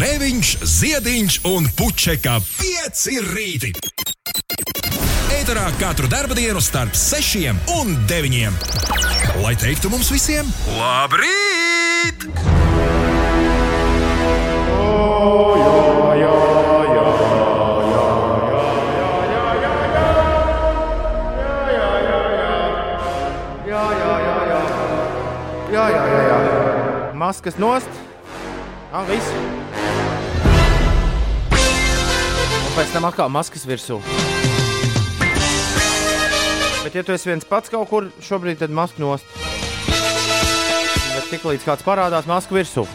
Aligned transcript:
Grēviņš, 0.00 0.50
Ziediņš 0.64 1.34
un 1.44 1.66
Puķeka 1.76 2.38
5 2.40 3.00
rīti. 3.34 3.68
Eterā 5.36 5.66
katru 5.76 6.08
dienu 6.08 6.62
starp 6.64 6.96
6 6.96 7.52
un 7.76 7.92
9. 8.08 8.48
Lai 9.44 9.52
teiktu 9.60 9.92
mums 9.92 10.08
visiem, 10.08 10.48
labrīt! 10.78 12.24
Oh, 14.72 15.52
jā, 15.60 15.68
jā, 16.16 16.32
jā. 16.96 17.04
Jā, 23.68 23.84
jā, 24.00 24.16
jā, 24.24 24.40
jā. 24.48 24.64
Jā, 25.76 25.84
jā, 25.92 26.04
jā, 26.08 26.20
jā. 26.32 26.40
Maskas 27.20 27.60
nost. 27.60 28.06
Ah, 28.96 29.04
viss. 29.04 29.59
Un 32.70 32.76
pēc 32.76 32.92
tam 32.94 33.08
atkal 33.08 33.26
maskas 33.34 33.64
virsū. 33.66 33.96
Bet, 36.84 36.94
ja 36.94 37.02
tu 37.02 37.10
esi 37.10 37.26
viens 37.26 37.42
pats 37.42 37.66
kaut 37.72 37.88
kur, 37.90 38.06
šobrīd 38.22 38.60
tad 38.62 38.70
masku 38.70 39.02
nost. 39.02 39.26
Bet 39.90 41.26
tik 41.32 41.48
līdz 41.50 41.66
kāds 41.66 41.82
parādās 41.82 42.30
masku 42.30 42.54
virsū. 42.54 42.86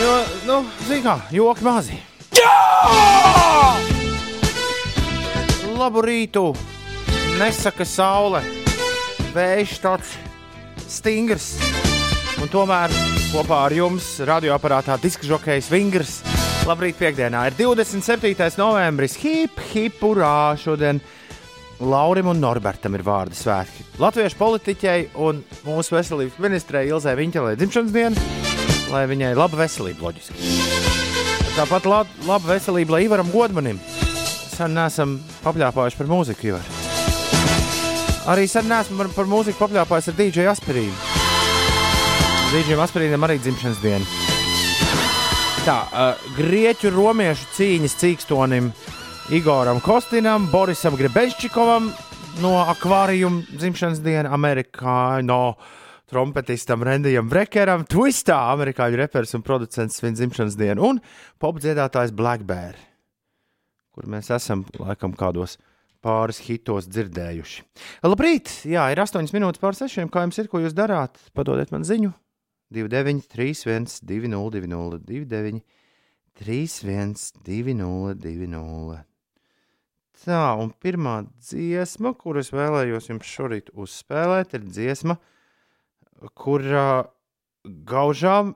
Jo, 0.00 0.14
nu, 0.48 0.56
zini 0.88 1.04
kā, 1.04 1.18
joki 1.36 1.68
mazi. 1.68 2.00
Jā! 2.40 2.56
Labu 5.76 6.00
rītu! 6.08 6.54
Nesaka 7.36 7.84
saule, 7.84 8.40
vējš 9.36 9.76
tāds 9.84 10.16
stingrs. 10.88 11.52
Un 12.40 12.48
tomēr 12.48 12.96
kopā 13.28 13.66
ar 13.68 13.76
jums 13.76 14.14
radioaparātā 14.24 14.96
diska 15.04 15.28
žokejs 15.28 15.68
Vingrs. 15.68 16.22
Labrīt, 16.70 16.94
piekdienā 17.00 17.48
ir 17.48 17.54
27. 17.58 18.44
novembris. 18.60 19.16
Hip, 19.24 19.56
hip, 19.72 19.96
urā! 20.06 20.54
Šodien 20.54 21.00
Laurim 21.82 22.28
un 22.30 22.38
Norbertam 22.38 22.94
ir 22.94 23.02
vārdu 23.02 23.34
svētki. 23.34 23.88
Latviešu 23.98 24.38
politiķei 24.38 25.08
un 25.18 25.40
mūsu 25.66 25.96
veselības 25.96 26.38
ministrei 26.38 26.84
Ilzai 26.92 27.16
Viņķelē 27.18 27.56
dzimšanas 27.58 27.96
diena, 27.96 28.28
lai 28.92 29.02
viņai 29.10 29.32
laba 29.40 29.64
veselība, 29.64 30.12
loģiski. 30.12 30.52
Tāpat 31.56 31.90
la 31.90 32.04
laba 32.28 32.52
veselība 32.52 32.94
lai 32.94 33.02
Ivaram 33.08 33.34
Godmanim. 33.34 33.82
Sen 34.54 34.78
neesam 34.78 35.18
papļāpājuši 35.42 35.98
par 36.04 36.14
mūziku, 36.14 36.52
Ivar. 36.52 36.72
Arī 38.30 38.46
sen 38.46 38.70
neesmu 38.70 39.00
par, 39.00 39.14
par 39.18 39.32
mūziku 39.32 39.64
papļāpājis 39.64 40.12
ar 40.14 40.20
DJ 40.22 40.50
Asperīnu. 40.54 41.14
DJam 42.54 42.86
Asperīnam 42.86 43.26
arī 43.26 43.42
dzimšanas 43.42 43.82
diena. 43.82 44.19
Tā, 45.60 45.76
uh, 45.92 46.20
grieķu 46.38 46.88
romiešu 46.94 47.50
cīņas 47.52 47.94
cīkstonim 48.00 48.70
Igoram 49.36 49.76
Kostinam, 49.84 50.46
Borisam 50.48 50.94
Grebenščikovam 50.96 51.90
no 52.40 52.52
akvārijuma 52.62 53.44
dzimšanas 53.60 54.00
diena 54.00 54.32
Amerikā. 54.32 55.20
No 55.20 55.58
trompetistam 56.08 56.80
Rendijam 56.86 57.28
Brekeram, 57.28 57.84
Twistā, 57.84 58.38
amerikāņu 58.54 59.02
reperis 59.02 59.36
un 59.36 59.44
producents 59.44 60.00
viņa 60.00 60.22
dzimšanas 60.22 60.56
dienu, 60.58 60.94
un 60.94 61.02
popdziedātājs 61.44 62.16
Black 62.16 62.48
Bear, 62.48 62.80
kur 63.92 64.08
mēs 64.08 64.32
esam 64.32 64.64
laikam 64.80 65.12
kādos 65.12 65.58
pāris 66.00 66.40
hitos 66.48 66.88
dzirdējuši. 66.88 67.62
Labrīt! 68.08 68.62
Jā, 68.64 68.88
ir 68.94 69.04
8 69.04 69.28
minūtes 69.36 69.60
pār 69.60 69.76
6. 69.76 70.08
Kā 70.08 70.24
jums 70.24 70.40
ir, 70.40 70.48
ko 70.48 70.64
jūs 70.64 70.74
darāt? 70.74 71.20
Padodiet 71.36 71.76
man 71.76 71.84
ziņu! 71.84 72.16
29, 72.70 73.26
31, 73.28 74.00
20, 74.06 74.98
29, 75.04 75.62
31, 76.40 77.30
20, 77.44 79.04
Tā, 80.20 80.40
un 80.60 80.68
pirmā 80.76 81.22
dziesma, 81.40 82.12
kuras 82.12 82.50
vēlējos 82.52 83.08
jums 83.08 83.28
šorīt 83.28 83.70
uzspēlēt, 83.72 84.52
ir 84.58 84.66
dziesma, 84.68 85.16
kurā 86.36 87.06
gaužām 87.64 88.52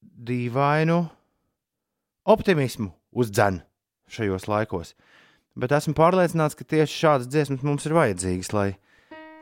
dīvainu 0.00 1.00
optimismu 2.30 2.92
uzdzen 3.10 3.64
šajos 4.06 4.46
laikos. 4.46 4.94
Bet 5.58 5.74
esmu 5.74 5.96
pārliecināts, 5.98 6.54
ka 6.54 6.66
tieši 6.66 7.00
šādas 7.00 7.30
dziesmas 7.30 7.66
mums 7.66 7.86
ir 7.90 7.98
vajadzīgas, 7.98 8.54
lai 8.54 8.68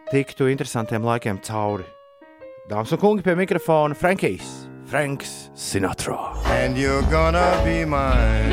tiktu 0.08 0.48
interesantiem 0.48 1.04
laikiem 1.04 1.44
cauri. 1.44 1.84
Dāmas 2.70 2.92
un 2.94 2.98
kungi 3.02 3.24
pie 3.26 3.34
mikrofona 3.34 3.94
Frankijs, 3.98 4.68
Franks 4.86 5.50
Sinatra. 5.54 6.14
And 6.62 6.78
you're 6.78 7.02
gonna 7.10 7.60
be 7.64 7.84
mine. 7.84 8.50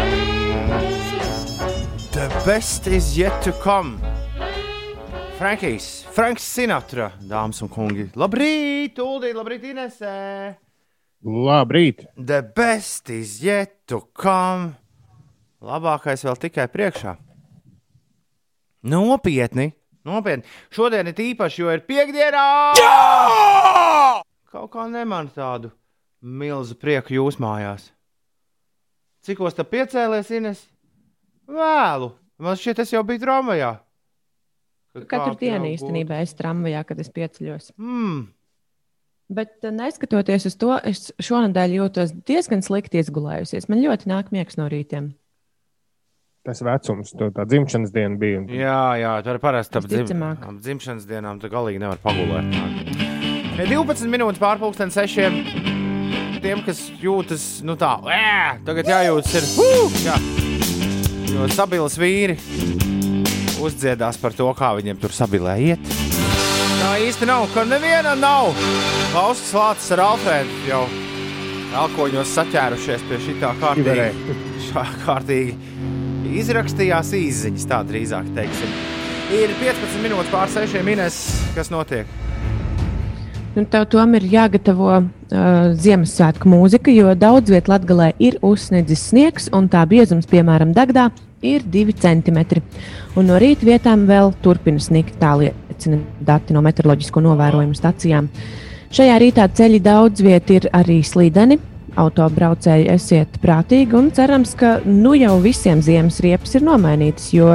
The 2.12 2.28
best 2.44 2.88
is 2.88 3.16
yet 3.16 3.44
to 3.44 3.54
come. 3.62 4.00
Frankijs, 5.38 6.04
Franks 6.10 6.44
Sinatra, 6.44 7.12
dāmas 7.22 7.62
un 7.62 7.70
kungi. 7.70 8.10
Labrīt, 8.18 8.98
Uldīt, 8.98 9.38
labrīt, 9.38 9.70
Inesē. 9.70 10.58
Labrīt. 11.24 12.08
The 12.18 12.42
best 12.42 13.12
is 13.14 13.44
yet 13.44 13.86
to 13.88 14.02
come. 14.18 14.74
Labākais 15.62 16.26
vēl 16.26 16.42
tikai 16.48 16.66
priekšā. 16.74 17.14
Nopietni, 18.90 19.74
nopietni. 20.08 20.48
Šodien 20.74 21.10
ir 21.12 21.22
īpaši, 21.30 21.62
jo 21.64 21.74
ir 21.74 21.84
piekdienā. 21.88 22.46
Jā! 22.80 24.24
Kaut 24.50 24.72
kā 24.74 24.88
neman 24.90 25.30
tādu 25.36 25.72
milzu 26.22 26.78
prieku 26.80 27.16
jūs 27.16 27.38
mājās. 27.42 27.92
Cikos 29.26 29.58
tā 29.58 29.66
piecēlies, 29.68 30.32
Ines? 30.36 30.64
Vēlu. 31.50 32.14
Man 32.40 32.58
šķiet, 32.58 32.80
tas 32.80 32.92
jau 32.94 33.04
bija 33.04 33.26
tramvajā. 33.26 33.72
Kad 34.96 35.06
Katru 35.12 35.38
dienu 35.38 35.70
īstenībā 35.70 36.22
es 36.24 36.34
tramvajā, 36.38 36.84
kad 36.88 37.00
es 37.04 37.12
pieceļos. 37.14 37.74
Mm. 37.78 38.28
Bet 39.30 39.62
eh, 39.62 39.74
neskatoties 39.76 40.48
uz 40.50 40.56
to, 40.58 40.74
es 40.88 41.12
šonadēļ 41.22 41.76
jūtos 41.78 42.16
diezgan 42.26 42.64
slikti 42.66 43.02
izgulējusies. 43.04 43.70
Man 43.70 43.84
ļoti 43.84 44.10
nāk 44.10 44.32
miegs 44.34 44.58
no 44.58 44.66
rītiem. 44.72 45.12
Tas 46.48 46.62
vecums, 46.64 47.12
to 47.20 47.28
tā 47.36 47.44
dzimšanas 47.44 47.92
diena 47.92 48.16
bija. 48.20 48.46
Jā, 48.48 48.84
jā, 48.96 49.12
tā 49.26 49.36
ir 49.36 49.42
parasti 49.44 49.76
ap, 49.76 49.88
dzim, 49.92 50.22
dzimšanas 50.64 51.08
dienām. 51.10 51.42
Tu 51.42 51.52
galīgi 51.52 51.82
nevar 51.84 52.00
pagulēt. 52.00 52.48
Ir 53.60 53.68
12 53.68 54.08
minūtes 54.08 54.40
pārpusdienas 54.40 54.96
sešiem. 54.96 55.42
Tiem, 56.40 56.64
kas 56.64 56.80
jūtas, 57.02 57.44
nu 57.68 57.76
tā, 57.76 57.98
ē, 58.08 58.62
tagad 58.64 58.88
jājūtas, 58.88 59.36
ir. 59.36 59.50
Uh, 59.60 59.98
jā. 60.06 60.16
Jo 61.30 61.50
stabils 61.52 62.00
vīri 62.00 62.38
uzdziedās 63.60 64.18
par 64.22 64.32
to, 64.34 64.48
kā 64.56 64.72
viņiem 64.80 65.04
tur 65.04 65.12
sabilē 65.14 65.58
iet. 65.60 65.94
Tā 66.80 66.96
īsti 67.04 67.28
nav, 67.28 67.50
ka 67.52 67.68
neviena 67.68 68.16
nav. 68.16 68.56
Klausas 69.12 69.52
vācis 69.52 69.92
ar 69.98 70.06
Alfrēdu 70.08 70.64
jau 70.70 70.86
elkoņos 71.84 72.32
saķērušies 72.40 73.04
pie 73.12 73.20
šī 73.28 73.40
tā 73.44 73.52
kārtīgi. 73.60 74.38
Šā 74.70 74.88
kārtīgi 75.04 75.99
izrakstījās 76.28 77.14
īsiņas, 77.18 77.68
tā 77.70 77.84
drīzāk 77.88 78.32
teiksim. 78.36 78.74
Ir 79.36 79.54
15 79.62 80.02
minūtes 80.04 80.32
pār 80.34 80.50
6 80.50 80.82
minūtes, 80.86 81.22
kas 81.56 81.70
notiek. 81.74 82.10
Nu, 83.56 83.64
tev 83.66 83.88
tomēr 83.90 84.24
ir 84.24 84.34
jāgatavo 84.36 84.92
uh, 84.94 85.08
Ziemassvētku 85.74 86.50
mūzika, 86.50 86.94
jo 86.94 87.16
daudz 87.18 87.50
vietā 87.52 87.74
Latvijā 87.74 88.12
ir 88.22 88.38
uzsniedzis 88.46 89.08
sniegs, 89.10 89.50
un 89.56 89.68
tā 89.72 89.82
biezums, 89.90 90.30
piemēram, 90.30 90.72
Dagdā, 90.78 91.08
ir 91.42 91.66
2 91.66 91.96
cm. 91.98 92.62
Un 93.18 93.30
no 93.30 93.40
rīta 93.42 93.66
vietām 93.68 94.06
vēl 94.10 94.34
turpina 94.44 94.82
sniegt, 94.82 95.18
tā 95.22 95.34
liecina 95.42 96.00
dati 96.26 96.54
no 96.54 96.62
meteoroloģisko 96.66 97.26
novērojumu 97.26 97.78
stacijām. 97.78 98.30
Šajā 98.94 99.18
rītā 99.22 99.50
ceļi 99.54 99.82
daudz 99.86 100.24
vietā 100.26 100.60
ir 100.60 100.70
arī 100.74 101.02
slīdeni. 101.06 101.60
Autobraucēji 102.00 102.88
esiet 102.94 103.40
prātīgi 103.44 103.98
un 104.00 104.10
cerams, 104.16 104.54
ka 104.60 104.78
nu 104.86 105.16
jau 105.20 105.36
visiem 105.44 105.82
ziemas 105.84 106.22
riepas 106.24 106.56
ir 106.56 106.64
nomainītas, 106.64 107.32
jo 107.36 107.50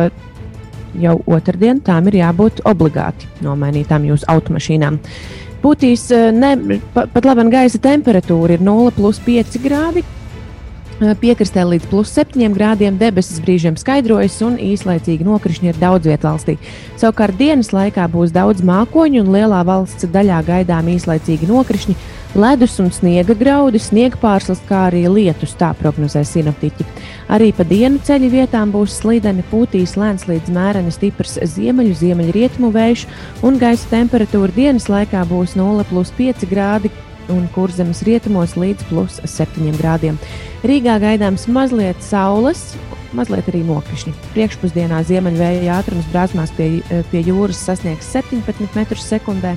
jau 1.00 1.14
otrdien 1.26 1.80
tām 1.84 2.10
ir 2.10 2.20
jābūt 2.20 2.62
obligāti 2.68 3.30
nomainītām 3.44 4.04
jūsu 4.10 4.28
automašīnām. 4.30 5.00
Būtīs 5.64 6.10
eh, 6.12 6.28
ne, 6.34 6.80
pa, 6.94 7.06
pat 7.10 7.24
laba 7.24 7.46
gaisa 7.48 7.80
temperatūra 7.82 8.58
ir 8.58 8.64
0,5 8.64 9.60
grādi. 9.64 10.04
Piekrastē 10.94 11.64
līdz 11.66 11.88
plus 11.90 12.12
7 12.14 12.52
grādiem 12.54 12.94
debesis 12.94 13.40
brīžiem 13.42 13.74
skaidrojas 13.74 14.36
un 14.46 14.54
īslaicīgi 14.62 15.26
nokrišņi 15.26 15.72
ir 15.72 15.78
daudz 15.80 16.06
vietā 16.06 16.30
valstī. 16.30 16.54
Savukārt 17.00 17.34
dienas 17.34 17.72
laikā 17.74 18.04
būs 18.12 18.30
daudz 18.30 18.62
mākoņu 18.62 19.24
un 19.24 19.32
lielā 19.34 19.64
valsts 19.66 20.06
daļā 20.06 20.38
gaidām 20.46 20.86
īslaicīgi 20.92 21.48
nokrišņi, 21.50 21.96
ledus 22.38 22.78
un 22.78 22.92
sniega 22.94 23.34
graudi, 23.34 23.80
sniega 23.82 24.20
pārslas, 24.22 24.62
kā 24.68 24.84
arī 24.92 25.02
lietus, 25.10 25.56
tā 25.58 25.72
prognozē 25.74 26.22
sinoptiķi. 26.22 26.86
Arī 27.34 27.50
pa 27.56 27.66
dienu 27.66 27.98
ceļu 28.06 28.30
vietām 28.30 28.70
būs 28.70 29.00
slīdeni, 29.00 29.42
pūtīs 29.50 29.96
lēns 29.98 30.28
līdz 30.30 30.54
mēreni 30.54 30.94
stiprs 30.94 31.40
ziemeļu, 31.56 31.96
ziemeļrietumu 32.04 32.70
vējš, 32.70 33.08
un 33.42 33.58
gaisa 33.58 33.90
temperatūra 33.96 34.54
dienas 34.54 34.86
laikā 34.92 35.26
būs 35.26 35.58
0,5 35.58 36.46
grādi. 36.46 36.94
Un 37.32 37.46
kurzemes 37.54 38.02
rietumos 38.06 38.56
līdz 38.58 38.88
plus 38.90 39.20
7 39.28 39.72
grādiem. 39.78 40.18
Rīgā 40.66 40.98
gaidāms 41.02 41.46
mazliet 41.48 42.00
saules, 42.04 42.74
mazliet 43.16 43.48
arī 43.52 43.62
nokrišņi. 43.68 44.14
Priekšpusdienā 44.34 45.02
ziemeļvēja 45.08 45.78
ātrums 45.78 46.08
brāzmās 46.12 46.52
pie, 46.58 46.82
pie 47.12 47.24
jūras 47.24 47.62
sasniegs 47.68 48.10
17 48.14 48.68
m2, 48.84 49.54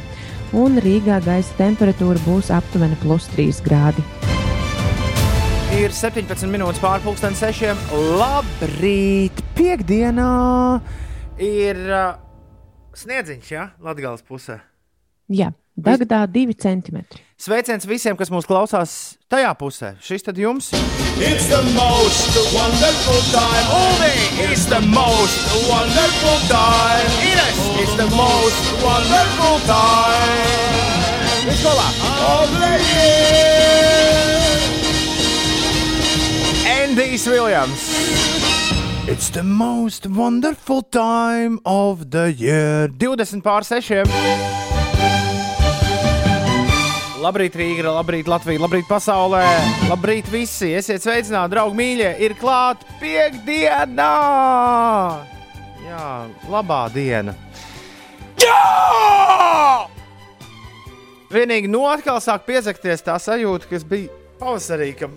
un 0.57 0.79
Rīgā 0.83 1.19
gaisa 1.25 1.57
temperatūra 1.59 2.21
būs 2.27 2.51
aptuveni 2.55 2.99
plus 3.03 3.27
3 3.35 3.63
grādi. 3.65 4.05
Ir 5.77 5.91
17 5.91 6.47
minūtes 6.47 6.79
pārpusdienas 6.79 7.41
sešiem. 7.43 7.79
Labrīt! 8.17 9.43
Piektdienā 9.57 10.31
ir 11.43 11.81
uh, 11.91 12.15
sniedziņš, 12.95 13.49
ja? 13.51 13.69
Latvijas 13.83 14.23
pusē. 14.25 14.61
Jā, 15.27 15.51
Dagdā 15.77 16.25
2 16.25 16.57
cm. 16.57 17.05
Sveiciens 17.37 17.85
visiem, 17.85 18.17
kas 18.17 18.31
mūs 18.33 18.47
klausās 18.49 18.91
tajā 19.29 19.51
pusē. 19.59 19.93
Šis 20.01 20.25
tad 20.25 20.39
jums 20.41 20.71
It's 21.21 21.45
the 21.49 21.61
most 21.77 22.33
wonderful 22.49 23.21
time. 23.29 23.65
Uldi! 23.77 24.09
It's 24.49 24.65
the 24.65 24.81
most 24.81 25.45
wonderful 25.69 26.37
time. 26.49 27.05
Ines! 27.21 27.59
It's 27.77 27.93
the 27.93 28.09
most 28.17 28.65
wonderful 28.81 29.61
time. 29.69 30.49
Vispār! 31.45 31.77
Of 32.25 32.49
the 32.57 32.73
year. 32.89 34.17
Andijs 36.73 37.29
Viljams! 37.29 37.85
It's 39.07 39.29
the 39.29 39.43
most 39.43 40.07
wonderful 40.07 40.81
time 40.81 41.59
of 41.65 42.09
the 42.09 42.33
year. 42.33 42.89
20 42.89 43.41
pār 43.41 43.61
6. 43.63 44.66
Labrīt, 47.17 47.55
Rīga, 47.57 47.89
labrīt, 47.89 48.27
Latvija, 48.29 48.61
labrīt, 48.61 48.85
pasaulē. 48.85 49.41
Labrīt, 49.89 50.27
visi! 50.29 50.69
Esiet 50.77 51.01
sveicināti, 51.01 51.49
draugi, 51.55 51.73
mīļie! 51.79 52.11
Ir 52.21 52.35
klāt 52.37 52.83
piekdienā! 53.01 54.11
Jā, 55.81 56.03
labā 56.53 56.83
diena! 56.93 57.33
Jā! 58.37 58.61
Vienīgi 61.33 61.73
no 61.73 61.87
atkal 61.89 62.21
sāk 62.21 62.45
piesakties 62.45 63.01
tā 63.09 63.17
sajūta, 63.17 63.71
kas 63.73 63.87
bija 63.87 64.13
pavasarī, 64.37 64.93
ka 65.01 65.09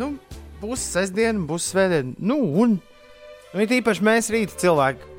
nu, 0.00 0.14
būs 0.62 0.88
sestdiena, 0.96 1.44
būs 1.50 1.68
svētdiena. 1.68 2.16
Nu, 2.16 2.40
un 2.64 2.78
nu, 2.80 3.60
it 3.60 3.76
īpaši 3.76 4.08
mēs 4.08 4.32
rīta 4.32 4.56
cilvēki. 4.64 5.16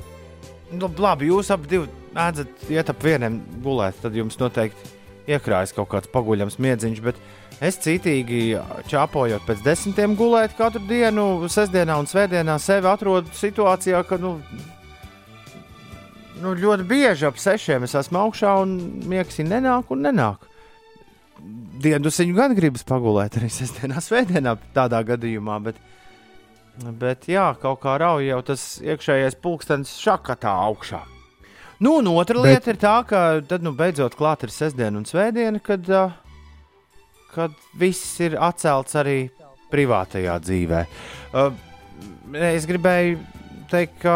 Nu, 0.82 0.90
labi, 0.98 1.30
jūs 1.30 1.54
abi 1.54 1.86
ēdzat, 2.18 2.72
iet 2.74 2.90
ap 2.90 3.06
vienam 3.06 3.44
gulēt, 3.62 4.02
tad 4.02 4.18
jums 4.18 4.42
noteikti 4.42 4.98
iekrājas 5.30 5.74
kaut 5.76 5.90
kāds 5.94 6.10
paguļams 6.14 6.58
miedziņš. 6.62 7.02
Bet 7.06 7.20
es 7.64 7.80
citīgi 7.84 8.42
čāpojot 8.90 9.46
pēc 9.48 9.64
desmitiem 9.66 10.16
gulēt 10.20 10.56
katru 10.58 10.82
dienu, 10.90 11.50
sestdienā 11.52 12.00
un 12.02 12.10
svētdienā 12.10 12.58
sevi 12.62 12.90
atrodu 12.90 13.34
situācijā, 13.38 14.02
ka 14.08 14.20
nu, 14.22 14.38
nu, 16.42 16.56
ļoti 16.56 16.88
bieži 16.90 17.28
ap 17.30 17.40
sešiem 17.42 17.88
es 17.88 17.98
esmu 18.00 18.24
augšā 18.26 18.56
un 18.64 18.78
miegs 19.10 19.40
ir 19.42 19.50
nenāk 19.52 19.94
un 19.94 20.08
nenāk. 20.08 20.48
Dienasdienu 21.80 22.36
gan 22.36 22.56
gribas 22.58 22.84
pagulēt 22.88 23.38
arī 23.40 23.48
sestdienā, 23.54 24.02
svētdienā 24.04 24.58
tādā 24.76 25.00
gadījumā, 25.08 25.62
bet, 25.70 25.78
bet 27.00 27.30
jā, 27.32 27.54
kaut 27.62 27.80
kā 27.86 27.96
rauj 28.02 28.28
jau 28.28 28.42
tas 28.52 28.66
iekšējais 28.84 29.40
pulkstenis 29.40 29.96
šakatā 30.02 30.52
augšā. 30.68 31.06
Nu, 31.80 31.96
un 31.98 32.08
otra 32.12 32.42
Bet- 32.42 32.52
lieta 32.52 32.74
ir 32.74 32.78
tā, 32.80 32.96
ka 33.08 33.20
tad 33.48 33.64
nu, 33.64 33.72
beidzot 33.72 34.16
klāt 34.20 34.44
ir 34.44 34.52
sestdiena 34.52 35.00
un 35.00 35.06
svētdiena, 35.08 35.62
kad, 35.64 35.86
uh, 35.88 36.12
kad 37.32 37.56
viss 37.80 38.20
ir 38.20 38.36
atcelts 38.36 38.98
arī 39.00 39.30
privātajā 39.72 40.36
dzīvē. 40.44 40.82
Uh, 41.32 41.54
es 42.36 42.68
gribēju 42.68 43.22
teikt, 43.72 43.96
ka 44.04 44.16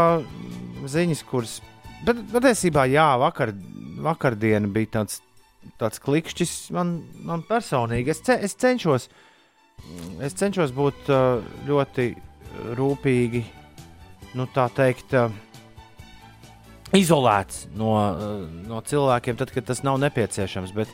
ziņas, 0.91 1.23
kuras. 1.29 1.61
Patiesībā, 2.03 2.83
jā, 2.91 3.07
vakar, 3.21 3.53
vakardiena 4.03 4.67
bija 4.67 4.99
tāds, 4.99 5.21
tāds 5.79 6.03
klikšķis 6.03 6.71
man, 6.75 6.97
man 7.23 7.47
personīgi. 7.47 8.11
Es, 8.11 8.19
ce, 8.27 8.35
es, 8.43 8.57
cenšos, 8.59 9.07
es 10.19 10.35
cenšos 10.35 10.75
būt 10.75 11.07
uh, 11.15 11.39
ļoti 11.69 12.11
rūpīgi, 12.75 13.45
nu 14.35 14.51
tā 14.51 14.67
teikt. 14.75 15.15
Uh, 15.15 15.52
izolēts 16.97 17.67
no, 17.77 17.95
uh, 17.97 18.45
no 18.69 18.81
cilvēkiem, 18.85 19.39
tad, 19.39 19.51
kad 19.55 19.67
tas 19.69 19.83
nav 19.85 19.99
nepieciešams. 20.03 20.73
Bet 20.75 20.91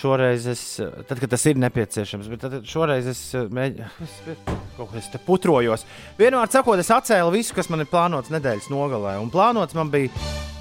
šoreiz, 0.00 0.46
es, 0.48 0.64
tad, 0.80 1.18
kad 1.18 1.28
tas 1.34 1.46
ir 1.50 1.60
nepieciešams, 1.60 2.28
bet 2.30 2.44
tad, 2.46 2.60
šoreiz 2.68 3.08
es 3.10 3.22
uh, 3.36 3.48
mēģināju, 3.52 4.36
kaut 4.78 4.92
kā 4.92 5.00
es 5.02 5.10
te 5.12 5.20
putrojos. 5.24 5.86
Vienmēr 6.20 6.52
sakot, 6.52 6.80
es 6.80 6.92
atcēlu 6.94 7.34
visu, 7.34 7.56
kas 7.56 7.70
man 7.72 7.84
ir 7.84 7.90
plānots 7.90 8.32
nedēļas 8.32 8.70
nogalē. 8.72 9.18
Un 9.22 9.32
plānots 9.32 9.76
man 9.76 9.92
bija 9.92 10.12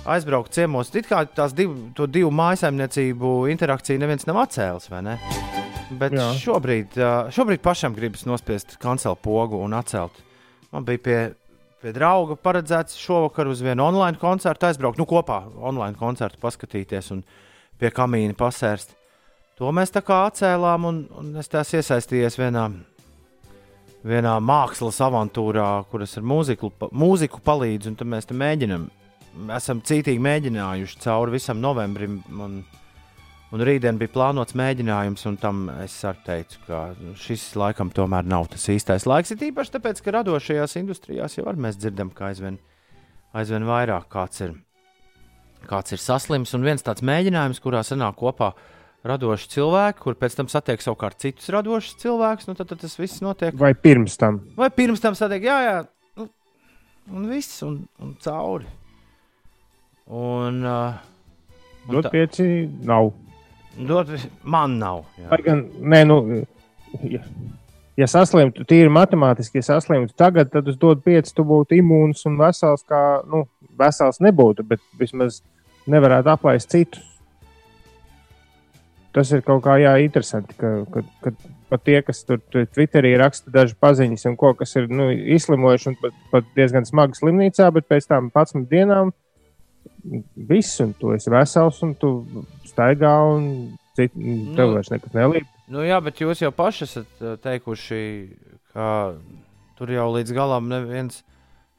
aizbraukt 0.09 0.55
ciemos. 0.55 0.91
It 0.95 1.09
kā 1.09 1.23
tās 1.27 1.53
divu, 1.55 1.91
to 1.97 2.07
divu 2.09 2.31
mājsaimniecību 2.33 3.33
interakciju 3.53 4.01
neviens 4.01 4.27
nav 4.29 4.43
atcēlis, 4.45 4.89
vai 4.91 5.03
ne? 5.05 5.19
Bet 5.99 6.13
Jā. 6.13 6.29
šobrīd, 6.37 6.97
šobrīd 7.33 7.63
pašam 7.65 7.95
gribas 7.97 8.25
nospiest 8.29 8.77
kancelu 8.81 9.17
pogu 9.17 9.57
un 9.63 9.73
atcelt. 9.77 10.21
Man 10.69 10.85
bija 10.85 11.01
pie, 11.01 11.19
pie 11.81 11.93
drauga 11.95 12.35
paredzēts 12.39 12.99
šovakar 12.99 13.49
uz 13.49 13.63
vienu 13.63 13.85
online 13.85 14.19
koncertu 14.19 14.67
aizbraukt, 14.69 14.99
nu 14.99 15.07
kopā 15.09 15.41
online 15.55 15.97
koncertu 15.99 16.39
paskatīties 16.41 17.11
un 17.15 17.23
pie 17.79 17.91
kamīna 17.95 18.35
pasērst. 18.37 18.95
To 19.59 19.71
mēs 19.75 19.91
tā 19.91 20.03
kā 20.05 20.21
atcēlām, 20.29 20.87
un, 20.87 20.99
un 21.19 21.31
es 21.39 21.51
tās 21.51 21.73
iesaistījos 21.75 22.37
vienā, 22.39 22.69
vienā 24.07 24.37
mākslas 24.39 25.01
avantūrā, 25.03 25.67
kuras 25.91 26.15
ar 26.19 26.27
mūziku, 26.27 26.71
mūziku 26.95 27.41
palīdz, 27.43 27.91
un 27.91 28.13
mēs 28.13 28.29
te 28.29 28.37
mēģinām. 28.39 28.87
Esam 29.55 29.81
cītīgi 29.85 30.19
mēģinājuši 30.23 31.01
cauri 31.03 31.35
visam 31.35 31.59
novembrim. 31.63 32.21
Un, 32.31 32.61
Un 33.49 33.63
rītdien 33.65 33.97
bija 33.97 34.11
plānots 34.13 34.53
mēģinājums, 34.53 35.23
un 35.25 35.37
tam 35.41 35.61
es 35.81 35.95
arī 36.05 36.19
teicu, 36.27 36.59
ka 36.67 36.79
šis 37.17 37.47
laikam 37.57 37.89
tomēr 37.89 38.27
nav 38.29 38.45
tas 38.53 38.67
īstais 38.69 39.07
laiks. 39.09 39.31
Ir 39.33 39.47
īpaši 39.47 39.73
tāpēc, 39.73 40.01
ka 40.05 40.13
radošajās 40.19 40.75
industrijās 40.77 41.37
jau 41.39 41.49
mēs 41.57 41.79
dzirdam, 41.81 42.11
ka 42.13 42.27
aizvien, 42.29 42.59
aizvien 43.33 43.63
vairāk 43.65 44.05
kāds 44.13 44.43
ir, 44.45 44.51
kāds 45.65 45.95
ir 45.97 46.01
saslims. 46.03 46.53
Un 46.53 46.67
viens 46.67 46.85
tāds 46.85 47.01
mēģinājums, 47.01 47.61
kurā 47.63 47.81
sanāk 47.87 48.19
kopā 48.21 48.51
radoši 49.09 49.49
cilvēki, 49.55 50.03
kur 50.03 50.17
pēc 50.19 50.35
tam 50.37 50.51
satiek 50.51 50.83
savukārt 50.85 51.17
citus 51.23 51.49
radošus 51.55 51.97
cilvēkus, 52.03 52.51
nu 52.51 52.57
tad, 52.59 52.69
tad 52.69 52.83
tas 52.83 52.99
viss 52.99 53.23
notiek. 53.25 53.57
Vai 53.57 53.71
pirms 53.73 54.19
tam? 54.21 54.43
Vai 54.59 54.69
pirms 54.75 55.01
tam 55.01 55.17
satiek, 55.17 55.47
jā, 55.47 55.55
jā, 55.65 55.79
nu, 56.19 56.27
un 57.15 57.25
viss, 57.31 57.63
un, 57.65 57.79
un 58.03 58.13
cauri. 58.21 58.69
Un, 60.05 60.61
uh, 60.61 61.01
un 61.87 61.97
Dot 61.97 62.11
pieci 62.13 62.45
nav. 62.85 63.09
Dot, 63.77 64.09
man 64.43 64.77
nav. 64.79 65.03
Jā. 65.19 65.27
Lai 65.31 65.39
gan, 65.45 65.63
nē, 65.93 66.01
nu, 66.09 66.17
ja, 67.05 67.21
ja 67.99 68.07
saslimtu, 68.09 68.65
tīri 68.67 68.91
matemātiski, 68.91 69.61
ja 69.61 69.67
saslimtu 69.73 70.15
tagad, 70.19 70.51
tad 70.53 70.67
uz 70.71 70.79
dod 70.79 71.03
pieci, 71.05 71.35
tu 71.35 71.45
būtu 71.47 71.77
imūns 71.79 72.25
un 72.29 72.39
vesels, 72.41 72.83
kā, 72.89 73.03
nu, 73.29 73.45
vesels 73.79 74.19
nebūtu, 74.23 74.65
bet 74.67 74.83
vismaz 74.99 75.41
nevarētu 75.89 76.33
aplaist 76.33 76.73
citus. 76.73 77.05
Tas 79.15 79.31
ir 79.33 79.41
kaut 79.41 79.63
kā 79.65 79.79
jā, 79.81 79.95
interesanti, 80.03 80.53
ka, 80.59 80.83
ka, 80.93 81.01
ka 81.23 81.31
pat 81.69 81.83
tie, 81.85 82.01
kas 82.05 82.21
tur 82.25 82.41
Twitterī 82.53 83.15
raksta 83.17 83.51
dažas 83.53 83.77
paziņas, 83.81 84.25
un 84.29 84.35
ko, 84.39 84.53
kas 84.57 84.75
ir 84.77 84.89
nu, 84.91 85.09
izslimojuši 85.37 85.91
un 85.91 85.97
pat, 86.01 86.19
pat 86.33 86.53
diezgan 86.57 86.85
smagi 86.85 87.17
slimnīcā, 87.19 87.69
bet 87.75 87.87
pēc 87.89 88.09
tam 88.09 88.29
11 88.33 88.69
dienām 88.69 89.13
viss, 90.49 90.79
un 90.83 90.93
tu 90.97 91.13
esi 91.15 91.31
vesels, 91.33 91.81
un 91.85 91.95
tu 91.99 92.11
staigā, 92.79 93.13
un 93.35 93.77
cit, 93.99 94.13
tev 94.15 94.69
Nu. 94.69 94.73
vairs 94.77 94.89
nekas 94.93 95.11
nelīp. 95.13 95.47
Nu, 95.69 95.83
jā, 95.85 95.99
bet 96.01 96.17
jūs 96.23 96.39
jau 96.41 96.49
paši 96.55 96.87
esat 96.87 97.21
uh, 97.21 97.35
teikuši, 97.43 98.01
ka 98.73 98.87
tur 99.77 99.91
jau 99.93 100.07
līdz 100.15 100.33
galam 100.33 100.65
neviens 100.71 101.21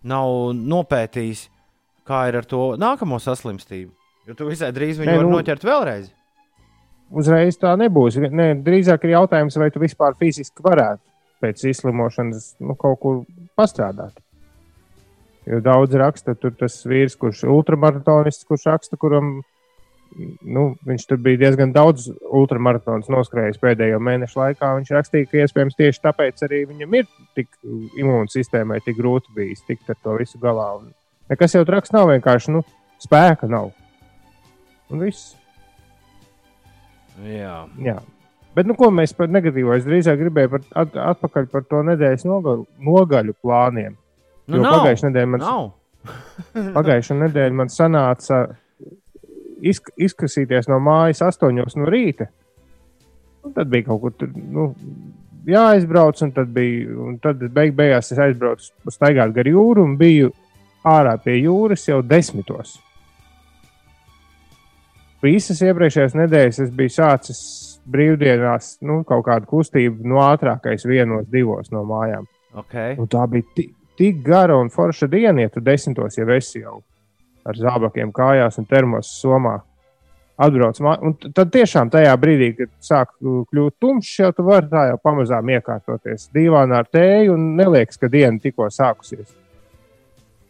nav 0.04 0.52
nopētījis, 0.54 1.48
kā 2.06 2.28
ir 2.30 2.38
ar 2.40 2.46
to 2.48 2.76
nākamo 2.80 3.18
saslimstību. 3.20 3.90
Jo 4.28 4.34
tu 4.38 4.46
visai 4.46 4.70
drīz 4.76 5.00
viņu 5.00 5.10
Nē, 5.10 5.20
nu- 5.24 5.32
noķert 5.34 5.64
vēlreiz. 5.66 6.10
Uzreiz 7.10 7.56
tā 7.58 7.72
nebūs. 7.74 8.14
Nē, 8.30 8.52
drīzāk 8.62 9.02
ir 9.08 9.16
jautājums, 9.16 9.56
vai 9.58 9.70
tu 9.74 9.80
vispār 9.82 10.14
fiziski 10.20 10.62
varētu 10.62 11.00
pēc 11.42 11.64
izslimošanas 11.72 12.52
nu, 12.62 12.76
kaut 12.78 13.00
kur 13.02 13.22
pastrādāt. 13.58 14.12
Jo 15.48 15.58
daudz 15.64 15.96
raksta, 15.98 16.36
tur 16.38 16.52
tas 16.54 16.76
vīrs, 16.86 17.16
kurš 17.18 17.42
ir 17.46 17.50
ultramaratonists, 17.50 18.46
kurš 18.46 18.68
raksta, 18.70 18.96
kuram 19.00 19.40
nu, 20.42 20.64
viņš 20.86 21.06
tur 21.08 21.20
bija 21.22 21.40
diezgan 21.44 21.72
daudz 21.74 22.08
ultramaratonus 22.10 23.10
noskrējis 23.12 23.60
pēdējo 23.62 24.00
mēnešu 24.02 24.40
laikā. 24.40 24.72
Viņš 24.78 24.92
rakstīja, 24.96 25.28
ka 25.30 25.42
iespējams 25.44 25.78
tieši 25.78 26.02
tāpēc 26.04 26.44
arī 26.46 26.62
viņam 26.70 26.96
ir 27.00 27.10
tik 27.38 27.50
imūnsistēmai 28.00 28.80
tik 28.84 28.98
grūti 28.98 29.34
bijis 29.36 29.64
tikt 29.68 29.90
ar 29.92 29.98
to 30.02 30.16
visu 30.20 30.40
galā. 30.42 30.70
Un 30.80 30.90
nekas 31.32 31.56
jau 31.56 31.64
traks 31.68 31.94
nav 31.96 32.10
vienkārši 32.12 32.56
nu, 32.56 32.64
spēka 33.02 33.48
nav. 33.50 33.70
Un 34.90 35.04
viss. 35.06 35.34
Jā. 37.26 37.64
Jā. 37.82 38.00
Bet, 38.56 38.66
nu, 38.66 38.74
ko 38.74 38.88
mēs 38.90 39.12
par 39.14 39.30
negatīvo? 39.30 39.76
Es 39.76 39.84
drīzāk 39.86 40.18
gribēju 40.24 40.50
par, 40.56 40.64
at, 40.82 40.96
atpakaļ 41.12 41.46
par 41.52 41.66
to 41.70 41.84
nedēļas 41.86 42.26
nogaļu, 42.26 42.64
nogaļu 42.82 43.36
plāniem. 43.38 43.94
Nu, 44.50 44.58
Jo 44.58 44.64
nav. 44.64 44.80
pagājušajā 44.80 45.12
nedēļā 45.12 45.30
man, 45.30 45.44
pagājušā 46.78 47.16
nedēļa 47.20 47.58
man 47.60 47.70
sanāca 47.70 48.40
izk 49.60 49.90
izkasīties 49.96 50.68
no 50.70 50.80
mājas 50.82 51.22
astoņos 51.26 51.76
no 51.78 51.88
rīta. 51.90 52.28
Un 53.44 53.54
tad 53.56 53.70
bija 53.72 53.88
kaut 53.88 54.02
kur 54.02 54.14
tur, 54.20 54.32
nu, 54.34 54.74
jāaizbrauc, 55.48 56.20
un 56.24 56.32
tad 56.36 56.52
bija, 56.54 56.92
un 57.06 57.16
tad 57.22 57.42
beig 57.54 57.72
beigās 57.76 58.12
es 58.12 58.20
aizbraucu 58.20 58.92
staigāt 58.92 59.32
gar 59.36 59.48
jūru 59.48 59.84
un 59.86 59.96
biju 60.00 60.32
ārā 60.86 61.16
pie 61.22 61.38
jūras 61.40 61.86
jau 61.88 62.00
desmitos. 62.04 62.78
Visas 65.20 65.60
iepriekšējās 65.60 66.16
nedēļas 66.16 66.62
es 66.64 66.70
biju 66.72 66.92
sācis 66.94 67.40
brīvdienās, 67.90 68.78
nu, 68.86 69.02
kaut 69.08 69.26
kādu 69.26 69.48
kustību 69.50 70.06
no 70.08 70.20
ātrākais 70.24 70.86
vienos, 70.88 71.26
divos 71.32 71.72
no 71.74 71.82
mājām. 71.88 72.28
Okay. 72.64 72.96
Un 72.98 73.08
tā 73.10 73.26
bija 73.30 73.66
tik, 73.98 74.22
gara 74.24 74.56
un 74.56 74.72
forša 74.72 75.08
diena, 75.12 75.44
ja 75.44 75.52
tu 75.52 75.60
desmitos 75.64 76.16
jau 76.18 76.28
esi 76.34 76.62
jau 76.62 76.80
ar 77.46 77.58
zābakiem 77.58 78.12
kājās 78.14 78.60
un 78.60 78.68
termos 78.70 79.10
somā. 79.20 79.58
Atbrauc, 80.40 80.78
un 81.04 81.12
tad 81.36 81.50
tiešām 81.52 81.90
tajā 81.92 82.14
brīdī, 82.16 82.54
kad 82.56 82.70
sāk 82.80 83.10
kļūt 83.20 83.74
tumšs, 83.82 84.14
jau 84.22 84.30
tu 84.32 84.46
vari 84.46 84.70
tā 84.70 84.86
jau 84.88 84.96
pamazām 85.04 85.50
iekārtoties 85.52 86.30
divānā 86.32 86.78
ar 86.80 86.88
tēju 86.88 87.34
un 87.34 87.44
neliekas, 87.58 88.00
ka 88.00 88.08
diena 88.08 88.40
tikko 88.40 88.70
sākusies. 88.72 89.34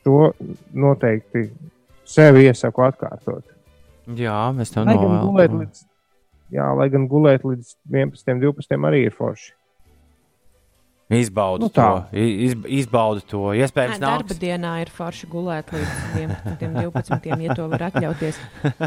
To 0.06 0.30
noteikti 0.78 1.48
sev 2.06 2.38
iesaku 2.38 2.86
atkārtot. 2.86 3.42
Jā, 4.14 4.38
mēs 4.54 4.70
tev 4.74 4.86
Lai 4.86 4.94
gan 4.94 5.18
gulēt 5.24 5.50
novēlam. 5.50 5.64
līdz, 5.64 5.82
jā, 6.54 6.68
lai 6.78 6.86
gan 6.94 7.08
gulēt 7.10 7.46
līdz 7.46 7.74
11, 7.90 8.38
12 8.46 8.86
arī 8.92 9.04
ir 9.08 9.16
forši. 9.18 9.52
Izbaudi 11.10 11.64
Nu, 11.64 11.68
to. 11.74 11.80
tā. 11.80 12.04
i- 12.14 12.44
Iz, 12.46 12.52
izbaudi 12.80 13.24
to. 13.26 13.40
Iespējams, 13.58 13.98
Nē, 13.98 14.04
darba 14.04 14.34
dienā 14.38 14.74
ir 14.84 14.90
forši 14.94 15.26
gulēt 15.26 15.72
līdz 15.74 15.90
11, 16.20 16.74
12, 16.92 17.42
ja 17.42 17.54
to 17.58 17.66
var 17.72 17.82
atļauties. 17.88 18.38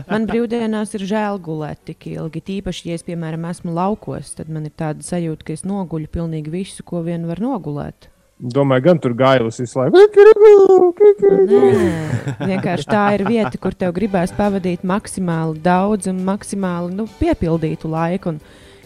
Man 0.08 0.28
brīvdienās 0.30 0.96
ir 0.96 1.04
žēl 1.10 1.42
gulēt 1.44 1.84
tik 1.90 2.08
ilgi. 2.14 2.40
Tīpaši, 2.48 2.86
ja 2.88 2.96
es, 2.96 3.04
piemēram, 3.04 3.44
esmu 3.52 3.76
laukos, 3.76 4.32
tad 4.40 4.48
man 4.50 4.64
ir 4.66 4.72
tāda 4.72 5.04
sajūta, 5.04 5.44
ka 5.44 5.54
es 5.58 5.66
noguļu 5.68 6.08
pilnīgi 6.16 6.50
visu, 6.54 6.84
ko 6.88 7.04
vien 7.04 7.28
var 7.28 7.44
nogulēt. 7.44 8.08
Domāju, 8.44 8.84
gan 8.88 9.00
tur 9.00 9.14
gailis 9.14 9.60
visu 9.62 9.78
laiku. 9.80 9.94
Nē, 9.94 10.08
vienkārši 12.48 12.88
tā 12.90 13.04
ir 13.18 13.24
vieta, 13.28 13.60
kur 13.62 13.76
tev 13.78 13.94
gribēs 13.96 14.34
pavadīt 14.36 14.84
maksimāli 14.88 15.62
daudz 15.64 16.08
un 16.12 16.24
maksimāli 16.28 16.96
nu, 16.98 17.06
piepildītu 17.20 17.92
laiku. 17.92 18.34
Un, 18.34 18.42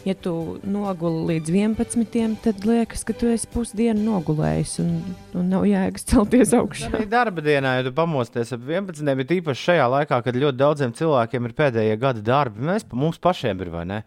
ja 0.07 0.15
tu 0.15 0.33
noguli 0.67 1.23
līdz 1.33 1.51
11, 1.51 2.37
tad 2.43 2.65
liekas, 2.67 3.03
ka 3.07 3.15
tu 3.17 3.29
esi 3.31 3.47
pusdienu 3.51 4.05
nogulējis 4.05 4.77
un, 4.83 4.93
un 5.37 5.49
nav 5.51 5.65
jēgas 5.67 6.07
celties 6.07 6.53
augšā. 6.55 6.91
Arī 6.93 7.07
darba 7.11 7.43
dienā, 7.43 7.77
ja 7.79 7.87
tu 7.87 7.91
pamosties 7.95 8.53
ap 8.55 8.63
11, 8.63 9.03
bet 9.19 9.33
īpaši 9.39 9.65
šajā 9.71 9.89
laikā, 9.95 10.21
kad 10.23 10.39
ļoti 10.39 10.61
daudziem 10.61 10.95
cilvēkiem 10.97 11.49
ir 11.49 11.57
pēdējie 11.57 11.99
gada 11.99 12.23
darbi, 12.23 12.63
mēs, 12.69 12.87
mums 12.93 13.19
pašiem 13.21 13.65
ir 13.65 13.73
vai 13.73 13.83
ne? 13.89 13.99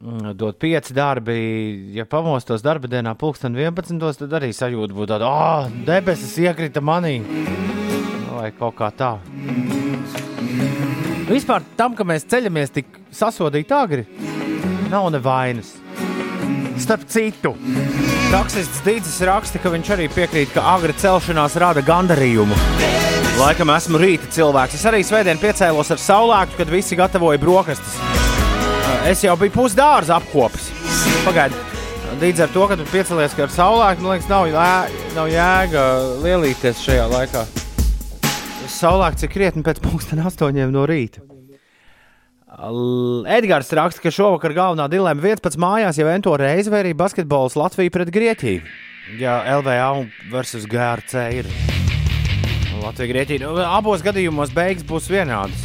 Mm, 0.00 0.32
Dot 0.40 0.56
pieci 0.62 0.96
darbi, 0.96 1.36
ja 1.94 2.06
pamostos 2.08 2.64
darba 2.64 2.88
dienā, 2.90 3.14
pulksten 3.20 3.54
11, 3.54 4.24
tad 4.24 4.38
arī 4.40 4.50
sajūta 4.56 4.96
būtu 4.96 5.12
tāda, 5.12 5.28
ah, 5.30 5.66
oh, 5.68 5.80
debesis 5.86 6.38
iekrita 6.40 6.82
manī. 6.82 7.20
Vai 8.32 8.48
kaut 8.56 8.78
kā 8.78 8.88
tā. 8.96 9.14
Vispār 11.30 11.62
tam, 11.78 11.92
ka 11.94 12.02
mēs 12.08 12.24
ceļamies 12.26 12.72
tik 12.74 12.96
sasodīti 13.14 13.76
agri, 13.76 14.06
nav 14.90 15.10
nevainas. 15.14 15.74
Starp 16.80 17.04
citu, 17.12 17.52
taksists 18.32 18.80
Dīdzis 18.86 19.20
raksta, 19.28 19.60
ka 19.62 19.70
viņš 19.72 19.90
arī 19.94 20.08
piekrīt, 20.10 20.50
ka 20.54 20.64
agra 20.74 20.94
celšanās 20.96 21.58
rada 21.60 21.84
gandarījumu. 21.84 22.56
Laikam 23.38 23.70
esmu 23.72 24.00
rīta 24.00 24.26
cilvēks. 24.34 24.74
Es 24.76 24.86
arī 24.88 25.02
svētdien 25.06 25.38
piecēlos 25.40 25.92
ar 25.94 26.00
saulēktu, 26.02 26.58
kad 26.58 26.72
visi 26.72 26.98
gatavoja 26.98 27.40
brokastis. 27.40 27.94
Es 29.08 29.22
jau 29.24 29.36
biju 29.40 29.54
pusdārza 29.54 30.18
apkopis. 30.18 30.68
Pagaidi, 31.24 31.56
līdz 32.20 32.44
ar 32.44 32.52
to, 32.52 32.66
ka 32.68 32.76
tu 32.80 32.88
piecēlies 32.90 33.38
ar 33.38 33.54
saulēktu, 33.54 34.04
man 34.04 34.16
liekas, 34.16 34.28
nav, 34.32 34.50
jē, 34.50 34.68
nav 35.16 35.30
jēga 35.30 35.88
lielīties 36.26 36.84
šajā 36.84 37.08
laikā. 37.14 37.46
Saulēkts 38.70 39.26
ir 39.26 39.32
krietni 39.32 39.66
pēc 39.66 39.82
pusdienas 39.84 40.32
astoņiem 40.32 40.72
no 40.74 40.88
rīta. 40.88 41.29
Edgars 42.50 43.70
raksta, 43.70 44.02
ka 44.02 44.10
šovakar 44.10 44.50
galvenā 44.56 44.88
dilemma 44.90 45.22
viens 45.22 45.42
pats 45.42 45.58
mājās 45.60 46.00
jau 46.00 46.08
ento 46.10 46.32
reizi, 46.34 46.70
vai 46.72 46.80
arī 46.82 46.96
basketbols 46.98 47.54
Latvija 47.54 47.92
pret 47.94 48.10
Grieķiju. 48.10 48.64
Jā, 49.20 49.36
LVA 49.60 50.08
versus 50.32 50.66
GRC 50.66 51.22
ir. 51.38 51.50
Latvija, 52.82 53.10
Grieķija. 53.12 53.44
Nu, 53.44 53.54
abos 53.62 54.02
gadījumos 54.02 54.50
beigas 54.54 54.82
būs 54.86 55.06
vienādas. 55.12 55.62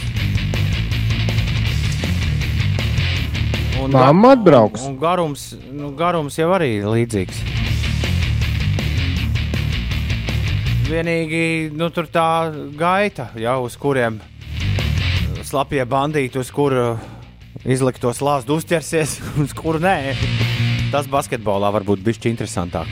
Un 3.81 3.93
Mamma 3.93 4.35
atbrauks. 4.37 4.85
Un 4.85 4.99
garums, 5.01 5.47
nu, 5.73 5.89
garums 5.97 6.37
jau 6.37 6.51
arī 6.53 6.69
ir 6.83 6.87
līdzīgs. 6.89 7.41
Vienīgi 10.85 11.73
nu, 11.73 11.89
tur 11.89 12.05
tā 12.13 12.29
gaita, 12.77 13.31
jau 13.41 13.63
uz 13.65 13.73
kuriem 13.81 14.21
slapjie 15.45 15.85
bandīti, 15.89 16.39
uz 16.41 16.49
kuru 16.53 16.95
izliktos 17.65 18.21
lāstu 18.25 18.57
uzķersies, 18.59 19.19
uz 19.43 19.53
kuru 19.57 19.81
nē. 19.83 20.15
Tas 20.93 21.09
basketbolā 21.11 21.71
var 21.75 21.85
būt 21.87 22.03
bijis 22.05 22.21
interesantāk. 22.29 22.89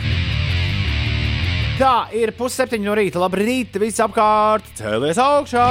Tā 1.73 1.93
ir 2.13 2.29
pusseptiņi 2.37 2.85
no 2.85 2.93
rīta. 2.97 3.21
Labrīt, 3.21 3.79
viss 3.81 4.01
apkārt, 4.03 4.67
cēlies 4.77 5.17
augšā. 5.17 5.63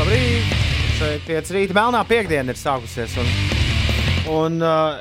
Labrīt! 0.00 0.56
Šeit 0.98 1.22
pieci 1.28 1.54
rīta 1.54 1.76
melnā 1.76 2.00
piekdiena 2.08 2.50
ir 2.50 2.58
sākusies. 2.58 3.14
Un, 3.22 3.28
un 4.34 4.58
uh, 4.66 4.98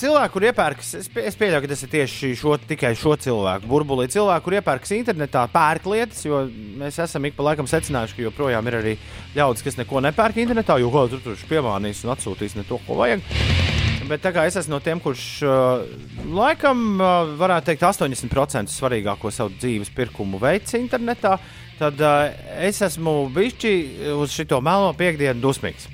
cilvēki, 0.00 0.32
kur 0.34 0.44
iepērkas, 0.48 0.90
es, 1.00 1.08
pie- 1.12 1.24
es 1.28 1.36
pieļauju, 1.38 1.62
ka 1.64 1.70
tas 1.72 1.82
ir 1.86 1.90
tieši 1.94 2.30
šo, 2.40 2.56
tikai 2.68 2.92
šo 2.98 3.14
cilvēku 3.20 3.68
burbulī. 3.70 4.08
Cilvēki, 4.12 4.44
kur 4.46 4.56
iepērkas 4.58 4.92
internetā, 4.96 5.44
pērk 5.52 5.86
lietas, 5.90 6.22
jo 6.26 6.42
mēs 6.80 6.98
esam 7.04 7.24
ik 7.28 7.36
pa 7.38 7.46
laikam 7.50 7.68
secinājuši, 7.70 8.16
ka 8.18 8.26
joprojām 8.28 8.70
ir 8.70 8.78
arī 8.80 8.94
ļaudis, 9.36 9.64
kas 9.66 9.78
neko 9.80 10.02
nepērk 10.08 10.40
internetā, 10.44 10.78
jo 10.82 10.90
kāds 10.94 11.14
tur 11.16 11.24
tur 11.24 11.46
piemānīs 11.50 12.04
un 12.04 12.14
atsūtīs 12.16 12.56
ne 12.58 12.66
to, 12.68 12.80
ko 12.86 12.98
vajag. 13.00 13.24
Bet 14.10 14.24
tā 14.24 14.32
kā 14.34 14.42
es 14.48 14.56
esmu 14.58 14.74
no 14.74 14.80
tiem, 14.82 14.98
kurš 14.98 15.24
uh, 15.46 15.84
laikam 16.34 16.80
uh, 16.98 17.30
varētu 17.38 17.70
teikt 17.70 17.84
80% 17.86 18.72
svarīgāko 18.74 19.30
savu 19.30 19.54
dzīves 19.54 19.92
pirkumu 19.94 20.40
veids 20.42 20.74
internetā, 20.74 21.36
tad 21.78 22.02
uh, 22.02 22.26
es 22.58 22.82
esmu 22.82 23.28
bijusi 23.30 24.10
uz 24.18 24.34
šo 24.34 24.58
melno 24.58 24.90
piekdienu 24.98 25.38
dusmīgs. 25.46 25.86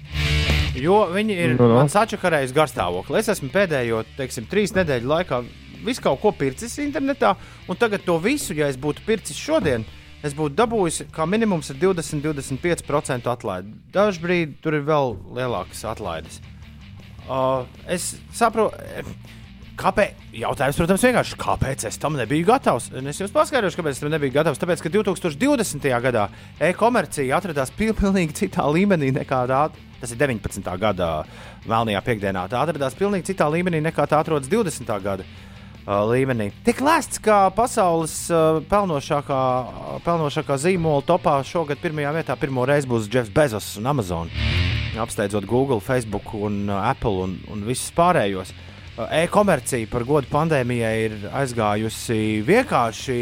Jo 0.82 1.06
viņi 1.12 1.36
ir 1.36 1.54
Nu, 1.56 1.68
nu. 1.70 1.74
man 1.78 1.88
sačakarējuši 1.92 2.54
garstāvokli. 2.56 3.18
Es 3.20 3.28
esmu 3.32 3.48
pēdējo, 3.54 4.02
teiksim, 4.18 4.46
trīs 4.50 4.74
nedēļu 4.76 5.08
laikā 5.08 5.42
visu 5.86 6.02
kaut 6.02 6.20
ko 6.20 6.32
pircis 6.36 6.74
internetā, 6.82 7.34
un 7.68 7.76
tagad 7.78 8.02
to 8.04 8.18
visu, 8.18 8.54
ja 8.58 8.66
es 8.68 8.76
būtu 8.80 9.04
pircis 9.06 9.36
šodien, 9.38 9.84
es 10.26 10.34
būtu 10.34 10.56
dabūjis 10.58 11.04
kā 11.14 11.26
minimums 11.28 11.70
ar 11.70 11.76
20-25% 11.78 13.30
atlaidi. 13.30 13.72
Dažbrīd 13.94 14.56
tur 14.64 14.74
ir 14.80 14.84
vēl 14.88 15.16
lielākas 15.36 15.84
atlaides. 15.88 16.40
Uh, 17.26 17.64
es 17.90 18.16
saprotu, 18.34 18.76
kāpēc. 19.76 20.14
Jautājums, 20.36 20.76
protams, 20.78 21.04
vienkārši, 21.06 21.36
kāpēc 21.40 21.86
es 21.88 21.96
tam 22.00 22.16
nebiju 22.18 22.44
gatavs? 22.50 22.90
Es 22.92 23.20
jums 23.22 23.32
paskaidrošu, 23.34 23.78
kāpēc 23.80 23.96
es 23.96 24.02
tam 24.02 24.12
nebiju 24.12 24.34
gatavs. 24.34 24.60
Tāpēc, 24.60 24.82
ka 24.84 24.92
2020. 24.92 25.86
gadā 26.04 26.26
e-komercija 26.60 27.38
atradās 27.40 27.72
pil- 27.76 27.94
pilnīgi 27.96 28.36
citā 28.44 28.66
līmenī 28.68 29.12
nekā 29.16 29.42
tā. 29.50 29.62
Tas 30.00 30.12
ir 30.12 30.20
19. 30.20 30.70
gada 30.80 31.10
melnajā 31.64 32.02
piekdienā. 32.06 32.46
Tā 32.52 32.62
atradās 32.62 32.96
pilnīgi 32.98 33.32
citā 33.32 33.48
līmenī 33.52 33.80
nekā 33.88 34.08
tā 34.10 34.20
atrodas 34.20 34.50
20. 34.52 34.92
gada 35.04 35.26
līmenī. 35.86 36.50
Tik 36.66 36.82
lēsts, 36.82 37.22
ka 37.22 37.46
pasaules 37.54 38.14
pelnošākā, 38.70 39.40
pelnošākā 40.04 40.58
zīmola 40.66 41.06
topā 41.06 41.38
šogad 41.46 41.80
pirmajā 41.82 42.16
vietā 42.18 42.36
pirmo 42.40 42.66
reizi 42.66 42.90
būs 42.90 43.10
Jeffs 43.12 43.32
Bezos 43.32 43.76
un 43.80 43.92
Amazon 43.94 44.32
apsteidzot 44.98 45.44
Google, 45.44 45.80
Facebook, 45.80 46.34
un 46.34 46.68
Apple 46.70 47.22
un, 47.22 47.36
un 47.52 47.64
visus 47.66 47.92
pārējos. 47.96 48.52
E-komercija 48.96 49.88
par 49.92 50.06
godu 50.08 50.28
pandēmijai 50.32 50.94
ir 51.04 51.16
aizgājusi 51.36 52.40
vienkārši 52.46 53.18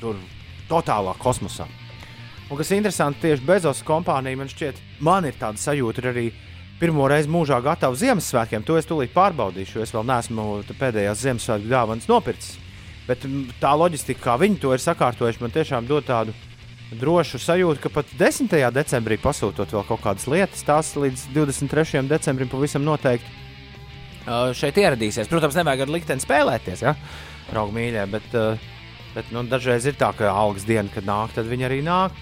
tur, 0.00 0.16
totālā 0.70 1.12
kosmosā. 1.20 1.68
Un 2.46 2.58
kas 2.60 2.70
interesanti, 2.70 3.24
tieši 3.24 3.42
Bezos 3.42 3.80
kompānija 3.82 4.38
man 4.38 4.50
šķiet, 4.50 4.76
man 5.02 5.26
ir 5.26 5.34
tāda 5.38 5.58
sajūta, 5.58 6.04
arī 6.12 6.28
pirmo 6.78 7.08
reizi 7.10 7.30
mūžā 7.32 7.58
gatava 7.64 7.96
Ziemassvētkiem. 7.98 8.62
To 8.68 8.76
es 8.78 8.86
tūlīt 8.86 9.10
pārbaudīšu, 9.16 9.80
es 9.82 9.94
vēl 9.94 10.06
neesmu 10.06 10.44
pēdējās 10.78 11.24
Ziemassvētku 11.24 11.72
dāvanas 11.72 12.06
nopircis. 12.10 12.60
Bet 13.06 13.22
tā 13.62 13.72
loģistika, 13.78 14.22
kā 14.22 14.36
viņi 14.38 14.60
to 14.62 14.74
ir 14.74 14.82
sakārtojuši, 14.82 15.42
man 15.42 15.54
tiešām 15.54 15.88
dod 15.90 16.06
tādu 16.06 16.34
drošu 16.94 17.40
sajūtu, 17.42 17.82
ka 17.82 17.90
pat 17.96 18.12
10. 18.18 18.54
decembrī 18.74 19.18
pasūtot 19.18 19.74
vēl 19.74 19.86
kaut 19.88 20.04
kādas 20.04 20.28
lietas, 20.30 20.62
tās 20.66 20.92
līdz 20.94 21.26
23. 21.34 22.04
decembrim 22.06 22.50
pavisam 22.50 22.86
noteikti 22.86 23.26
uh, 23.26 24.52
šeit 24.54 24.78
ieradīsies. 24.82 25.30
Protams, 25.30 25.58
nevajag 25.58 25.86
ar 25.86 25.94
likteni 25.96 26.22
spēlēties, 26.22 26.86
ja? 26.86 26.94
draugi 27.50 27.74
mīļie, 27.74 28.06
bet, 28.10 28.30
uh, 28.38 28.70
bet 29.14 29.34
nu, 29.34 29.42
dažreiz 29.50 29.86
ir 29.86 29.98
tā, 29.98 30.12
ka 30.14 30.30
algas 30.30 30.66
diena, 30.66 30.90
kad 30.94 31.06
nāk, 31.06 31.34
tad 31.34 31.50
viņi 31.50 31.70
arī 31.70 31.82
nāk. 31.86 32.14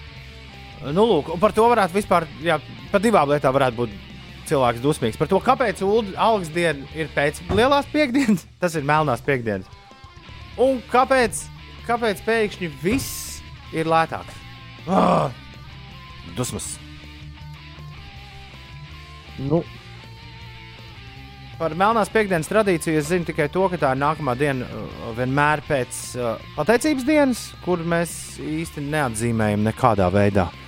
Nu, 0.93 1.05
lūk, 1.09 1.31
par 1.41 1.53
to 1.55 1.65
varētu 1.71 1.97
vispār, 1.97 2.27
jā, 2.45 2.59
par 2.91 3.01
divām 3.01 3.31
lietām 3.31 3.55
varētu 3.55 3.79
būt 3.79 3.93
cilvēks 4.49 4.83
dusmīgs. 4.83 5.17
Par 5.17 5.29
to, 5.31 5.39
kāpēc 5.41 5.81
algas 5.81 6.51
diena 6.53 6.85
ir 6.97 7.09
pēc 7.15 7.41
lielās 7.49 7.87
piekdienas, 7.93 8.45
tas 8.61 8.75
ir 8.77 8.85
melnās 8.85 9.23
piekdienas. 9.25 9.69
Un 10.61 10.79
kāpēc, 10.91 11.45
kāpēc 11.87 12.21
pēkšņi 12.25 12.69
viss 12.83 13.39
ir 13.75 13.89
lētāks? 13.89 14.43
Ah, 14.85 15.33
dusmas. 16.37 16.75
Nu, 19.41 19.63
Par 21.55 21.71
melnās 21.71 22.09
piekdienas 22.11 22.49
tradīciju 22.51 22.99
es 22.99 23.05
zinu 23.07 23.23
tikai 23.29 23.45
to, 23.47 23.61
ka 23.71 23.77
tā 23.79 23.93
ir 23.95 24.01
nākamā 24.01 24.33
diena 24.35 24.65
uh, 24.67 25.05
vienmēr 25.15 25.61
pēc 25.63 25.99
uh, 26.19 26.49
pateicības 26.57 27.07
dienas, 27.07 27.45
kur 27.63 27.79
mēs 27.79 28.11
īsti 28.43 28.83
neatzīmējam 28.83 29.63
nekādā 29.63 30.09
veidā. 30.11 30.49
Uh, 30.51 30.64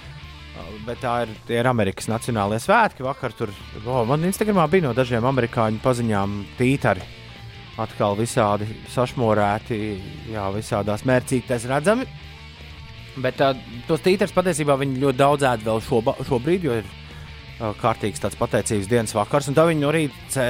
bet 0.87 1.01
tā 1.03 1.13
ir, 1.25 1.33
ir 1.51 1.67
Amerikas 1.67 2.07
Nacionālajie 2.09 2.63
svētki. 2.63 3.05
Vakar 3.05 3.35
tur 3.35 3.51
oh, 3.83 4.03
man 4.07 4.23
Instagramā 4.27 4.67
bija 4.71 4.87
no 4.87 4.93
dažiem 4.97 5.25
amerikāņu 5.27 5.81
paziņām 5.83 6.37
tītari. 6.59 7.03
Atkal 7.77 8.15
visādi 8.17 8.65
sašmorēti, 8.89 9.77
jā, 10.33 10.47
visādās 10.55 11.03
mērcītēs 11.05 11.67
redzami. 11.69 12.07
Bet 13.21 13.41
uh, 13.41 13.57
tos 13.89 14.01
tītars 14.05 14.33
patiesībā 14.33 14.77
viņi 14.79 15.01
ļoti 15.01 15.19
daudz 15.19 15.45
ēd 15.51 15.65
vēl 15.65 15.83
šo, 15.85 16.01
šobrīd, 16.25 16.65
jo 16.65 16.79
ir 16.79 16.87
uh, 16.87 17.73
kārtīgs 17.81 18.23
tāds 18.23 18.37
pateicības 18.39 18.89
dienas 18.89 19.13
vakars. 19.17 19.49
Un 19.51 19.57
tad 19.57 19.69
viņi 19.69 19.83
no 19.83 19.93
rīta 19.93 20.33
ce, 20.33 20.47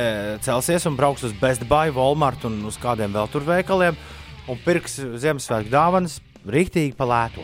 celsies 0.48 0.88
un 0.88 1.00
brauks 1.00 1.25
uz 1.27 1.36
Best 1.41 1.67
Buy, 1.67 1.91
Walmart 1.96 2.48
un 2.48 2.62
uz 2.67 2.79
kādiem 2.84 3.15
vēl 3.15 3.32
tur 3.34 3.48
veikaliem 3.48 4.00
un 4.48 4.63
pirks 4.63 5.01
Ziemassvētku 5.20 5.74
dāvanas 5.74 6.22
rīktīgi 6.48 6.96
palēto. 6.96 7.44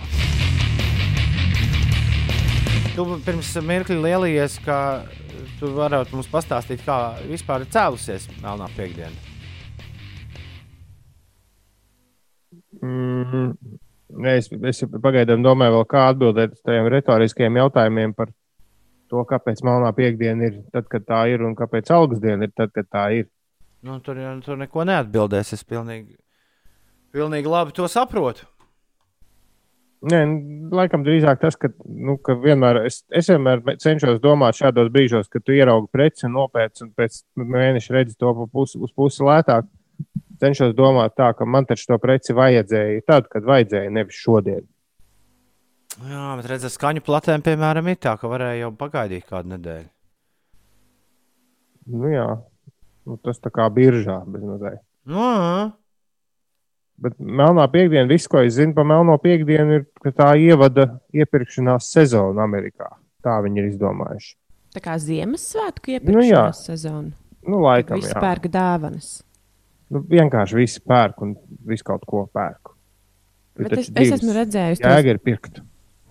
Tu 2.93 3.03
pirms 3.25 3.51
mirkli 3.65 3.95
lielījies, 3.97 4.59
ka 4.61 4.77
tu 5.59 5.71
varētu 5.73 6.13
mums 6.13 6.29
pastāstīt, 6.29 6.83
kā 6.85 7.17
vispār 7.25 7.65
cēlusies 7.73 8.29
Melnā 8.43 8.67
piekdiena. 8.77 9.33
mm, 12.83 13.51
es, 14.35 14.49
es 14.69 14.83
pagaidām 15.03 15.43
domāju, 15.45 15.77
vēl 15.77 15.85
kā 15.89 16.07
atbildēt 16.11 16.55
uz 16.57 16.63
tiem 16.65 16.89
retoriskiem 16.91 17.59
jautājumiem 17.61 18.15
par 18.17 18.31
to, 19.11 19.23
kāpēc 19.29 19.63
melnā 19.65 19.93
piekdiena 19.95 20.49
ir 20.49 20.59
tad, 20.73 20.89
kad 20.91 21.05
tā 21.07 21.23
ir, 21.33 21.43
un 21.45 21.55
kāpēc 21.57 21.91
algas 21.93 22.21
diena 22.23 22.47
ir 22.47 22.53
tad, 22.55 22.73
kad 22.75 22.89
tā 22.89 23.07
ir. 23.19 23.29
Nu, 23.83 23.99
tur, 24.03 24.19
tur 24.45 24.59
neko 24.59 24.85
neatbildēs. 24.87 25.53
Es 25.57 25.65
pilnīgi, 25.67 26.15
pilnīgi 27.15 27.51
labi 27.51 27.75
to 27.75 27.89
saprotu. 27.91 28.47
Nē, 30.03 30.19
laikam 30.75 31.05
drīzāk 31.05 31.39
tas, 31.39 31.55
ka, 31.55 31.69
nu, 31.87 32.17
ka 32.19 32.35
vienmēr 32.35 32.81
es, 32.89 32.99
es 33.15 33.29
vienmēr 33.31 33.61
cenšos 33.79 34.19
domāt 34.23 34.57
šādos 34.59 34.89
brīžos, 34.91 35.29
kad 35.31 35.45
tu 35.47 35.55
ieraugi 35.55 35.87
preci 35.95 36.27
un 36.27 36.35
nopērci, 36.35 36.83
un 36.83 36.91
pēc 36.97 37.21
mēneša 37.39 37.95
redzi 37.95 38.17
to 38.19 38.33
pusi, 38.51 38.81
uz 38.83 38.91
pusi 38.91 39.23
lētāk. 39.23 39.69
Cenšos 40.43 40.73
domāt 40.75 41.15
tā, 41.15 41.29
ka 41.37 41.47
man 41.47 41.63
taču 41.69 41.87
to 41.93 41.97
preci 42.03 42.35
vajadzēja 42.35 43.05
tad, 43.07 43.29
kad 43.31 43.47
vajadzēja, 43.47 43.93
nevis 43.95 44.19
šodien. 44.19 44.65
Jā, 46.01 46.33
bet 46.39 46.49
redziet, 46.49 46.73
skaņu 46.73 47.03
platēm, 47.05 47.43
piemēram, 47.45 47.87
ir 47.93 47.99
tā, 48.03 48.17
ka 48.19 48.27
varēja 48.31 48.65
jau 48.65 48.71
pagaidīt 48.75 49.29
kādu 49.29 49.53
nedēļu. 49.53 49.87
Nu, 51.93 52.09
jā, 52.11 52.27
nu, 53.07 53.19
tas 53.23 53.39
tā 53.43 53.53
kā 53.53 53.69
biržā 53.71 54.19
bez 54.27 54.43
mazliet. 54.47 54.83
Nu. 56.97 57.09
Bet 57.09 57.17
melnā 57.19 57.65
piekdiena, 57.73 58.07
viss, 58.07 58.29
ko 58.29 58.39
es 58.45 58.53
zinu 58.55 58.75
par 58.77 58.85
melno 58.87 59.17
piekdienu, 59.19 59.79
ir, 59.79 59.85
ka 60.03 60.11
tā 60.13 60.29
ievada 60.39 60.87
iepirkšanās 61.11 61.89
sezonu 61.91 62.39
Amerikā. 62.43 62.91
Tā 63.25 63.39
viņi 63.43 63.59
ir 63.63 63.69
izdomājuši. 63.73 64.33
Tā 64.73 64.81
kā 64.83 64.95
Ziemassvētku 65.01 65.89
Nu, 65.89 65.97
iepirkšanās 65.97 66.63
sezona. 66.69 67.11
Nu, 67.43 67.59
laikam, 67.65 67.99
Visi 67.99 68.13
jā. 68.13 68.21
pērk 68.23 68.47
dāvanas. 68.53 69.09
Nu, 69.91 69.99
vienkārši 70.09 70.55
visi 70.57 70.79
pērk 70.87 71.19
un 71.25 71.35
visu 71.67 71.85
kaut 71.89 72.05
ko 72.09 72.23
pērk. 72.33 72.71
Bet 73.59 73.75
es, 73.77 73.91
es 73.93 74.15
esmu 74.15 74.33
redzējis 74.33 74.79
tos, 74.81 74.89
Jēga 74.89 75.13
ir 75.13 75.19
pirkt. 75.21 75.59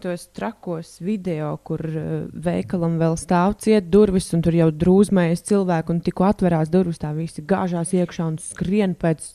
tos 0.03 0.29
trakos 0.35 0.92
video, 1.03 1.57
kur 1.66 1.83
uh, 1.88 2.05
veikalam 2.45 2.99
vēl 3.01 3.16
stāv 3.18 3.57
ciet 3.64 3.88
durvis, 3.90 4.29
un 4.37 4.45
tur 4.45 4.55
jau 4.55 4.68
drūzmējas 4.71 5.42
cilvēki, 5.49 5.90
un 5.97 6.05
tikko 6.07 6.29
atverās 6.29 6.71
durvis, 6.71 7.01
tā 7.03 7.11
visi 7.16 7.42
gāžās 7.42 7.95
iekšā 7.97 8.29
un 8.29 8.38
skrien 8.42 8.95
pēc, 8.95 9.33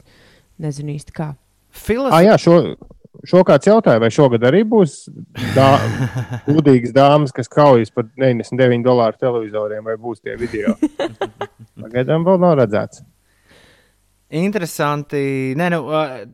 nezinu 0.61 0.95
īsti 0.95 1.15
kā. 1.15 1.31
Filas... 1.77 2.13
Ah, 2.15 2.23
jā, 2.25 2.37
šo, 2.41 2.55
šo 3.27 3.43
kāds 3.47 3.69
jautāja, 3.69 4.01
vai 4.01 4.09
šogad 4.13 4.45
arī 4.49 4.63
būs 4.67 5.03
dā, 5.55 5.67
gudīgas 6.47 6.95
dāmas, 6.95 7.35
kas 7.35 7.51
kaujas 7.51 7.93
par 7.93 8.07
99 8.17 8.85
dolāru 8.85 9.19
televizoriem, 9.21 9.83
vai 9.85 9.97
būs 10.01 10.23
tie 10.23 10.37
video. 10.39 10.77
Pagaidām 11.83 12.25
vēl 12.27 12.41
nav 12.41 12.57
redzēts. 12.61 13.03
Interesanti. 14.37 15.55
Nē, 15.55 15.69
nu, 15.71 15.85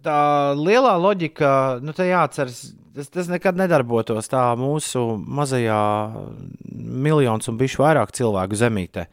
tā 0.01 0.19
lielā 0.57 0.95
loģika, 0.97 1.49
nu, 1.86 1.93
tā 1.93 2.07
jāatceras, 2.07 2.63
tas, 2.95 3.09
tas 3.13 3.29
nekad 3.29 3.59
nedarbotos 3.59 4.31
tā 4.31 4.47
mūsu 4.57 5.03
mazajā 5.21 5.83
miljonus 6.73 7.51
un 7.51 7.59
bišķi 7.59 7.83
vairāk 7.83 8.15
cilvēku 8.17 8.57
zemītē. 8.57 9.05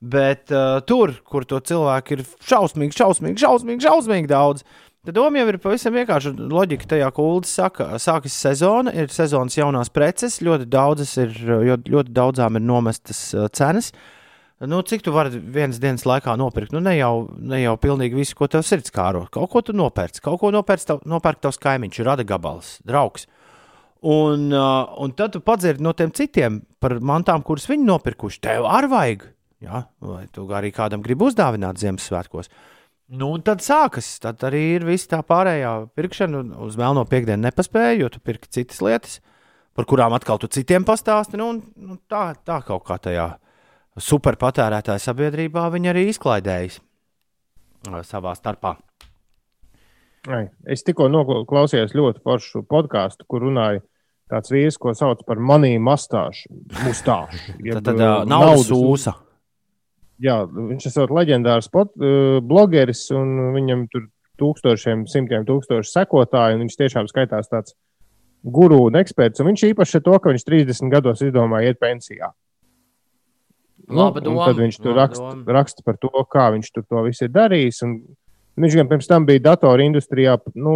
Bet 0.00 0.52
uh, 0.52 0.82
tur, 0.84 1.14
kur 1.24 1.46
to 1.48 1.60
cilvēku 1.64 2.18
ir 2.18 2.24
šausmīgi, 2.44 2.92
šausmīgi, 2.98 3.40
šausmīgi, 3.40 3.84
šausmīgi 3.86 4.28
daudz, 4.28 4.66
tad 5.06 5.16
doma 5.16 5.40
jau 5.40 5.46
ir 5.48 5.58
pavisam 5.62 5.96
vienkārša. 5.96 6.34
Loģika 6.52 6.90
tajā, 6.90 7.08
ko 7.16 7.30
Ulas 7.32 7.54
saka, 7.56 7.94
sākas 8.02 8.36
sezona, 8.36 8.92
ir 8.92 9.08
sezonas 9.14 9.56
jaunās 9.56 9.88
preces, 9.94 10.42
ļoti, 10.44 10.68
ir, 11.22 11.32
ļoti, 11.48 11.94
ļoti 11.94 12.14
daudzām 12.16 12.60
ir 12.60 12.66
nomestas 12.66 13.22
uh, 13.32 13.48
cenas. 13.48 13.94
Nu, 14.60 14.80
cik 14.80 15.02
tu 15.04 15.12
vari 15.12 15.36
vienas 15.36 15.80
dienas 15.80 16.06
laikā 16.08 16.32
nopirkt? 16.40 16.72
Nu, 16.72 16.80
ne 16.84 16.94
jau, 16.96 17.26
ne 17.36 17.60
jau 17.60 17.74
pilnīgi 17.80 18.16
visu, 18.16 18.36
ko 18.36 18.48
tev 18.48 18.64
sirds 18.64 18.92
kāro. 18.92 19.26
Kaut 19.32 19.50
ko 19.52 19.60
tu 19.64 19.74
nopērci, 19.76 20.22
kaut 20.24 20.40
ko 20.40 20.52
nopērci, 20.52 20.88
tav, 20.92 21.02
nopērk 21.08 21.42
tavs 21.44 21.60
kaimiņš, 21.60 22.00
rada 22.04 22.24
gabals, 22.24 22.78
draugs. 22.88 23.26
Un, 24.04 24.48
uh, 24.52 24.92
un 25.00 25.12
tad 25.16 25.32
tu 25.34 25.42
padzirdi 25.44 25.84
no 25.84 25.92
tiem 25.96 26.12
citiem 26.12 26.60
par 26.80 26.96
mantām, 27.04 27.44
kuras 27.44 27.68
viņi 27.68 27.84
nopirkuši. 27.88 28.40
Tev 28.44 28.68
arī 28.68 28.92
vajag. 28.92 29.26
Ja? 29.64 29.86
Vai 30.02 30.26
tu 30.32 30.44
arī 30.52 30.72
kādam 30.74 31.04
gribi 31.04 31.28
uzdāvināt 31.28 31.80
Ziemassvētkos? 31.80 32.50
Nu, 33.16 33.30
un 33.36 33.42
tad 33.46 33.62
sākas. 33.62 34.08
Tad 34.22 34.42
arī 34.48 34.62
ir 34.76 34.86
viss 34.86 35.08
tā 35.10 35.22
pārējā 35.26 35.72
pirkšana. 35.96 36.42
Uz 36.66 36.76
melno 36.80 37.06
piekdienu 37.08 37.46
nepaspēja, 37.46 38.00
jo 38.02 38.10
tu 38.12 38.20
pirki 38.20 38.50
citas 38.50 38.82
lietas, 38.82 39.20
par 39.78 39.86
kurām 39.88 40.16
atkal 40.16 40.40
tu 40.42 40.50
citiem 40.50 40.84
pastāsti. 40.86 41.38
Nu, 41.38 41.52
un, 41.54 41.62
nu, 41.76 42.00
tā, 42.10 42.32
tā 42.46 42.58
kaut 42.66 42.84
kā 42.88 42.98
tajā 43.02 43.30
superpatērētāja 43.96 45.00
sabiedrībā 45.06 45.68
viņi 45.72 45.92
arī 45.92 46.08
izklaidējas 46.10 46.80
uh, 46.82 48.02
savā 48.04 48.34
starpā. 48.36 48.76
Ai, 50.26 50.48
Es 50.66 50.82
tikko 50.82 51.06
noklausījos 51.08 51.94
ļoti 51.94 52.20
foršu 52.26 52.64
podkāstu, 52.66 53.24
kur 53.30 53.46
runāja 53.46 53.84
tāds 54.26 54.50
vīrs, 54.50 54.78
ko 54.82 54.90
sauc 54.98 55.22
par 55.28 55.38
manī 55.38 55.76
mastāšu. 55.78 56.50
Mustāšu, 56.82 57.54
jeb, 57.62 57.78
Tad, 57.78 57.92
tad 57.92 58.02
uh, 58.02 58.08
uh, 58.08 58.26
naudas 58.28 58.66
sūsa. 58.66 59.14
Jā, 60.22 60.36
viņš 60.48 60.86
ir 60.88 61.12
leģendārs 61.12 61.68
pot, 61.72 61.92
uh, 62.00 62.38
blogeris, 62.40 63.04
un 63.12 63.52
viņam 63.56 63.84
tur 63.92 64.06
tūkstošiem, 64.40 65.04
simtiem 65.10 65.44
tūkstošu 65.48 65.90
sekotāju, 65.90 66.56
un 66.56 66.64
viņš 66.64 66.78
tiešām 66.80 67.08
skaitās 67.10 67.50
tāds 67.52 67.76
guru 68.46 68.86
un 68.88 68.98
eksperts. 69.00 69.42
Un 69.42 69.50
viņš 69.50 69.70
īpaši 69.72 70.02
to, 70.04 70.18
ka 70.20 70.32
viņš 70.32 70.44
30 70.46 70.92
gados 70.92 71.24
izdomāja 71.24 71.72
iet 71.72 71.80
pensijā. 71.82 72.32
Laba 73.86 74.18
un 74.20 74.26
doma, 74.26 74.46
Tad 74.48 74.60
viņš 74.60 74.78
tur 74.82 74.94
laba 74.94 75.02
raksta, 75.04 75.32
raksta 75.58 75.84
par 75.86 75.98
to, 76.02 76.10
kā 76.32 76.48
viņš 76.54 76.72
to 76.76 77.02
visu 77.06 77.26
ir 77.26 77.32
darījis. 77.34 77.82
Un 77.86 77.96
viņš 78.64 78.76
gan 78.80 78.90
pirms 78.90 79.10
tam 79.10 79.26
bija 79.28 79.44
datoru 79.50 79.84
industrijā, 79.84 80.36
nu, 80.58 80.74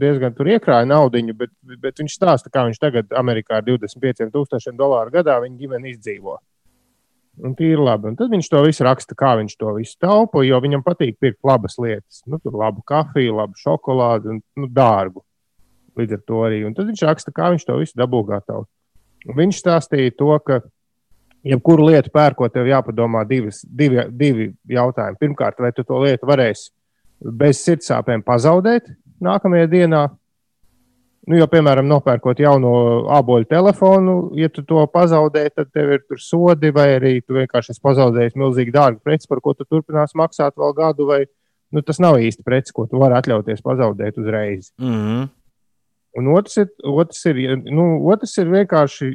diezgan 0.00 0.34
tur 0.36 0.48
iekrāja 0.54 0.88
naudu, 0.88 1.20
bet, 1.36 1.52
bet 1.82 2.00
viņš 2.00 2.16
stāsta, 2.16 2.52
kā 2.52 2.64
viņš 2.68 2.80
tagad 2.80 3.16
Amerikā 3.18 3.60
ar 3.60 3.66
25,000 3.66 4.78
dolāru 4.78 5.12
gadā 5.18 5.40
viņa 5.42 5.58
ģimene 5.60 5.92
izdzīvo. 5.92 6.38
Un 7.44 7.52
ir 7.60 7.80
labi. 7.82 8.08
Un 8.08 8.16
tad 8.16 8.30
viņš 8.32 8.48
to 8.48 8.62
visu 8.64 8.84
raksta, 8.86 9.16
kā 9.18 9.34
viņš 9.36 9.56
to 9.60 9.74
visu 9.76 9.98
taupo, 10.00 10.40
jo 10.46 10.60
viņam 10.62 10.84
patīk 10.86 11.18
pirkt 11.20 11.44
labas 11.44 11.76
lietas. 11.76 12.22
Nu, 12.24 12.38
tur 12.40 12.56
labu 12.56 12.80
kafiju, 12.86 13.34
labu 13.36 13.58
šokolādi 13.60 14.32
un 14.32 14.40
nu, 14.56 14.68
dārgu. 14.72 15.20
Līdz 15.96 16.16
ar 16.16 16.22
to 16.28 16.40
arī. 16.46 16.62
Un 16.64 16.72
tad 16.76 16.88
viņš 16.88 17.04
raksta, 17.08 17.34
kā 17.36 17.50
viņš 17.52 17.66
to 17.68 17.76
visu 17.82 17.98
dabū 18.00 18.22
gatavu. 18.30 18.64
Un 19.26 19.36
viņš 19.36 19.60
stāstīja 19.60 20.14
to, 20.16 20.32
ka 20.46 20.60
jebkuru 21.46 21.90
lietu 21.90 22.12
pērkot, 22.14 22.54
tev 22.54 22.68
jāpadomā 22.70 23.24
divas, 23.28 23.60
divi, 23.68 24.00
divi 24.10 24.50
jautājumi. 24.72 25.20
Pirmkārt, 25.20 25.60
vai 25.60 25.72
tu 25.76 25.84
to 25.86 26.00
lietu 26.02 26.28
varēsi 26.28 26.70
bez 27.20 27.60
sirdsāpēm 27.64 28.24
pazaudēt 28.26 28.88
nākamajā 29.24 29.68
dienā? 29.72 30.06
Nu, 31.26 31.34
jo, 31.34 31.46
piemēram, 31.50 31.88
nopērkot 31.90 32.38
jaunu 32.38 32.70
āboļu 33.16 33.48
telefonu, 33.50 34.12
ja 34.38 34.46
tu 34.52 34.62
to 34.66 34.84
pazaudē, 34.92 35.48
tad 35.50 35.72
tev 35.74 35.96
ir 35.96 36.04
tur 36.06 36.20
sodi, 36.22 36.70
vai 36.74 36.86
arī 37.00 37.16
tu 37.18 37.34
vienkārši 37.34 37.74
esi 37.74 37.82
pazaudējis 37.82 38.36
milzīgi 38.38 38.74
dārgu 38.74 39.02
preci, 39.02 39.26
par 39.26 39.40
ko 39.42 39.56
tu 39.58 39.66
turpinās 39.66 40.14
maksāt 40.18 40.54
vēl 40.54 40.76
gadu. 40.76 41.08
Vai, 41.10 41.24
nu, 41.74 41.82
tas 41.82 41.98
nav 42.02 42.20
īsti 42.22 42.46
preci, 42.46 42.74
ko 42.76 42.86
tu 42.86 43.02
vari 43.02 43.18
atļauties 43.18 43.64
pazaudēt 43.66 44.22
uzreiz. 44.22 44.70
Mm 44.78 44.94
-hmm. 44.94 45.26
Un 46.16 46.30
otrs 46.32 46.56
ir, 46.62 46.70
otrs 46.86 47.26
ir, 47.26 47.42
nu, 47.74 47.88
otrs 48.06 48.38
ir 48.38 48.54
vienkārši 48.54 49.10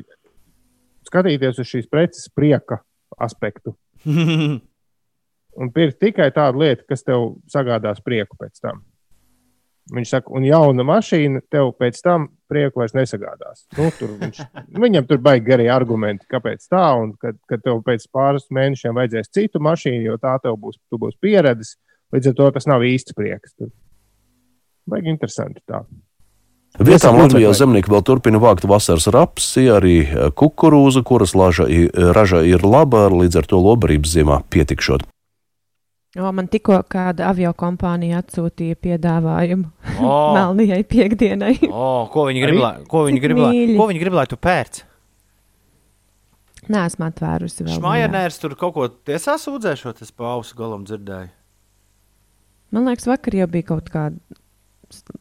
skatīties 1.08 1.64
uz 1.64 1.72
šīs 1.72 1.88
preces 1.90 2.28
prieka 2.36 2.84
aspektu. 3.18 3.78
Un 5.62 5.72
pirkt 5.72 6.00
tikai 6.00 6.32
tādu 6.32 6.60
lietu, 6.60 6.86
kas 6.88 7.04
tev 7.04 7.38
sagādās 7.52 8.04
prieku 8.04 8.36
pēc 8.40 8.60
tam. 8.62 8.84
Viņš 9.92 10.12
saka, 10.14 10.32
un 10.32 10.46
jauna 10.48 10.86
mašīna 10.88 11.42
tev 11.52 11.74
pēc 11.76 11.98
tam 12.06 12.30
prieku 12.52 12.80
vairs 12.80 12.94
nesagādās. 12.96 13.66
Nu, 13.76 13.90
tur 13.98 14.14
viņš, 14.22 14.38
viņam 14.86 15.08
tur 15.10 15.20
baigi 15.24 15.56
arī 15.58 15.68
argumenti, 15.74 16.30
kāpēc 16.32 16.64
tā, 16.72 16.86
un 17.00 17.12
kad, 17.20 17.36
kad 17.52 17.64
tev 17.66 17.82
pēc 17.84 18.06
pāris 18.14 18.48
mēnešiem 18.56 18.96
vajadzēs 18.96 19.34
citu 19.36 19.60
mašīnu, 19.64 20.06
jo 20.08 20.16
tā 20.22 20.38
tev 20.44 20.56
būs, 20.62 20.80
tu 20.88 21.02
būs 21.02 21.18
pieredzes. 21.20 21.76
Līdz 22.16 22.32
ar 22.32 22.38
to 22.40 22.48
tas 22.56 22.68
nav 22.72 22.86
īsts 22.88 23.16
prieks. 23.16 23.56
Tur. 23.60 23.72
Baigi 24.92 25.12
interesanti 25.12 25.60
tā. 25.68 25.84
Vietām 26.80 27.18
Latvijā 27.20 27.52
zemnieki 27.52 27.92
vēl 27.92 28.04
turpina 28.08 28.40
vākt 28.40 28.64
vasaras 28.64 29.10
rapsi, 29.12 29.66
arī 29.68 29.96
kukurūzu, 30.40 31.04
kuras 31.04 31.36
laža, 31.36 31.68
raža 32.16 32.46
ir 32.48 32.64
laba, 32.64 33.10
līdz 33.12 33.42
ar 33.42 33.50
to 33.52 33.60
lobarības 33.60 34.14
ziemā 34.16 34.40
pietikšot. 34.48 35.04
O, 36.20 36.28
man 36.36 36.50
tikko 36.52 36.82
kāda 36.92 37.30
avio 37.32 37.54
kompānija 37.56 38.20
atsūtīja 38.20 38.76
piedāvājumu 38.84 39.70
O. 40.04 40.16
Melnijai 40.36 40.82
piekdienai. 40.84 41.54
Oh, 41.70 42.10
ko 42.12 42.26
viņi 42.28 42.42
grib, 42.44 42.60
lai, 42.60 42.74
ko 42.92 43.06
viņi 43.08 43.22
grib, 43.24 43.40
lai, 43.40 43.52
ko 43.78 43.86
viņi 43.88 44.02
grib, 44.04 44.18
lai 44.20 44.26
tu 44.28 44.40
pērc? 44.40 44.82
Nē, 46.72 46.84
esmu 46.86 47.08
atvērusi 47.08 47.64
vēl. 47.64 47.78
Šmajanērs 47.80 48.42
tur 48.44 48.58
kaut 48.60 48.76
ko 48.76 48.90
tiesā 49.08 49.38
sūdzēšot, 49.42 50.04
es 50.04 50.12
pa 50.12 50.36
ausu 50.36 50.58
galam 50.60 50.84
dzirdēju. 50.88 51.32
Man 52.76 52.88
liekas, 52.88 53.08
vakar 53.10 53.36
jau 53.36 53.48
bija 53.52 53.70
kaut 53.72 53.90
kāda 53.92 54.20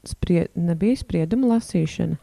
sprie... 0.07 0.44
nebija 0.59 0.98
sprieduma 1.00 1.55
lasīšana. 1.57 2.18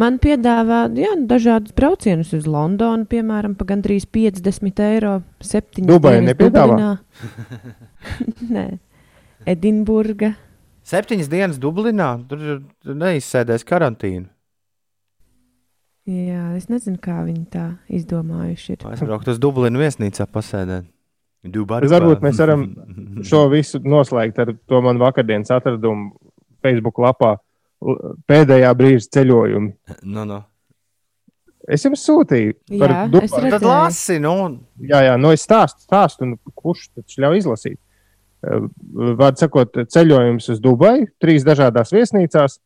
Man 0.00 0.16
piedāvā 0.18 0.88
jā, 0.98 1.12
dažādus 1.30 1.74
braucienus 1.76 2.32
uz 2.34 2.48
Londonu, 2.50 3.06
piemēram, 3.06 3.54
par 3.54 3.68
gandrīz 3.68 4.08
50 4.10 4.82
eiro. 4.88 5.20
Dubai 5.78 6.16
nepiedāvā? 6.24 6.96
Nē, 8.56 8.66
Edinburga. 9.46 10.32
Septiņas 10.84 11.30
dienas 11.30 11.60
Dublinā, 11.62 12.10
tur 12.28 12.42
tur 12.82 12.98
neizsēdēs 12.98 13.62
karantīnu. 13.68 14.26
Jā, 16.04 16.50
es 16.58 16.66
nezinu, 16.68 16.98
kā 17.00 17.22
viņi 17.24 17.46
tā 17.54 17.68
izdomājuši. 17.88 18.74
Ir. 18.74 18.82
Aizbraukt 18.90 19.30
uz 19.32 19.38
Dublinu 19.40 19.80
viesnīcā 19.80 20.26
pasēdēt. 20.28 20.90
Dubai. 21.54 21.80
Varbūt 21.88 22.22
mēs 22.24 22.40
varam 22.40 22.66
šo 23.28 23.46
visu 23.52 23.80
noslēgt 23.84 24.38
ar 24.42 24.52
to 24.56 24.80
man 24.84 25.00
vakardienas 25.00 25.52
atradumu 25.54 26.12
Facebook 26.64 27.00
lapā. 27.00 27.36
Pēdējā 28.28 28.72
brīža 28.78 29.10
ceļojumi. 29.18 29.72
Nu, 30.02 30.26
nu. 30.28 30.40
Es 31.64 31.84
jums 31.86 32.02
sūtīju 32.04 32.78
par 32.80 32.92
Jā, 32.92 33.22
es. 33.22 33.32
Tad 33.32 33.64
lasi, 33.64 34.18
nu, 34.20 34.34
Jā, 34.84 35.00
jā, 35.06 35.14
no 35.20 35.32
es 35.32 35.46
stāstu, 35.46 35.86
stāstu, 35.86 36.26
un 36.28 36.54
kurš 36.56 36.90
taču 36.92 37.24
ļauj 37.24 37.40
izlasīt. 37.40 37.78
Eh, 38.44 38.66
Vārds 39.20 39.40
sakot, 39.44 39.80
ceļojums 39.92 40.50
uz 40.52 40.60
Dubaju, 40.64 41.08
trīs 41.22 41.46
dažādās 41.46 41.94
viesnīcās, 41.94 42.58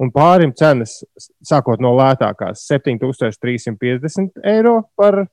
un 0.00 0.12
pārim 0.12 0.54
cenas, 0.56 1.02
sākot 1.44 1.82
no 1.84 1.92
lētākās, 1.98 2.64
7350 2.70 4.40
eiro 4.44 4.82
par. 4.96 5.26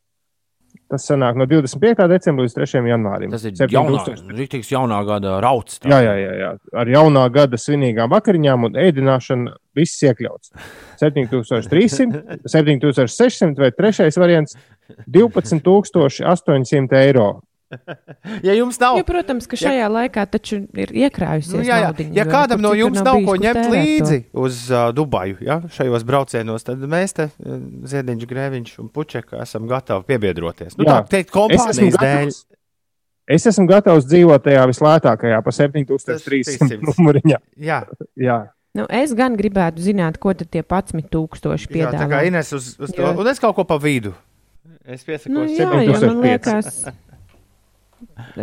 Tas 0.94 1.08
sanāk 1.10 1.38
no 1.40 1.48
25. 1.50 2.06
decembra 2.12 2.46
līdz 2.46 2.54
3. 2.60 2.82
janvārim. 2.92 3.32
tas 3.34 3.46
ir 3.50 3.56
7000. 3.58 4.28
rīktīgs 4.38 4.68
jaunā 4.70 5.00
gada 5.08 5.40
rauts. 5.42 5.80
tā. 5.82 5.90
Jā, 5.90 6.02
jā, 6.06 6.14
jā, 6.22 6.34
jā. 6.38 6.50
Ar 6.84 6.92
jaunā 6.94 7.24
gada 7.34 7.58
svinīgām 7.58 8.12
vakariņām 8.14 8.68
un 8.68 8.78
ēdināšanu 8.78 9.56
viss 9.74 10.04
iekļauts. 10.06 10.54
7300, 11.02 12.46
7600 12.46 13.58
vai 13.64 13.72
trešais 13.74 14.20
variants- 14.22 14.54
12800 15.18 17.02
eiro. 17.02 17.42
Ja 18.48 18.54
jums 18.58 18.80
nav, 18.82 18.98
Jo, 19.00 19.06
protams, 19.08 19.48
ka 19.50 19.58
šajā 19.60 19.88
laikā 19.92 20.24
taču 20.32 20.62
ir 20.80 20.94
iekrājusies. 21.06 21.54
nu, 21.58 21.64
jā, 21.66 21.78
jā. 21.82 21.90
naudiņa, 21.92 22.16
ja 22.18 22.26
kādam 22.30 22.62
no 22.64 22.72
jums 22.78 23.02
nav 23.04 23.20
bijis, 23.20 23.28
ko 23.28 23.36
ņemt 23.44 23.60
tērēt 23.60 23.70
to. 23.70 23.76
līdzi 23.76 24.18
uz 24.46 24.60
uh, 24.72 24.88
Dubaju, 24.96 25.38
ja, 25.44 25.60
šajos 25.76 26.04
braucienos, 26.08 26.64
tad 26.68 26.82
mēs 26.90 27.16
te, 27.18 27.30
uh, 27.44 27.60
Ziediņš, 27.90 28.26
Grēviņš 28.32 28.74
un 28.84 28.90
Puķeka, 28.94 29.42
esam 29.44 29.68
gatavi 29.72 30.04
piebiedroties. 30.10 30.78
Nu, 30.80 30.88
Jā. 30.88 31.02
tā 31.04 31.18
teikt, 31.18 31.30
Es 31.30 31.34
esmu, 31.34 31.40
kompānijas 31.40 32.00
dēļ. 32.00 32.00
gatavs, 32.00 32.42
es 33.38 33.48
esmu 33.54 33.68
gatavs 33.70 34.10
dzīvot 34.10 34.44
tajā 34.50 34.66
vislētākajā, 34.72 35.40
pa 35.46 35.52
7300 35.56 36.20
300. 36.28 36.82
numuriņā. 36.90 37.40
Jā, 37.58 37.84
Jā, 38.20 38.42
Nu, 38.74 38.88
es 38.90 39.12
gan 39.14 39.36
gribētu 39.38 39.84
zināt, 39.86 40.16
ko 40.18 40.32
tad 40.34 40.48
tie 40.50 40.64
11,000 40.66 40.98
jā, 41.78 41.92
tā 41.94 42.00
kā 42.02 42.08
piedāvā. 42.10 42.22
Ines 42.26 42.48
uz, 42.58 42.72
uz 42.82 42.90
to, 42.90 43.06
un 43.06 43.28
es 43.30 43.38
kaut 43.38 43.54
ko 43.60 43.68
pa 43.70 43.78
vidu. 43.78 44.16
Es 44.84 45.04
piesakos, 45.06 45.30
Nu, 45.30 45.44
nu, 45.46 45.52
jā, 45.54 45.68
jo 45.86 45.94
man 45.94 46.02
7500. 46.02 46.24
liekas, 46.26 46.80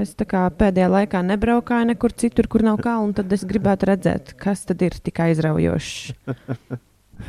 es 0.01 0.15
tā 0.19 0.27
kā 0.29 0.45
pēdējā 0.53 0.91
laikā 0.93 1.25
nebraukāju 1.27 1.91
nekur 1.93 2.15
citur, 2.17 2.49
kur 2.51 2.65
nav 2.67 2.81
kalnu, 2.85 3.15
tad 3.17 3.33
es 3.33 3.47
gribētu 3.49 3.91
redzēt, 3.91 4.35
kas 4.41 4.65
tad 4.69 4.83
ir 4.87 4.97
tik 5.01 5.23
aizraujošs 5.27 6.15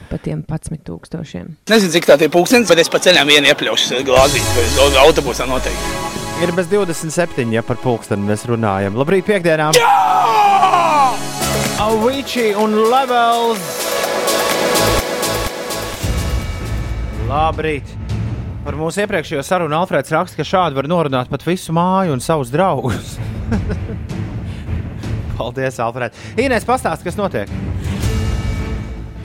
pa 0.09 0.17
tiem 0.17 0.43
11,000. 0.47 1.57
Nezinu, 1.69 1.91
cik 1.91 2.07
tā 2.07 2.17
ir 2.21 2.31
pūkstens, 2.31 2.69
bet 2.71 2.81
es 2.83 2.91
pa 2.91 3.01
ceļam 3.03 3.27
vienu 3.31 3.51
iepļaušu 3.51 4.03
glāzīt, 4.07 4.47
vai 4.55 4.87
uz 4.87 4.97
autobusā 5.03 5.47
noteikti. 5.49 6.19
Ir 6.41 6.53
bez 6.57 6.71
27, 6.71 7.51
ja 7.53 7.61
par 7.61 7.77
pulksteni 7.83 8.25
mēs 8.25 8.47
runājam. 8.49 8.97
Labrīt, 8.97 9.27
piekdienām! 9.27 9.77
Avicii 11.81 12.53
un 12.57 12.77
Levels! 12.89 13.67
Labrīt! 17.29 18.00
Par 18.61 18.75
mūsu 18.77 19.01
iepriekšējo 19.01 19.41
sarunu 19.41 19.73
Alfrēds 19.73 20.13
raksta, 20.13 20.37
ka 20.37 20.45
šādi 20.45 20.77
var 20.77 20.85
norunāt 20.89 21.31
pat 21.31 21.41
visu 21.47 21.73
māju 21.73 22.13
un 22.13 22.21
savus 22.21 22.51
draugus. 22.53 23.15
Paldies, 25.39 25.79
Alfrēd! 25.81 26.17
Inês, 26.37 26.67
pastāsti, 26.67 27.07
kas 27.09 27.17
notiek? 27.17 27.49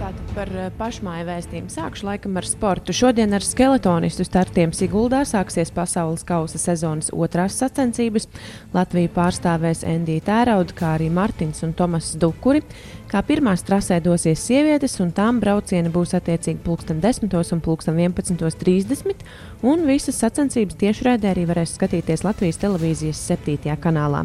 Tātad 0.00 0.32
par 0.32 0.52
eh, 0.54 0.70
pašmāju 0.78 1.26
vēstījumu 1.28 1.72
sākšu 1.74 2.08
laikam 2.08 2.40
ar 2.40 2.48
sportu. 2.48 2.96
Šodien 2.96 3.36
ar 3.36 3.44
skeletonistu 3.44 4.24
startiem 4.24 4.72
Siguldā 4.76 5.20
sāksies 5.28 5.72
pasaules 5.74 6.24
kausa 6.24 6.60
sezonas 6.62 7.12
otrās 7.12 7.58
sacensības. 7.60 8.30
Latviju 8.72 9.12
pārstāvēs 9.18 9.84
Endija 9.84 10.24
Tērauda, 10.30 10.76
kā 10.80 10.94
arī 10.96 11.10
Martins 11.12 11.60
un 11.66 11.76
Tomas 11.76 12.14
Dukuri. 12.16 12.64
Kā 13.06 13.20
pirmās 13.22 13.62
trasē 13.62 14.00
dosies 14.02 14.40
sievietes, 14.42 14.96
un 14.98 15.12
tām 15.14 15.36
braucieni 15.38 15.92
būs 15.94 16.16
attiecīgi 16.18 16.58
pulksten 16.64 16.98
10 16.98 17.52
un 17.54 17.60
pulksten 17.62 18.00
11.30. 18.02 19.20
Un 19.62 19.84
visas 19.86 20.16
sacensības 20.18 20.74
tiešraidē 20.80 21.30
arī 21.30 21.44
varēs 21.46 21.76
skatīties 21.78 22.24
Latvijas 22.26 22.58
televīzijas 22.58 23.20
7. 23.28 23.76
kanālā. 23.78 24.24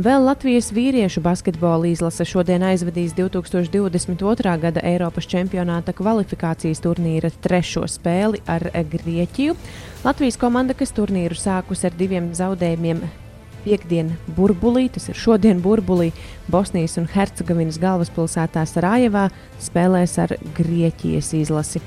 Vēl 0.00 0.24
Latvijas 0.24 0.70
vīriešu 0.72 1.20
basketbola 1.20 1.90
izlase 1.90 2.24
šodien 2.24 2.64
aizvadīs 2.64 3.12
2022. 3.18 4.54
gada 4.62 4.80
Eiropas 4.88 5.28
čempionāta 5.28 5.92
kvalifikācijas 5.92 6.80
turnīra 6.80 7.28
trešo 7.44 7.84
spēli 7.92 8.40
ar 8.48 8.70
Grieķiju. 8.72 9.58
Latvijas 10.04 10.40
komanda, 10.40 10.72
kas 10.72 10.96
turnīru 10.96 11.36
sākus 11.36 11.84
ar 11.84 11.92
diviem 12.00 12.32
zaudējumiem, 12.32 13.04
piekdien 13.64 14.12
burbulī, 14.36 14.86
tas 14.92 15.08
ir 15.08 15.18
šodien 15.18 15.62
burbulī, 15.64 16.12
Bosnijas 16.52 16.98
un 17.00 17.08
Hercegovinas 17.10 17.80
galvaspilsētā 17.82 18.66
Sarajevā 18.68 19.28
spēlēs 19.64 20.18
ar 20.22 20.36
Grieķijas 20.56 21.32
izlasi. 21.40 21.82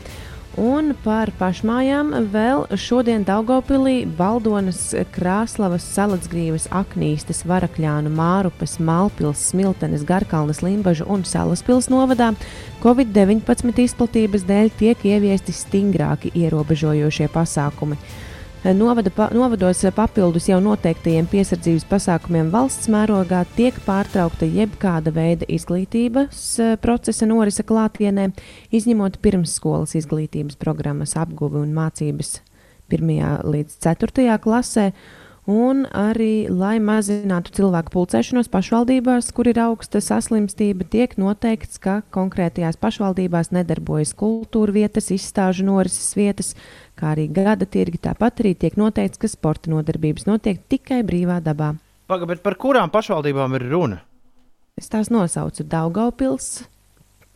Un 0.57 0.95
par 1.03 1.29
pašmājām 1.37 2.15
vēl 2.33 2.63
šodien 2.81 3.21
Daugopilī, 3.21 4.07
Baldonas, 4.17 4.79
Krāslavas, 5.13 5.85
Salacgrīvas, 5.93 6.65
Aknīstes, 6.73 7.43
Varakļānu, 7.45 8.09
Mārupas, 8.17 8.79
Malpils, 8.81 9.43
Smiltenes, 9.51 10.01
Garkalnes, 10.01 10.63
Limbažu 10.65 11.05
un 11.13 11.21
Salaspils 11.29 11.91
novadā 11.93 12.31
Covid-19 12.81 13.83
izplatības 13.85 14.47
dēļ 14.49 14.73
tiek 14.81 15.05
ieviesti 15.05 15.53
stingrāki 15.53 16.33
ierobežojošie 16.33 17.29
pasākumi. 17.37 17.99
Novada, 18.75 19.09
pa, 19.09 19.29
novados 19.31 19.79
papildus 19.95 20.49
jau 20.49 20.57
noteiktajiem 20.59 21.27
piesardzības 21.31 21.85
pasākumiem 21.87 22.49
valsts 22.51 22.89
mērogā 22.91 23.45
tiek 23.55 23.77
pārtraukta 23.85 24.43
jebkāda 24.43 25.13
veida 25.15 25.47
izglītības 25.47 26.41
eh, 26.59 26.73
procesa 26.83 27.29
norise 27.29 27.63
klātienē, 27.63 28.25
izņemot 28.75 29.21
pirmsskolas 29.23 29.95
izglītības 29.95 30.59
programmas 30.59 31.15
apguvi 31.15 31.61
un 31.61 31.71
mācības 31.77 32.41
1. 32.91 33.07
līdz 33.47 33.79
4. 33.87 34.35
klasē. 34.43 34.91
un 35.47 35.85
arī, 35.95 36.49
lai 36.51 36.75
mazinātu 36.83 37.53
cilvēku 37.55 37.93
pulcēšanos 37.93 38.49
pašvaldībās, 38.51 39.29
kur 39.31 39.47
ir 39.47 39.61
augsta 39.63 40.01
saslimstība, 40.03 40.83
tiek 40.83 41.15
noteikts, 41.15 41.79
ka 41.79 42.01
konkrētajās 42.11 42.75
pašvaldībās 42.75 43.53
nedarbojas 43.55 44.11
kultūra 44.11 44.75
vietas, 44.75 45.07
izstāžu 45.15 45.63
norises 45.63 46.11
vietas, 46.19 46.51
kā 46.97 47.13
arī 47.13 47.27
gada 47.33 47.67
tirgi. 47.69 48.01
Tāpat 48.07 48.41
arī 48.43 48.55
tiek 48.59 48.77
noteikts, 48.79 49.21
ka 49.21 49.29
sporta 49.31 49.71
nodarbības 49.71 50.27
notiek 50.29 50.59
tikai 50.69 51.03
brīvā 51.07 51.39
dabā. 51.45 51.75
Pagaid, 52.07 52.41
par 52.43 52.55
kurām 52.59 52.91
pašvaldībām 52.93 53.55
ir 53.59 53.67
runa? 53.71 54.01
Es 54.77 54.89
tās 54.93 55.09
nosaucu 55.13 55.65
Daugaupils, 55.65 56.67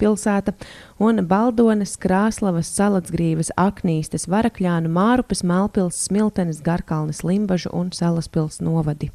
pilsēta 0.01 0.53
un 1.01 1.23
Baldonas, 1.29 1.95
Krāslavas, 2.01 2.69
Salacgrīvas, 2.73 3.53
Aknīstes, 3.59 4.27
Varakļānu, 4.31 4.91
Mārupes, 4.93 5.43
Melpils, 5.45 5.99
Smiltenes, 6.07 6.61
Garkalnes, 6.65 7.23
Limbažu 7.27 7.73
un 7.73 7.93
Salaspils 7.95 8.61
novadi. 8.63 9.11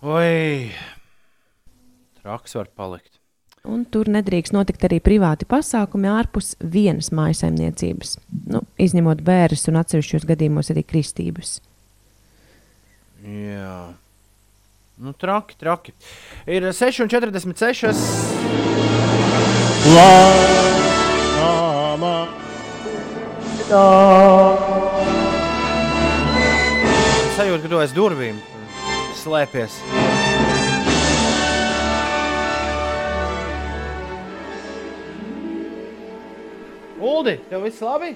Oi, 0.00 0.72
traks 2.20 2.56
var 2.56 2.72
palikt. 2.76 3.19
Un 3.68 3.82
tur 3.92 4.08
nedrīkst 4.08 4.54
notikt 4.56 4.86
arī 4.88 5.02
privāti 5.04 5.44
pasākumi 5.48 6.08
ārpus 6.08 6.54
vienas 6.64 7.10
mājsaimniecības, 7.12 8.14
nu, 8.54 8.62
izņemot 8.80 9.20
bērnus 9.26 9.68
un 9.68 9.76
atsevišķos 9.82 10.24
gadījumos 10.30 10.72
arī 10.72 10.84
kristības. 10.88 11.58
Jā. 13.20 13.92
Nu, 15.00 15.12
traki, 15.16 15.58
traki. 15.60 15.92
Ir 16.48 16.70
6,46. 16.72 17.92
Lāmā. 19.96 22.16
Sajūta, 27.36 27.62
ka 27.64 27.68
tu 27.68 27.80
aiz 27.80 27.92
durvīm 27.96 28.40
slēpies. 29.20 29.80
Uldi, 37.00 37.36
tev 37.50 37.62
viss 37.64 37.80
labi? 37.84 38.14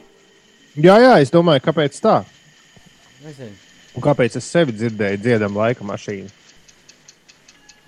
Jā, 0.74 0.96
jā, 1.00 1.12
es 1.22 1.30
domāju, 1.32 1.62
kāpēc 1.64 1.96
tā? 2.02 2.18
Nezinu. 3.24 3.54
Un 3.94 4.02
kāpēc 4.02 4.36
es 4.40 4.48
sevi 4.50 4.74
dzirdēju 4.74 5.20
dziedam 5.22 5.54
laika 5.56 5.84
mašīnu? 5.86 6.30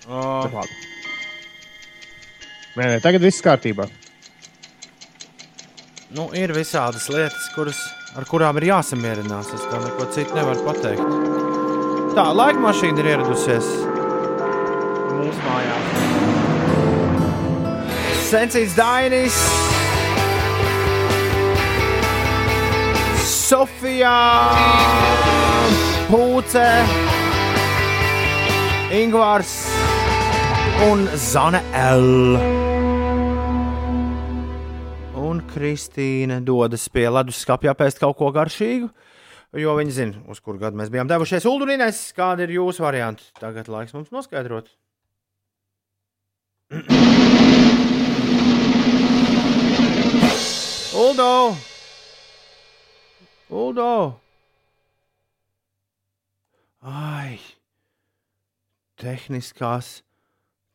Oh, 0.07 0.47
Labi. 0.47 0.75
Nē, 2.77 2.85
nē, 2.93 2.99
tagad 3.03 3.21
viss 3.25 3.41
kārtībā. 3.43 3.89
nu, 6.15 6.29
ir 6.33 6.53
visādas 6.55 7.09
lietas, 7.11 7.49
kuras, 7.55 7.79
ar 8.15 8.23
kurām 8.29 8.57
ir 8.61 8.69
jāsamierinās. 8.69 9.49
Es 9.57 9.65
tā 9.67 9.81
neko 9.83 10.07
citu 10.15 10.37
nevaru 10.37 10.63
pateikt. 10.63 11.03
Tā, 12.15 12.29
laika 12.33 12.63
mašīna 12.63 13.03
ir 13.03 13.09
ieradusies 13.11 13.67
mūsu 15.17 15.41
mājās. 15.43 15.85
Sensīts 18.31 18.73
Dainis, 18.79 19.35
Sofija, 23.47 24.11
Pūce, 26.09 26.63
Ingvārs 28.91 29.53
un 30.83 31.05
Zana 31.15 31.61
L. 31.79 32.35
Un 35.15 35.39
Kristīna 35.53 36.41
dodas 36.43 36.89
pie 36.91 37.05
leduskapja 37.07 37.71
pēst 37.79 38.03
kaut 38.03 38.17
ko 38.19 38.33
garšīgu, 38.35 38.91
jo 39.63 39.77
viņi 39.79 39.95
zina, 39.95 40.25
uz 40.27 40.43
kuru 40.43 40.59
gadu 40.65 40.81
mēs 40.81 40.91
bijām 40.91 41.07
devušies. 41.07 41.47
Uldurīnēs, 41.47 42.03
kāda 42.19 42.43
ir 42.43 42.57
jūsu 42.57 42.83
varianta? 42.83 43.31
Tagad 43.39 43.71
laiks 43.71 43.95
mums 43.95 44.11
noskaidrot. 44.11 44.67
Uldo! 50.99 51.76
Uldo! 53.47 54.19
Ai! 56.83 57.37
Tehniskās, 58.99 60.01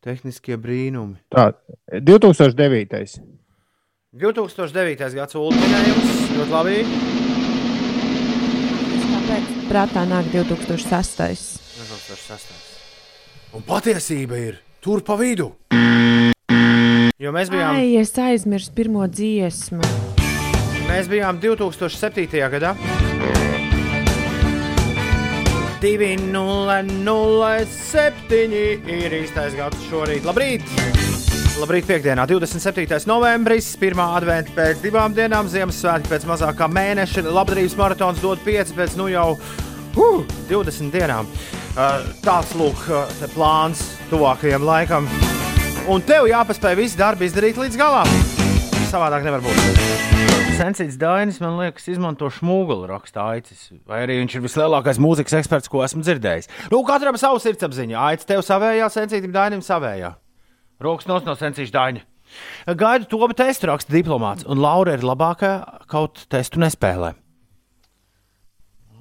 tehniskie 0.01 0.57
brīnumi. 0.57 1.19
Tā, 1.33 1.51
2009. 1.93 3.21
2009. 4.17 5.05
gads 5.19 5.37
ultiminējums, 5.37 6.23
ļoti 6.39 6.55
labi. 6.55 6.79
Kāpēc 9.13 9.53
prātā 9.69 10.07
nāk 10.09 10.33
2006? 10.33 11.61
2006. 11.77 12.57
Un 13.53 13.69
patiesība 13.69 14.41
ir 14.41 14.63
tur 14.81 15.05
pa 15.05 15.19
vidu. 15.21 15.53
Jo 17.21 17.37
mēs 17.37 17.53
bijām, 17.53 17.77
Ai, 17.77 17.93
es 18.01 18.17
aizmirsu 18.19 18.73
pirmo 18.75 19.05
dziesmu. 19.07 20.22
Mēs 20.93 21.09
bijām 21.09 21.39
2007. 21.41 22.29
gadā. 22.53 22.75
2007 25.83 28.55
ir 28.93 29.11
īstais 29.23 29.57
gads 29.59 29.81
šorīt. 29.89 30.23
Labrīt! 30.29 30.63
Labrīt, 31.61 31.85
piekdienā, 31.89 32.23
27. 32.29 33.07
novembris, 33.11 33.67
pirmā 33.81 34.07
adventa 34.17 34.51
pēc 34.57 34.77
divām 34.83 35.11
dienām, 35.17 35.45
Ziemassvētki 35.53 36.09
pēc 36.11 36.23
mazākā 36.31 36.67
mēneša, 36.73 37.21
labdarības 37.29 37.77
maratons 37.79 38.19
dod 38.23 38.39
5 38.47 38.75
pēc 38.79 38.91
nu 38.99 39.07
jau 39.13 39.29
uh, 39.37 39.43
20 40.49 40.91
dienām. 40.95 41.25
Uh, 41.73 41.77
tāds 42.25 42.51
lūk, 42.59 42.79
uh, 42.89 43.01
plāns 43.37 43.79
tuvākajam 44.11 44.63
laikam. 44.67 45.03
Un 45.93 45.99
tev 46.07 46.23
jāpaspēj 46.31 46.75
visi 46.79 47.01
darbi 47.01 47.23
izdarīt 47.29 47.57
līdz 47.61 47.77
galam. 47.81 48.09
Savādāk 48.93 49.23
nevar 49.29 49.41
būt. 49.45 50.32
Sensīts 50.63 50.95
Dainis, 51.01 51.41
man 51.43 51.57
liekas, 51.59 51.89
izmanto 51.91 52.29
šmūguli 52.31 52.87
raksta 52.87 53.25
aicis. 53.33 53.65
Vai 53.89 54.05
arī 54.05 54.21
viņš 54.21 54.37
ir 54.39 54.45
vislielākais 54.45 55.01
mūzikas 55.03 55.35
eksperts, 55.41 55.71
ko 55.73 55.83
esmu 55.83 56.05
dzirdējis. 56.07 56.47
Nu, 56.71 56.85
katram 56.87 57.19
savu 57.19 57.41
sirdsapziņu. 57.43 57.97
Aicis 57.99 58.29
tev 58.29 58.45
savējā, 58.47 58.87
sensītam 58.95 59.35
Dainim 59.35 59.65
savējā. 59.67 60.13
Rokas 60.83 61.11
nos 61.11 61.27
no 61.27 61.35
sensīša 61.39 61.75
Daina. 61.75 62.05
Gaidu 62.79 63.11
to 63.11 63.27
testu 63.37 63.69
raksta 63.69 63.93
diplomāts, 63.93 64.47
un 64.47 64.63
Laura 64.63 64.95
ir 64.95 65.03
labākā 65.05 65.53
kaut 65.91 66.25
testu 66.31 66.63
nespēlē. 66.63 67.13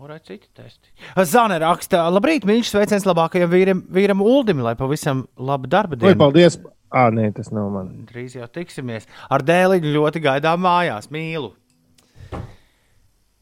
Ir 0.02 0.18
citi 0.26 0.48
testi. 0.58 0.90
Zana 1.30 1.60
raksta, 1.62 2.08
labrīt, 2.10 2.42
mīļš, 2.50 2.72
sveiciens 2.74 3.06
labākajam 3.06 3.52
vīram, 3.54 3.84
vīram 3.94 4.24
Uldim, 4.26 4.64
lai 4.66 4.74
pavisam 4.76 5.28
labu 5.38 5.70
darba 5.70 5.94
Oi, 5.94 6.02
dienu. 6.02 6.18
paldies! 6.18 6.58
Ā, 6.92 7.06
nē, 7.16 7.30
tas 7.36 7.48
nav 7.56 7.70
man. 7.72 7.90
Drīz 8.10 8.34
jau 8.36 8.48
tiksimies. 8.52 9.06
Ar 9.32 9.44
dēliņu 9.48 9.94
ļoti 9.96 10.22
gaidām 10.26 10.60
mājās. 10.66 11.08
Mīlu. 11.14 11.54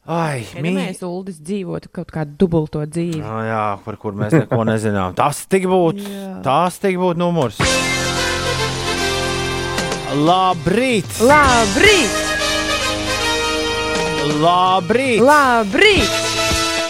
Ai, 0.10 0.42
Ja 0.56 0.62
mīlu. 0.62 0.78
mēs 0.80 1.02
Uldis 1.06 1.38
dzīvotu 1.46 1.90
kaut 1.94 2.10
kādu 2.14 2.34
dubulto 2.42 2.82
dzīvi. 2.86 3.22
Oh, 3.22 3.42
jā, 3.46 3.64
par 3.86 3.98
kur 4.02 4.14
mēs 4.18 4.34
neko 4.34 4.64
nezinām. 4.66 5.14
Tas 5.18 5.44
tik 5.50 5.68
būtu. 5.70 6.06
Tas 6.46 6.78
tik 6.82 6.98
būtu 7.02 7.18
numurs. 7.22 7.60
Labrīt! 10.26 11.06
Labrīt! 11.22 12.18
Labrīt! 14.42 15.22
Labrīt! 15.22 16.18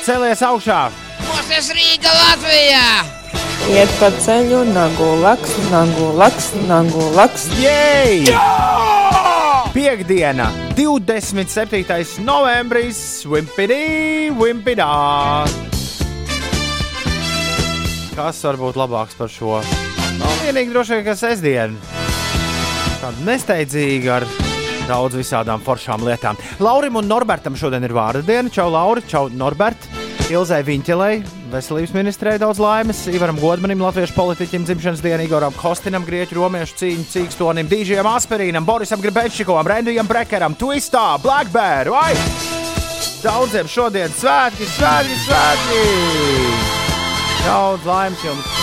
Celies 0.07 0.43
augšā! 0.47 0.81
Moses 1.27 1.67
Rīga 1.75 2.13
Latvijā! 2.15 3.18
Iet 3.67 3.91
pa 3.99 4.07
ceļu, 4.15 4.61
nagu 4.71 5.07
laks, 5.19 5.57
nagu 5.67 6.13
laks, 6.15 6.53
nagu 6.69 7.09
laks. 7.17 7.49
Jej! 7.59 8.29
Piektdiena, 9.75 10.47
27. 10.77 12.23
novembris, 12.23 13.01
Wimpidi, 13.27 14.31
Wimpidā! 14.39 14.87
Kas 18.15 18.39
var 18.47 18.57
būt 18.59 18.79
labāks 18.79 19.19
par 19.19 19.29
šo? 19.31 19.59
Nu, 20.19 20.31
vienīgi 20.43 20.73
droši 20.73 20.97
vien, 20.97 21.05
ka 21.05 21.15
sestdiena. 21.19 21.99
Tāda 22.99 23.27
nesteidzīga 23.27 24.15
ar 24.17 24.25
daudz 24.89 25.19
visādām 25.19 25.61
foršām 25.63 26.03
lietām. 26.07 26.39
Laurim 26.63 26.97
un 26.99 27.07
Norbertam 27.07 27.55
šodien 27.59 27.85
ir 27.85 27.93
vārda 27.95 28.25
diena. 28.25 28.51
Čau, 28.51 28.71
Lauri, 28.73 29.05
čau, 29.07 29.27
Norbert! 29.31 29.87
Ilzai 30.29 30.59
Viņķelei, 30.61 31.23
veselības 31.53 31.93
ministrei 31.95 32.37
daudz 32.41 32.59
laimes, 32.61 33.01
Ivaram 33.11 33.39
Godmanim, 33.39 33.81
latviešu 33.83 34.15
politiķim 34.15 34.65
dzimšanas 34.67 35.01
dienā, 35.03 35.25
Igoram 35.25 35.55
Kostinam, 35.57 36.05
grieķu 36.07 36.37
romiešu 36.37 36.77
cīņu 36.81 37.05
cīkstonim, 37.13 37.69
Dīžiem 37.71 38.07
Asperīnam, 38.09 38.67
Borisam 38.67 39.01
Gribečikovam, 39.03 39.67
Rendijam 39.67 40.07
Brekeram, 40.09 40.57
Twistā, 40.59 41.17
Black 41.23 41.51
Bear, 41.53 41.91
vai! 41.93 42.13
Daudziem 43.23 43.67
šodien 43.67 44.13
svētki, 44.15 44.67
svētki, 44.77 45.17
svētki! 45.25 45.81
Daudz 47.47 47.87
laimes 47.89 48.23
jums! 48.23 48.55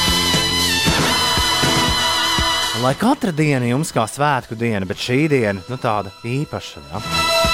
Lai 2.85 2.93
katra 3.01 3.33
diena 3.33 3.69
jums 3.71 3.93
kā 3.95 4.05
svētku 4.05 4.57
diena, 4.59 4.85
bet 4.89 5.01
šī 5.01 5.27
diena, 5.33 5.65
nu 5.69 5.81
tāda 5.81 6.13
īpaša. 6.29 6.85
Ja? 6.93 7.46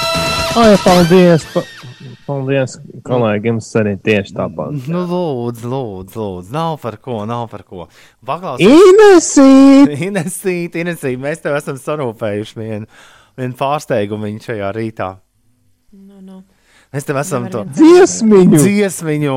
Ai, 0.53 0.77
paldies! 0.85 1.45
Pa... 1.55 1.63
Paldies, 2.27 2.75
kolēģi, 3.07 3.49
jums 3.49 3.69
arī 3.81 3.95
tieši 4.05 4.35
tāpat. 4.37 4.75
Nu, 4.93 5.03
lūdzu, 5.09 5.69
lūdzu, 5.73 6.19
lūdzu. 6.21 6.53
Nav 6.53 6.77
par 6.83 6.99
ko, 7.01 7.23
nav 7.29 7.47
par 7.51 7.65
ko. 7.65 7.87
Paklaus, 8.27 8.61
Inesīt! 8.61 9.95
Inesīt, 10.09 10.77
Inesīt, 10.83 11.17
mēs 11.23 11.41
tev 11.43 11.57
esam 11.57 11.81
sarūpējuši 11.81 12.59
vienu, 12.61 12.91
vienu 13.41 13.59
pārsteigumu 13.59 14.29
viņa 14.29 14.49
šajā 14.51 14.73
rītā. 14.77 15.11
Nu, 15.97 16.21
nu. 16.21 16.43
Mēs 16.93 17.09
tev 17.09 17.17
esam 17.23 17.47
Nevar 17.49 17.71
to 17.73 17.81
Dziesmiņu! 17.81 18.59
dziesmiņu, 18.61 19.37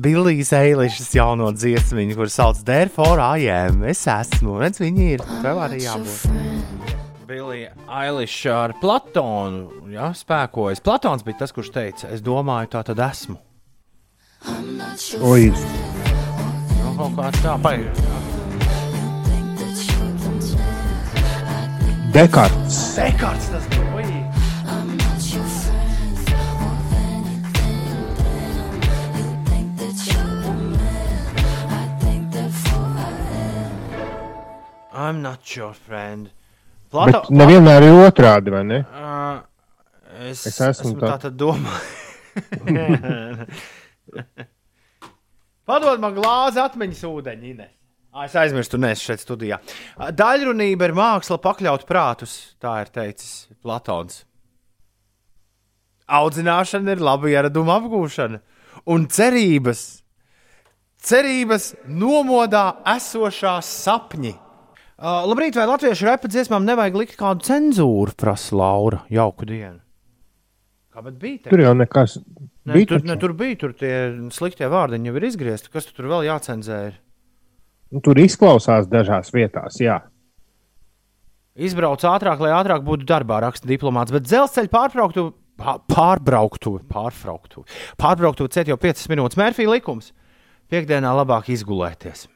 Billijas 0.00 0.54
Eilišas 0.56 1.12
jauno 1.18 1.50
dziesmiņu, 1.52 2.16
kur 2.16 2.32
sauc 2.32 2.64
Therefore 2.64 3.20
I 3.20 3.50
am. 3.52 3.84
Es 3.84 4.06
esmu, 4.08 4.56
redz, 4.64 4.80
viņi 4.80 5.10
ir. 5.18 5.26
Tev 5.44 5.60
arī 5.68 5.84
jābūt. 5.84 7.04
Billija 7.26 7.72
Eiliša 7.90 8.52
ar 8.54 8.72
Platonu, 8.80 9.88
jā, 9.90 10.12
spēkojas. 10.14 10.78
Platons 10.84 11.24
bija 11.26 11.40
tas, 11.42 11.52
kurš 11.54 11.72
teica, 11.74 12.10
es 12.14 12.22
domāju, 12.22 12.70
tā 12.76 12.84
tad 12.86 13.02
esmu. 13.02 13.40
Oi, 15.26 15.50
Nu, 15.50 16.92
kaut 16.96 17.16
kā 17.18 17.30
tā, 17.42 17.56
paiet. 17.64 17.98
Dekarts! 22.14 22.78
Dekārts 22.96 23.50
tas 23.52 23.66
bija. 23.72 23.84
I'm 34.96 35.20
not 35.22 35.54
your 35.54 35.74
friend. 35.74 36.30
Bet 36.96 37.12
Plato, 37.18 37.34
nevienmēr 37.36 37.84
ir 37.86 37.94
otrādi, 38.06 38.50
vai 38.54 38.62
ne? 38.64 38.78
Uh, 38.88 39.36
es, 40.30 40.46
Es 40.48 40.56
esmu 40.60 40.92
esmu 40.92 41.00
tā- 41.02 41.18
tā 41.26 41.30
domāju. 41.30 42.36
Padod 45.66 45.98
man 46.02 46.14
glāzi 46.14 46.60
atmiņas 46.62 47.02
ūdeņi, 47.08 47.50
Ines. 47.56 47.72
Es 48.24 48.32
aizmirstu, 48.40 48.78
nē, 48.80 48.94
es 48.96 49.02
šeit 49.04 49.20
studijā. 49.20 49.58
Daļrunība 50.16 50.86
ir 50.88 50.94
māksla 50.96 51.36
pakļaut 51.42 51.82
prātus, 51.88 52.36
tā 52.62 52.78
ir 52.80 52.88
teicis 52.94 53.48
Platons. 53.60 54.22
Audzināšana 56.08 56.94
ir 56.94 57.02
laba 57.02 57.28
ieraduma 57.28 57.76
apgūšana, 57.80 58.38
un 58.94 59.04
cerības, 59.12 59.82
cerības 61.02 61.72
nomodā 61.90 62.68
esošās 62.94 63.66
sapņi. 63.84 64.32
Uh, 64.96 65.26
labrīt, 65.28 65.56
vai 65.58 65.66
latviešu 65.68 66.06
repa 66.08 66.28
dziesmām 66.32 66.64
nevajag 66.64 66.94
likt 66.96 67.16
kādu 67.20 67.44
cenzūru, 67.44 68.14
prasa 68.16 68.56
Laura. 68.56 69.02
Jauku 69.12 69.44
dienu. 69.48 69.82
Kāpēc 70.96 71.16
bija? 71.20 71.40
te? 71.44 71.50
Tur 71.52 71.60
jau 71.60 71.74
nekas. 71.76 72.14
Ne, 72.64 72.72
bija 72.78 72.88
tur, 72.88 73.02
taču. 73.02 73.08
ne, 73.10 73.16
tur 73.20 73.34
bija, 73.36 73.58
tur 73.60 73.74
tie 73.76 73.92
sliktie 74.32 74.70
vārdiņi 74.72 75.10
jau 75.10 75.16
ir 75.20 75.26
izgriezti. 75.28 75.68
Kas 75.74 75.84
tu 75.84 75.92
tur 75.98 76.08
vēl 76.14 76.24
jācenzē? 76.30 76.78
ir? 76.88 76.94
Nu, 77.92 78.00
Tur 78.02 78.18
izklausās 78.18 78.88
dažās 78.90 79.28
vietās, 79.36 79.76
jā. 79.84 79.98
Izbrauc 81.56 82.00
ātrāk, 82.08 82.40
lai 82.42 82.54
ātrāk 82.56 82.82
būtu 82.84 83.06
darbā, 83.08 83.38
raksta 83.44 83.68
diplomāts, 83.68 84.12
bet 84.16 84.24
dzelzceļa 84.26 84.72
pārbrauktu, 84.72 85.26
pā- 85.60 85.76
pārbrauktu, 85.92 86.72
pārbrauktu, 86.90 87.66
pārbrauktu 88.00 88.48
ciet 88.52 88.72
jau 88.72 88.76
5 88.80 89.06
minūtes. 89.12 89.38
Mērfī 89.40 89.68
likums. 89.68 90.10
Piektdienā 90.72 91.12
labāk 91.20 91.52
izgulēties. 91.54 92.26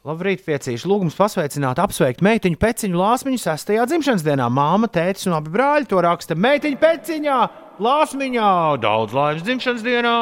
Labrīt, 0.00 0.40
piecīši. 0.46 0.88
Lūgums 0.88 1.12
pasveicināt, 1.18 1.76
apsveikt 1.82 2.22
meitiņu 2.24 2.56
peciņu 2.62 2.96
lāsmiņu 2.96 3.40
sestajā 3.42 3.82
dzimšanas 3.90 4.22
dienā. 4.24 4.46
Māma, 4.48 4.88
tētis 4.88 5.26
un 5.28 5.34
abi 5.36 5.52
brāļi 5.52 5.90
to 5.90 6.00
raksta. 6.06 6.36
Meitiņa 6.40 6.78
peciņā, 6.80 7.36
lāsmiņā, 7.84 8.48
daudz 8.80 9.12
laimes 9.18 9.44
dzimšanas 9.44 9.84
dienā. 9.84 10.14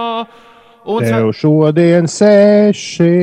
Un, 0.89 1.05
Tev 1.07 1.31
šodien 1.37 2.11
seši. 2.11 3.15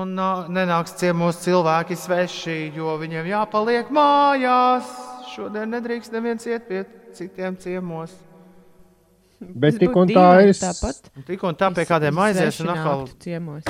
un 0.00 0.14
nā- 0.14 0.46
nenāks 0.48 0.94
ciemos 1.00 1.42
cilvēki 1.42 1.96
sveši, 1.98 2.58
jo 2.76 2.94
viņiem 3.02 3.26
jāpaliek 3.34 3.90
mājās. 3.90 4.86
Šodien 5.34 5.74
nedrīkst 5.74 6.12
neviens 6.14 6.46
iet 6.46 6.68
pie 6.68 6.84
citiem 7.14 7.56
ciemos. 7.58 8.14
Bet 9.40 9.78
tik 9.80 9.90
būtu 9.90 10.02
un 10.02 10.08
tā 10.14 10.28
ir. 10.46 10.54
Tāpat. 10.54 11.10
Tik 11.26 11.42
un 11.42 11.54
tā 11.58 11.74
pie 11.74 11.84
kādiem 11.88 12.14
aizies, 12.28 12.60
un 12.62 12.68
atkal 12.76 13.08
ciemos. 13.18 13.64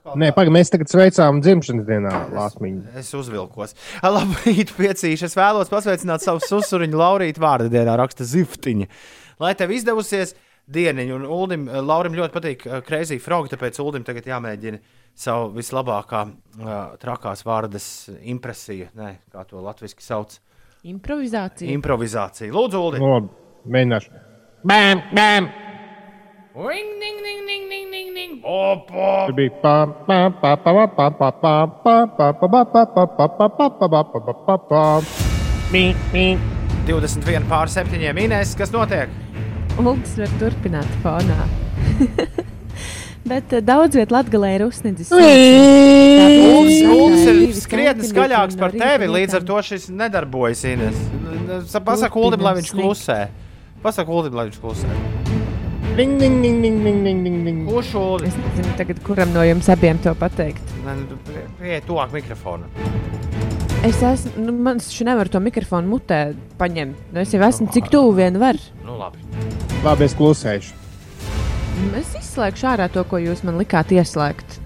Nē, 0.00 0.30
pagaidi, 0.32 0.52
mēs 0.56 0.70
tagad 0.72 0.88
sveicām 0.88 1.42
dzimšanas 1.44 1.84
dienā 1.88 2.12
Lāsmiņu. 2.32 2.94
es 2.96 3.10
uzvilkos. 3.14 3.74
Labrīt, 4.16 4.72
piecīši. 4.78 5.26
Es 5.28 5.36
vēlos 5.36 5.68
pasveicināt 5.72 6.24
savu 6.24 6.40
susuriņu 6.46 6.96
Laurītu 7.00 7.42
vārdu 7.42 7.68
dienā, 7.72 7.98
raksta 8.00 8.24
Ziftiņa. 8.24 8.88
Lai 9.40 9.52
tev 9.60 9.74
izdevusies 9.76 10.32
dieniņa, 10.70 11.14
un 11.18 11.26
Uldim, 11.28 11.68
eh, 11.68 11.80
Laurim 11.84 12.14
ļoti 12.16 12.34
patīk 12.36 12.66
uh, 12.68 12.80
Crazy 12.86 13.18
Frog, 13.20 13.48
tāpēc 13.52 13.78
Uldim 13.82 14.04
tagad 14.06 14.28
jāmēģina 14.30 14.80
savu 15.20 15.50
vislabākā 15.58 16.20
uh, 16.28 16.76
trakās 17.02 17.44
vārdas 17.44 17.88
impresija, 18.22 18.88
ne, 18.96 19.16
kā 19.32 19.44
to 19.50 19.60
latviski 19.64 20.04
sauc, 20.06 20.38
Improvizācija. 20.86 21.68
improvizācija. 21.76 22.52
Lūdzu, 22.54 22.78
Uldim! 22.86 23.02
No, 23.04 23.18
mēģināšu. 23.68 24.14
Bam, 24.64 25.02
bam! 25.12 25.50
Tur 29.26 29.34
bija 29.36 29.50
pam, 29.62 29.92
pam, 30.06 30.32
pam, 30.40 30.58
pam, 30.64 30.90
pam, 30.96 31.14
pam, 31.14 31.30
pam, 31.38 31.70
pam, 31.78 32.08
pam, 32.16 32.34
pam, 32.40 32.50
pam, 32.50 32.66
pam, 32.74 32.86
pam, 33.06 33.28
pam, 33.38 33.50
pam, 33.56 33.70
pam, 33.78 34.04
pam, 34.10 34.22
pam, 34.24 34.34
pam, 34.46 34.58
pam. 34.70 35.02
Mī, 35.70 35.94
mī. 36.10 36.24
21 36.88 37.46
pār 37.46 37.70
7 37.70 38.14
minēs, 38.18 38.56
kas 38.58 38.74
notiek? 38.74 39.12
Uldis 39.78 40.16
var 40.18 40.34
turpināt 40.42 40.90
fonā. 41.04 41.46
Bet 43.30 43.54
eh, 43.54 43.62
daudz 43.62 43.94
vietā 43.94 44.18
Latvijā 44.18 44.50
ir 44.56 44.66
uzsniedzis. 44.66 45.14
Uldis 45.14 46.80
ir 46.82 47.38
Divi 47.44 47.62
krietni 47.62 47.62
centimetri 47.62 48.10
skaļāks 48.10 48.58
par 48.58 48.74
tevi, 48.74 49.06
līdz 49.14 49.38
ar 49.38 49.46
to 49.52 49.62
šis 49.70 49.86
nedarbojas. 49.94 50.66
Ines. 50.74 50.98
Pasaka 51.78 52.18
Uldim, 52.18 52.42
lai 52.42 52.58
viņš 52.58 52.74
klusē. 52.74 53.22
Pasaka 53.86 54.18
Uldim, 54.18 54.34
lai 54.34 54.50
viņš 54.50 54.58
klusē. 54.66 55.19
Ding, 55.96 56.20
ding, 56.20 56.42
ding, 56.42 56.62
ding, 56.62 56.84
ding, 56.84 57.04
ding, 57.04 57.24
ding, 57.24 57.38
ding. 57.44 57.56
Kurš 57.66 57.94
Uldis? 57.98 58.30
Es 58.30 58.36
nezinu, 58.38 58.74
tagad, 58.78 59.00
kuram 59.02 59.32
no 59.34 59.42
jums 59.42 59.66
abiem 59.72 59.98
to 59.98 60.12
pateikt. 60.14 60.62
Pieeja 61.58 61.80
tuvāk 61.84 62.14
mikrofona. 62.14 62.68
Es 63.82 63.98
esmu, 64.04 64.44
nu, 64.46 64.54
man 64.54 64.78
šķiet, 64.80 65.08
nevaru 65.08 65.32
to 65.34 65.40
mikrofonu 65.42 65.90
mutē 65.90 66.20
paņemt. 66.60 67.10
Nu, 67.10 67.24
es 67.24 67.34
jau 67.34 67.42
esmu 67.42 67.66
cik 67.74 67.90
tuvu 67.90 68.14
vien 68.20 68.38
var. 68.38 68.60
Nu, 68.86 68.94
labi. 69.00 69.18
Labi, 69.82 70.06
es 70.06 70.14
klusēšu. 70.14 70.78
Es 71.98 72.14
izslēgšu 72.22 72.70
ārā 72.70 72.86
to, 72.92 73.02
ko 73.10 73.18
jūs 73.18 73.42
man 73.42 73.58
likāt 73.58 73.90
ieslēgt. 73.96 74.60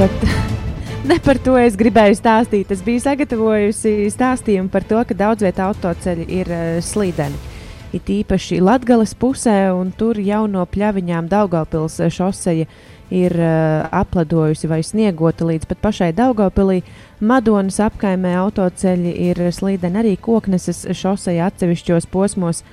Bet 0.00 0.28
ne 1.10 1.22
par 1.22 1.38
to 1.46 1.54
es 1.62 1.78
gribēju 1.78 2.18
stāstīt. 2.18 2.74
Es 2.74 2.82
biju 2.82 3.06
sagatavojusi 3.06 4.10
stāstījumu 4.10 4.74
par 4.74 4.90
to, 4.90 5.06
ka 5.06 5.22
daudz 5.22 5.46
vietā 5.46 5.70
autoceļi 5.70 6.30
ir 6.42 6.50
uh, 6.50 6.78
slīdeni. 6.82 7.53
It 7.94 8.08
īpaši 8.10 8.58
Latvijas 8.58 9.12
pusē, 9.14 9.70
un 9.70 9.92
tur 9.94 10.18
jau 10.18 10.48
no 10.50 10.64
pļaviņām 10.66 11.28
Daugopils 11.30 12.00
šoseja 12.10 12.66
ir 13.14 13.36
uh, 13.38 13.84
apledojusi 13.94 14.66
vai 14.66 14.80
sniegota 14.82 15.46
līdz 15.46 15.68
pat 15.70 15.82
pašai 15.84 16.10
Daugopilī. 16.16 16.80
Madonas 17.22 17.78
apkaimē 17.84 18.34
autoceļi 18.40 19.14
ir 19.28 19.42
slīdeni 19.54 20.02
arī 20.02 20.16
Kokneses 20.18 20.82
šoseja 20.90 21.46
atsevišķos 21.52 22.10
posmos 22.10 22.64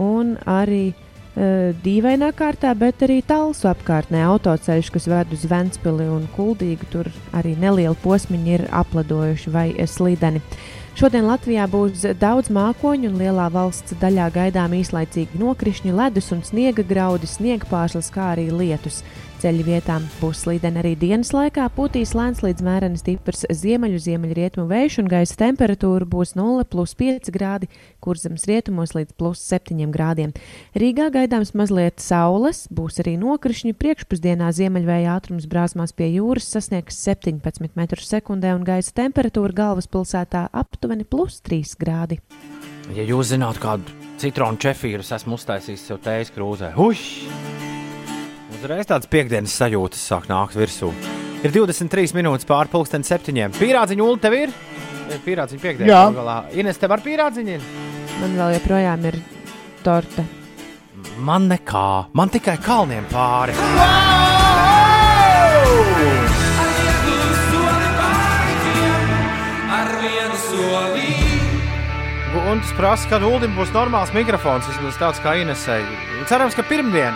un 0.00 0.38
arī 0.48 0.94
uh, 0.94 1.76
dīvainā 1.84 2.32
kārtā, 2.38 2.72
bet 2.72 3.04
arī 3.04 3.20
tālsu 3.20 3.68
apkārtnē 3.74 4.24
autoceļš, 4.30 4.92
kas 4.96 5.10
ved 5.12 5.36
uz 5.36 5.44
Ventspili 5.50 6.08
un 6.08 6.24
Kuldīgu. 6.38 6.88
Tur 6.94 7.12
arī 7.36 7.52
nelieli 7.60 7.98
posmiņi 8.00 8.56
ir 8.56 8.68
apledojuši 8.80 9.52
vai 9.52 9.68
slīdeni. 9.84 10.40
Šodien 11.00 11.24
Latvijā 11.24 11.64
būs 11.64 12.02
daudz 12.20 12.50
mākoņu, 12.52 13.08
un 13.08 13.14
lielā 13.22 13.46
valsts 13.54 13.94
daļā 14.02 14.26
gaidām 14.34 14.74
īslaicīgi 14.76 15.40
nokrišņi, 15.40 15.94
ledus 15.96 16.28
un 16.36 16.44
sniega 16.44 16.84
graudi, 16.84 17.24
sniega 17.24 17.64
pārslas, 17.72 18.12
kā 18.12 18.34
arī 18.34 18.50
lietus. 18.52 19.00
Ceļu 19.40 19.62
vietām 19.64 20.04
būs 20.20 20.42
slīdeni 20.44 20.82
arī 20.82 20.90
dienas 21.00 21.30
laikā, 21.32 21.64
pūtīs 21.72 22.10
lēns 22.12 22.42
līdz 22.44 22.60
mēreni 22.60 22.98
stiprs 23.00 23.46
ziemeļu, 23.48 23.96
ziemeļrietumu 24.04 24.66
vējš, 24.68 24.98
un 25.00 25.06
gaisa 25.08 25.38
temperatūra 25.40 26.04
būs 26.04 26.34
0,5 26.36 27.30
grādi, 27.32 27.70
kur 28.04 28.20
zemes 28.20 28.44
rietumos 28.50 28.92
līdz 28.92 29.16
plus 29.16 29.40
7 29.48 29.88
grādiem. 29.94 30.34
Rīgā 30.76 31.08
gaidāms 31.14 31.54
mazliet 31.56 32.04
saules, 32.04 32.66
būs 32.68 33.00
arī 33.00 33.14
nokrišņi. 33.22 33.72
Priekšpusdienā 33.80 34.50
ziemeļvēja 34.58 35.16
ātrums 35.16 35.48
brāzmās 35.48 35.96
pie 35.96 36.10
jūras 36.18 36.50
sasniegs 36.52 37.00
17 37.08 37.72
m2, 37.72 38.20
un 38.36 38.68
gaisa 38.68 38.92
temperatūra 39.00 39.56
galvaspilsētā 39.62 40.50
aptuveni 40.52 40.89
plus 41.08 41.40
3 41.46 41.76
grādi. 41.80 42.18
Ja 42.96 43.04
jūs 43.06 43.30
zināt, 43.30 43.60
kādu 43.62 43.86
citronu 44.20 44.58
čefīru 44.60 45.04
es 45.04 45.12
esmu 45.14 45.38
uztaisījis 45.38 45.86
sev 45.86 46.00
tējas 46.04 46.32
krūzē, 46.34 46.72
huš! 46.74 47.04
Uzreiz 48.56 48.88
tāds 48.90 49.08
piekdienas 49.08 49.54
sajūtas 49.56 50.02
sāk 50.10 50.26
nākt 50.28 50.58
virsū. 50.58 50.90
Ir 51.40 51.54
23 51.54 52.12
minūtes 52.18 52.48
pāri 52.48 52.68
pusdienas 52.72 53.08
septiņiem. 53.08 53.54
Pīrādziņa 53.56 54.04
ulu 54.04 54.18
tev 54.20 54.36
ir? 54.36 54.52
Ir 55.10 55.22
Pīrādziņa 55.24 55.62
piekdiena. 55.62 55.88
Jā. 55.88 56.02
galā. 56.18 56.36
Ines, 56.52 56.78
tev 56.82 56.92
ar 56.92 57.04
pīrādziņu 57.06 57.56
ir? 57.56 57.64
Man 58.20 58.36
vēl 58.36 58.58
joprojām 58.58 59.08
ir 59.08 59.16
torte. 59.86 60.26
Man 61.24 61.48
nekā, 61.48 61.88
man 62.12 62.32
tikai 62.32 62.58
kalniem 62.64 63.08
pāri. 63.12 63.56
Un 72.50 72.58
tas 72.58 72.72
prasa, 72.74 73.06
ka 73.06 73.18
Ulim 73.22 73.52
būs 73.54 73.70
normāls 73.70 74.10
mikrofons, 74.10 74.66
vismaz 74.66 74.96
tāds 74.98 75.20
kā 75.22 75.36
Inesai. 75.38 75.84
Cerams, 76.26 76.56
ka 76.58 76.64
pirmdien. 76.66 77.14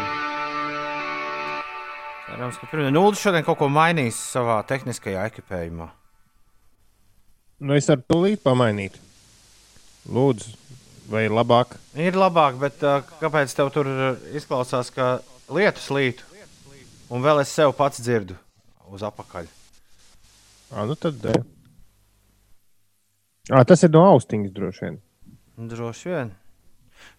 Cerams, 2.29 2.61
ka 2.61 2.69
pirmdien 2.71 2.95
Ulis 3.01 3.19
šodien 3.19 3.43
kaut 3.43 3.59
ko 3.59 3.67
mainīs 3.67 4.15
savā 4.31 4.61
tehniskajā 4.69 5.25
ekipējumā. 5.33 5.89
Nu, 7.67 7.75
es 7.75 7.91
varu 7.91 8.05
tūlīt 8.13 8.45
pamainīt. 8.45 9.01
Lūdzu, 10.15 10.53
vai 11.11 11.25
ir 11.27 11.35
labāk? 11.35 11.75
Ir 11.99 12.15
labāk, 12.15 12.61
bet 12.61 12.85
uh, 12.87 13.01
kāpēc 13.19 13.57
tev 13.59 13.73
tur 13.75 13.91
uh, 13.91 14.05
izklausās, 14.39 14.93
ka 14.95 15.17
lietus 15.51 15.89
lītu? 15.91 16.29
Un 17.11 17.27
vēl 17.27 17.43
es 17.43 17.51
sev 17.57 17.75
pats 17.75 17.99
dzirdu 17.99 18.39
uz 18.95 19.03
apakaļ. 19.03 19.51
À, 20.77 20.87
nu 20.87 20.95
tad, 20.95 21.19
eh. 21.27 21.43
à, 23.51 23.65
tas 23.67 23.83
ir 23.83 23.91
no 23.99 24.05
austiņas 24.13 24.55
droši 24.55 24.87
vien. 24.87 25.03
Droši 25.57 26.09
vien. 26.11 26.33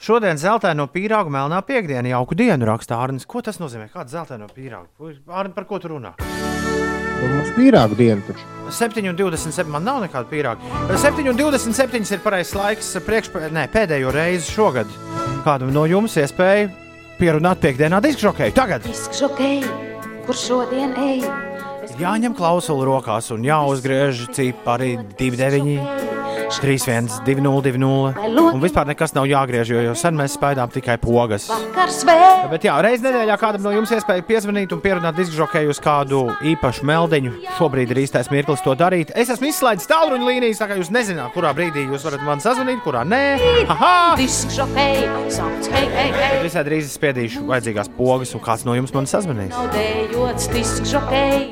Šodien 0.01 0.39
zeltaino 0.39 0.87
pīrāgu 0.91 1.31
melnā 1.31 1.61
piekdiena, 1.63 2.09
jauku 2.09 2.35
dienu 2.35 2.67
raksta 2.67 2.97
Arnēs. 2.99 3.27
Ko 3.29 3.41
tas 3.45 3.61
nozīmē? 3.61 3.87
Kāda 3.93 4.11
zeltaino 4.11 4.49
pīrāgu? 4.51 5.13
Arnēs, 5.29 5.55
par 5.55 5.67
ko 5.69 5.79
tu 5.79 5.93
runā? 5.93 6.15
Nu, 6.19 7.29
mums 7.31 7.53
pīrāgu 7.55 7.95
diena 7.99 8.19
taču. 8.27 8.43
7,27. 8.75 9.69
Man 9.71 9.85
nav 9.87 10.01
nekāda 10.03 10.27
pīrāga. 10.31 10.75
7,27 10.99 12.11
ir 12.17 12.23
pareizais 12.25 12.55
laiks 12.59 12.91
priekšpē, 13.07 13.47
ne, 13.55 13.67
pēdējo 13.71 14.11
reizi 14.15 14.51
šogad. 14.51 14.91
Kādam 15.47 15.71
no 15.75 15.85
jums 15.89 16.17
iespēja 16.19 16.67
pierunāt 17.21 17.63
piekdienā 17.63 18.03
diskžokēju? 18.03 18.57
Tagad! 18.57 18.89
Diskžokēju, 18.89 19.75
kur 20.27 20.43
šodien 20.43 20.97
eju? 21.07 21.54
Jāņem 21.95 22.33
klausuli 22.35 22.85
rokās 22.89 23.31
un 23.31 23.45
jāuzgriež 23.47 24.25
cipari 24.35 24.97
29. 25.19 26.15
3, 26.49 26.77
1, 26.87 27.07
2, 27.25 27.41
0, 27.41 27.61
2, 27.61 27.77
0. 27.77 28.13
Un 28.53 28.61
vispār 28.61 28.85
nekas 28.87 29.13
nav 29.15 29.25
jāgriež, 29.27 29.71
jo 29.73 29.81
jau 29.81 29.95
sen 29.97 30.15
mēs 30.17 30.35
spēļām 30.37 30.71
tikai 30.73 30.97
pogas. 31.01 31.47
Bet 32.51 32.65
jā, 32.67 32.75
reiz 32.85 33.03
nedēļā 33.03 33.37
kādam 33.41 33.65
no 33.65 33.73
jums 33.73 33.91
iespēja 33.95 34.23
piezvanīt 34.27 34.73
un 34.75 34.81
pierunāt 34.83 35.17
diskžokēju 35.17 35.73
uz 35.73 35.81
kādu 35.83 36.21
īpašu 36.53 36.85
meldiņu. 36.87 37.33
Šobrīd 37.57 37.93
ir 37.93 38.01
īstais 38.05 38.29
mirklis 38.33 38.63
to 38.65 38.75
darīt. 38.77 39.13
Es 39.17 39.31
esmu 39.33 39.49
izslaidis 39.49 39.89
tālruņa 39.89 40.29
līnijas, 40.29 40.61
tā 40.61 40.69
kā 40.69 40.77
jūs 40.79 40.91
nezināt, 40.93 41.33
kurā 41.35 41.53
brīdī 41.57 41.87
jūs 41.89 42.05
varat 42.07 42.25
man 42.25 42.43
sazvanīt, 42.43 42.83
kurā 42.85 43.03
nē. 43.07 43.23
Tad 46.25 46.45
visai 46.45 46.65
drīz 46.67 46.93
spiedīšu 46.93 47.45
vajadzīgās 47.49 47.91
pogas, 47.97 48.35
un 48.37 48.43
kāds 48.45 48.65
no 48.67 48.77
jums 48.77 48.93
man 48.95 49.09
sazvanīs. 49.09 49.55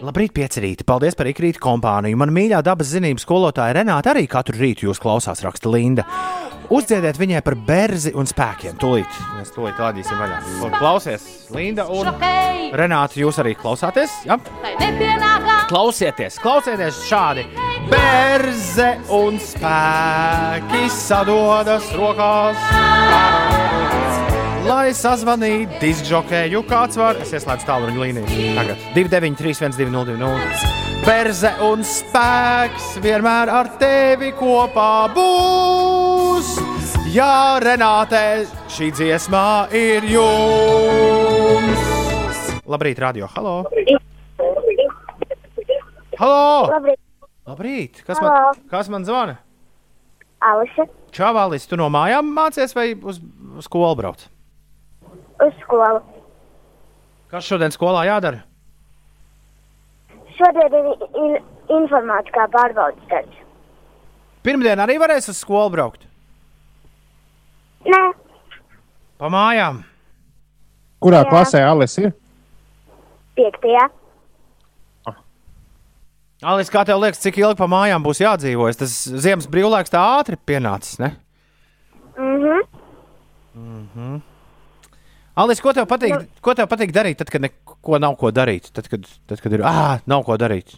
Labrīt, 0.03 0.32
piecerīti! 0.35 0.85
Paldies 0.87 1.17
par 1.17 1.29
ikrītu 1.31 1.61
kompāniju. 1.63 2.17
Man 2.19 2.33
mīļā 2.35 2.63
dabas 2.65 2.91
zinības 2.93 3.25
skolotāja 3.27 3.77
Renāta 3.79 4.13
arī 4.13 4.25
katru 4.29 4.57
rītu 4.59 4.89
jūs 4.89 5.01
klausās, 5.01 5.43
raksta 5.45 5.71
Linda. 5.71 6.05
Uzdziediet 6.73 7.19
viņai 7.19 7.41
par 7.45 7.57
berzi 7.67 8.13
un 8.17 8.25
spēkiem. 8.29 8.77
Tūlīt 8.81 9.17
mēs 9.35 9.51
tūlīt 9.53 9.79
lādīsim 9.81 10.17
vaļā. 10.17 10.39
Klausies, 10.79 11.27
Linda 11.53 11.85
un 11.91 12.09
Renāta, 12.73 13.19
jūs 13.19 13.37
arī 13.43 13.53
klausāties? 13.59 14.15
Ja? 14.25 14.39
Klausieties, 15.69 16.39
klausieties 16.41 17.03
šādi. 17.09 17.45
Berze 17.91 18.93
un 19.13 19.37
spēki 19.43 20.87
sadodas 20.93 21.91
rokās. 21.99 22.69
Lai 24.63 24.93
sazvanītu 24.95 25.75
diskžokēju, 25.81 26.61
kāds 26.69 26.95
var. 26.95 27.17
Es 27.19 27.33
ieslēdzu 27.35 27.65
tālruņa 27.67 27.99
līniju. 27.99 28.25
Tagad 28.55 28.79
293, 28.95 29.59
1202. 29.75 31.01
Berze 31.03 31.51
un 31.67 31.83
spēks 31.83 32.93
vienmēr 33.03 33.51
ar 33.51 33.67
tevi 33.81 34.31
kopā 34.37 35.11
būs. 35.15 36.53
Jā, 37.11 37.59
Renāte, 37.59 38.47
šī 38.71 38.87
dziesmā 38.95 39.67
ir 39.75 40.07
jums. 40.13 41.81
Labrīt, 42.63 43.03
radio. 43.03 43.27
Halo! 43.35 43.67
Halo! 46.21 46.71
Labrīt, 46.71 46.99
Labrīt! 47.49 47.99
Kas, 48.07 48.15
Halo. 48.21 48.31
man, 48.31 48.63
kas 48.71 48.87
man 48.89 49.03
zvana? 49.03 49.35
Alisa, 50.43 50.87
Čau, 51.13 51.35
Alis, 51.37 51.67
tu 51.67 51.75
no 51.79 51.91
mājām 51.91 52.31
mācies 52.35 52.71
vai 52.75 52.93
uz 52.95 53.19
uz 53.53 53.67
skolu 53.67 53.95
brauc? 53.99 54.23
Uz 55.41 55.53
skolu. 55.63 56.01
Kas 57.31 57.47
šodien 57.49 57.73
skolā 57.73 58.05
jādara? 58.07 58.43
Šodien 60.37 60.75
ir, 60.79 60.89
ir 61.23 61.39
informātiskā 61.73 62.45
pārbaudas 62.53 63.07
darbs. 63.09 63.39
Pirmdien 64.43 64.79
arī 64.83 64.97
varēs 65.01 65.29
uz 65.31 65.37
skolu 65.39 65.71
braukt. 65.73 66.05
Nē, 67.87 68.03
Pa 69.23 69.29
mājām. 69.31 69.83
Kurā 71.03 71.21
Jā. 71.23 71.29
klasē 71.29 71.59
Alis 71.63 71.93
ir? 72.01 72.09
piektajā. 73.37 73.85
Alis, 76.43 76.67
kā 76.67 76.81
tev 76.83 76.99
liekas, 76.99 77.21
cik 77.23 77.37
ilgi 77.39 77.55
pa 77.55 77.69
mājām 77.71 78.03
būs 78.03 78.19
jādzīvojas? 78.19 78.75
Tas 78.81 78.91
ziemas 79.23 79.47
brīvlaiks 79.47 79.93
tā 79.93 80.01
ātri 80.19 80.35
pienācis, 80.35 80.99
ne? 80.99 81.13
Mhm. 82.17 82.59
Mhm. 83.55 84.21
Alis, 85.33 85.61
ko 85.65 85.71
tev 85.73 85.87
patīk, 85.89 86.27
ko 86.45 86.53
tev 86.53 86.67
patīk 86.69 86.91
darīt, 86.93 87.17
tad, 87.17 87.31
kad 87.33 87.41
neko 87.41 87.97
nav 88.01 88.13
ko 88.21 88.29
darīt? 88.29 88.69
Tad, 88.75 88.85
kad, 88.91 89.07
tad, 89.29 89.39
kad 89.41 89.55
ir, 89.55 89.63
ah, 89.65 89.97
nav 90.05 90.21
ko 90.27 90.37
darīt. 90.37 90.75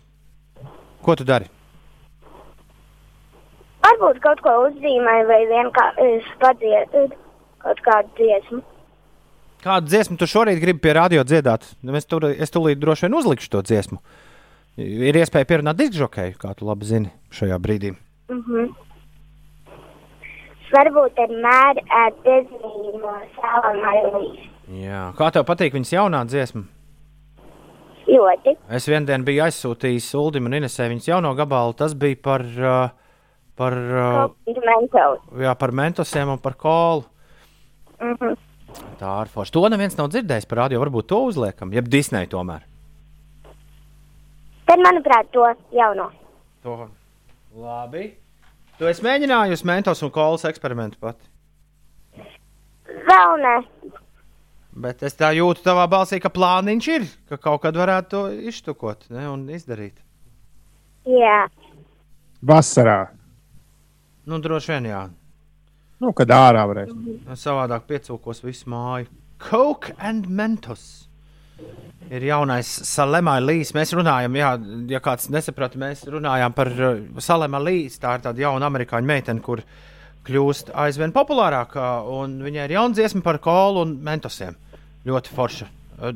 Ko 1.03 1.15
tu 1.19 1.27
dari? 1.27 1.49
Varbūt 3.85 4.21
kaut 4.23 4.39
ko 4.41 4.53
uzzīmēju 4.69 5.27
vai 5.29 5.41
vienkārši 5.49 6.37
padzied 6.41 6.95
kaut 7.65 7.83
kādu 7.85 8.15
dziesmu. 8.21 8.61
Kādu 9.65 9.91
dziesmu 9.91 10.17
tu 10.21 10.27
šorīt 10.29 10.61
gribi 10.61 10.81
pie 10.81 10.95
radio 10.95 11.25
dziedāt? 11.27 11.67
Nu, 11.83 11.93
Es 11.97 12.07
tur 12.07 12.29
es 12.31 12.53
tūlīt 12.53 12.79
droši 12.81 13.07
vien 13.07 13.19
uzlikšu 13.19 13.51
to 13.51 13.61
dziesmu. 13.65 13.99
Ir 14.77 15.19
iespēja 15.19 15.47
pierunāt 15.49 15.77
diskžokēju, 15.79 16.39
kā 16.39 16.55
tu 16.55 16.67
labi 16.67 16.87
zini 16.87 17.11
šajā 17.33 17.59
brīdī. 17.59 17.95
Mhm. 18.31 18.84
Varbūt 20.73 21.19
vienmēr 21.19 21.81
savām 23.35 23.77
mailīs. 23.83 24.47
Jā. 24.81 25.11
Kā 25.17 25.29
tev 25.33 25.45
patīk 25.45 25.75
viņas 25.75 25.93
jaunā 25.93 26.23
dziesma? 26.25 26.65
Ļoti. 28.05 28.53
Es 28.77 28.85
vienā 28.89 29.09
dienā 29.09 29.25
biju 29.25 29.43
aizsūtījis 29.45 30.11
Ulimam 30.19 30.51
un 30.51 30.59
Inesē 30.59 30.87
viņas 30.91 31.09
jauno 31.09 31.33
gabalu. 31.37 31.73
Tas 31.77 31.95
bija 31.97 32.17
par, 32.21 32.43
uh, 32.45 32.89
par, 33.57 33.77
uh, 33.77 34.29
jā, 35.41 35.55
par 35.57 35.73
mentosiem 35.73 36.33
un 36.35 36.41
par 36.41 36.57
kolu. 36.61 37.05
Mhm. 38.01 38.35
Tā 38.99 39.15
ir 39.23 39.31
forša. 39.31 39.53
To 39.55 39.69
neviens 39.71 39.97
nav 39.97 40.11
dzirdējis 40.11 40.47
par 40.49 40.65
radio. 40.65 40.81
Varbūt 40.83 41.09
to 41.09 41.21
uzliekam, 41.29 41.73
jeb 41.73 41.87
Disneja 41.89 42.27
tomēr. 42.31 42.65
Tad, 44.65 44.81
manuprāt, 44.81 45.29
to 45.31 45.45
jauno. 45.73 46.09
To. 46.65 46.89
Labi. 47.55 48.24
Tu 48.75 48.87
esi 48.89 49.03
mēģinājusi 49.05 49.67
mentos 49.67 50.01
un 50.03 50.11
kolas 50.11 50.43
eksperimentu 50.49 50.99
pati. 50.99 51.29
Vēl 53.05 53.37
ne. 53.39 53.55
Bet 54.75 55.05
es 55.07 55.15
tā 55.15 55.29
jūtu 55.31 55.63
tavā 55.63 55.85
balsī, 55.87 56.19
ka 56.19 56.31
plāniņš 56.35 56.87
ir, 56.91 57.05
ka 57.31 57.39
kaut 57.39 57.61
kad 57.63 57.77
varētu 57.79 58.09
to 58.11 58.23
iztukot 58.51 59.05
ne, 59.07 59.29
un 59.31 59.45
izdarīt. 59.55 60.01
Jā. 61.07 61.45
Vasarā. 62.43 63.05
Nu, 64.27 64.41
droši 64.43 64.73
vien, 64.73 64.89
jā. 64.91 65.05
Nu, 66.03 66.11
kad 66.17 66.33
ārā 66.35 66.65
varēs. 66.67 66.91
Savādāk 67.39 67.85
piecūkos 67.87 68.43
visu 68.43 68.67
māju. 68.73 69.07
Coke 69.39 69.95
and 69.99 70.27
Mentos. 70.27 71.04
Ir 72.13 72.21
jaunais 72.27 72.69
Salēmā 72.85 73.39
Līs. 73.41 73.71
Mēs 73.73 73.95
runājam, 73.97 74.35
jā, 74.37 74.51
ja 74.91 75.01
kāds 75.01 75.29
nesaprata, 75.33 75.79
mēs 75.81 76.03
runājām 76.13 76.53
par 76.53 76.69
uh, 76.69 76.99
Salēmā 77.23 77.61
Līs. 77.65 77.97
Tā 78.01 78.17
ir 78.17 78.25
tāda 78.27 78.45
jauna 78.45 78.69
amerikāņu 78.69 79.09
meitene, 79.09 79.41
kur 79.45 79.63
kļūst 80.25 80.69
aizvien 80.85 81.13
populārākā. 81.15 81.89
Viņai 82.45 82.67
ir 82.67 82.75
jauna 82.77 82.97
dziesma 82.97 83.25
par 83.25 83.41
kolu 83.41 83.85
un 83.87 83.97
mentosiem. 84.05 84.57
Ļoti 85.05 85.33
forša. 85.33 85.69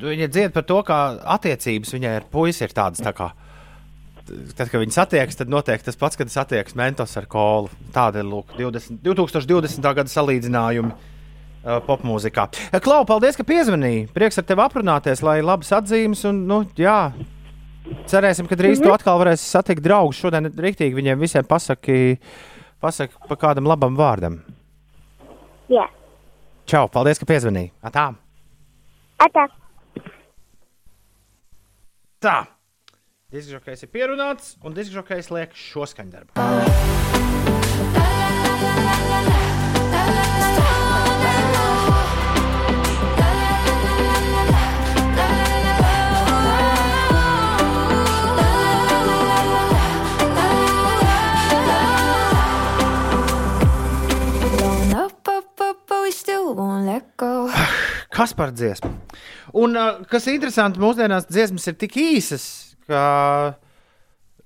Viņa 0.04 0.30
dzied 0.30 0.54
par 0.54 0.66
to, 0.70 0.82
kā 0.86 1.00
attiecības 1.38 1.94
viņai 1.96 2.16
ar 2.20 2.26
puisi 2.30 2.66
ir 2.68 2.74
tādas. 2.76 3.02
Tā 3.02 3.14
kā, 3.16 3.32
tad, 4.28 4.68
kad 4.68 4.78
viņi 4.82 4.94
satiekas, 4.94 5.40
tad 5.40 5.50
notiek 5.50 5.86
tas 5.86 5.98
pats, 5.98 6.20
kad 6.20 6.30
satiekas 6.30 6.78
mentos 6.78 7.16
ar 7.18 7.30
kolu. 7.30 7.72
Tāda 7.96 8.22
ir 8.22 8.30
lūk, 8.30 8.54
20, 8.60 9.00
2020. 9.06 9.94
gada 10.02 10.12
salīdzinājumi 10.12 10.94
uh, 10.94 11.09
popmūzikā. 11.64 12.48
Eh, 12.72 12.80
Klau, 12.84 13.06
paldies, 13.08 13.38
ka 13.38 13.44
piezvanīji. 13.48 14.08
Prieks 14.16 14.40
ar 14.40 14.46
tevi 14.48 14.62
aprunāties, 14.64 15.24
lai 15.26 15.42
labas 15.44 15.72
atzīmes. 15.76 16.24
Un, 16.30 16.36
nu, 16.50 16.58
jā, 16.80 17.12
cerēsim, 18.10 18.48
ka 18.48 18.56
drīz 18.56 18.80
mm 18.80 18.84
-hmm. 18.84 18.88
tu 18.88 18.94
atkal 18.94 19.20
varēsi 19.20 19.46
satikt 19.46 19.84
draugus. 19.84 20.20
Šodien 20.20 20.52
rīktīgi 20.52 20.96
viņiem 20.96 21.20
visiem 21.20 21.46
pasaki, 21.46 22.20
pasaki 22.80 23.14
pa 23.28 23.36
kādam 23.36 23.68
labam 23.68 23.98
vārdam. 23.98 24.40
Jā. 25.70 25.88
Čau, 26.66 26.88
paldies, 26.88 27.20
ka 27.20 27.26
piezvanīji. 27.26 27.72
Atā. 27.84 28.14
Atā. 29.20 29.48
Tā. 32.22 32.46
Diskžokais 33.32 33.84
ir 33.84 33.90
pierunāts, 33.90 34.58
un 34.64 34.74
diskžokais 34.74 35.32
liek 35.32 35.54
šo 35.54 35.86
skaņdarbu. 35.86 36.34
Blown 36.34 36.70
Kas 58.16 58.34
par 58.38 58.54
dziesmu? 58.56 58.92
Un 59.60 59.78
uh, 59.78 60.04
kas 60.10 60.28
ir 60.28 60.38
interesanti, 60.38 60.82
mūsdienās 60.82 61.28
dziesmas 61.30 61.68
ir 61.70 61.78
tik 61.80 61.98
īsas, 62.02 62.46
ka 62.90 63.02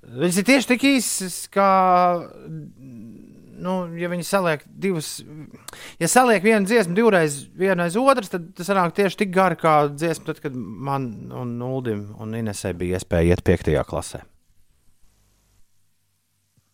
viņas 0.03 0.39
ir 0.39 0.47
tieši 0.47 0.69
tik 0.73 0.85
īsas, 0.87 1.37
ka, 1.53 1.67
nu, 3.63 3.77
ja 3.99 4.09
viņi 4.11 4.27
saliek 4.27 4.65
divas, 4.67 5.15
ja 6.01 6.09
saliek 6.11 6.43
vienu 6.43 6.67
dziesmu 6.67 6.97
divreiz, 6.97 7.39
vienu 7.55 7.85
aiz 7.85 7.97
otras, 7.99 8.31
tad 8.33 8.51
tas 8.57 8.67
sanāk 8.69 8.95
tieši 8.97 9.23
tik 9.23 9.33
gari 9.35 9.59
kā 9.59 9.77
dziesma, 9.93 10.27
tad, 10.31 10.43
kad 10.43 10.55
man 10.59 11.09
un 11.31 11.57
Nuldim 11.61 12.09
un 12.19 12.35
Inesē 12.39 12.75
bija 12.77 12.99
iespēja 12.99 13.33
iet 13.33 13.45
piektajā 13.47 13.85
klasē. 13.87 14.23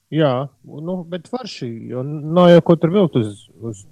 Jā, 0.09 0.49
nu, 0.65 1.03
bet 1.05 1.27
forši. 1.30 1.67
Jo 1.91 2.01
nav 2.01 2.49
jau 2.49 2.61
ko 2.65 2.75
tur 2.82 2.93
vilkt 2.95 3.17
uz, 3.19 3.43
uz 3.61 3.84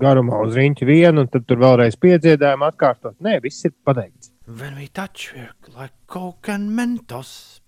garumā, 0.00 0.40
uz 0.46 0.56
riņķa 0.58 0.88
vienu, 0.88 1.24
un 1.24 1.30
tad 1.32 1.46
tur 1.48 1.60
vēlreiz 1.62 1.96
piedziedājumu 2.00 2.66
atkārtot. 2.68 3.16
Nē, 3.24 3.38
viss 3.44 3.66
ir 3.68 3.74
pateikts. 3.86 4.32
When 4.46 4.76
we 4.76 4.88
touch 4.88 5.32
you 5.32 5.46
like 5.78 5.94
coke 6.06 6.52
and 6.52 6.70
mentos. 6.76 7.62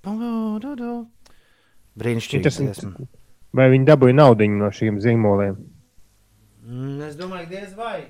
Brīnišķīgi. 1.97 3.07
Vai 3.57 3.71
viņi 3.73 3.89
dabūja 3.89 4.15
naudu 4.19 4.49
no 4.53 4.69
šiem 4.75 5.01
zīmoliem? 5.01 5.57
Mm, 6.67 7.01
es 7.09 7.17
domāju, 7.17 7.49
diez 7.49 7.73
vai. 7.79 8.09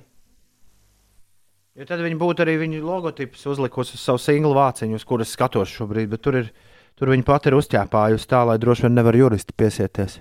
Jo 1.77 1.85
tad 1.85 2.01
viņi 2.01 2.17
būtu 2.17 2.43
arī 2.43 2.57
viņu 2.63 2.81
logotipus 2.83 3.45
uzlikusi 3.53 3.99
uz 3.99 4.03
savu 4.03 4.21
singlu 4.23 4.55
vāciņu, 4.57 4.97
uz 4.97 5.05
kuras 5.05 5.35
skatos 5.37 5.69
šobrīd. 5.77 6.09
Bet 6.09 6.25
tur, 6.25 6.41
ir, 6.41 6.49
tur 6.97 7.13
viņa 7.13 7.27
pati 7.29 7.53
ir 7.53 7.59
uzķēpājusi 7.59 8.31
tā, 8.31 8.41
lai 8.49 8.57
droši 8.59 8.87
vien 8.87 8.97
nevar 8.97 9.19
juristi 9.19 9.55
piesieties. 9.57 10.19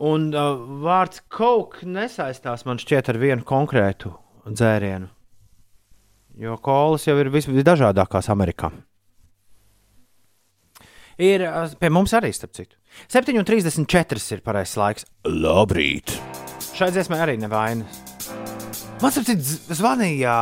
Un 0.00 0.30
uh, 0.32 0.54
vārds 0.80 1.20
coke 1.28 1.84
nesaistās 1.84 2.64
man 2.64 2.78
šķiet 2.80 3.10
ar 3.12 3.18
vienu 3.20 3.44
konkrētu 3.44 4.14
dzērienu. 4.48 5.10
Jo 6.40 6.54
kolas 6.64 7.04
jau 7.04 7.18
ir 7.20 7.28
vis- 7.34 7.50
visdažādākās 7.50 8.30
Amerikā. 8.32 8.70
Ir 11.20 11.44
uh, 11.44 11.66
pie 11.76 11.90
mums 11.92 12.14
arī, 12.16 12.30
starp 12.32 12.54
citu. 12.56 12.78
7,34 13.12 14.38
ir 14.38 14.40
pareizais 14.46 14.78
laiks. 14.80 15.04
Labrīt! 15.28 16.14
Šai 16.72 16.88
dziesmai 16.94 17.20
arī 17.26 17.34
nevainas. 17.42 18.00
Man 19.00 19.12
z- 19.12 19.60
zvanīja 19.76 20.32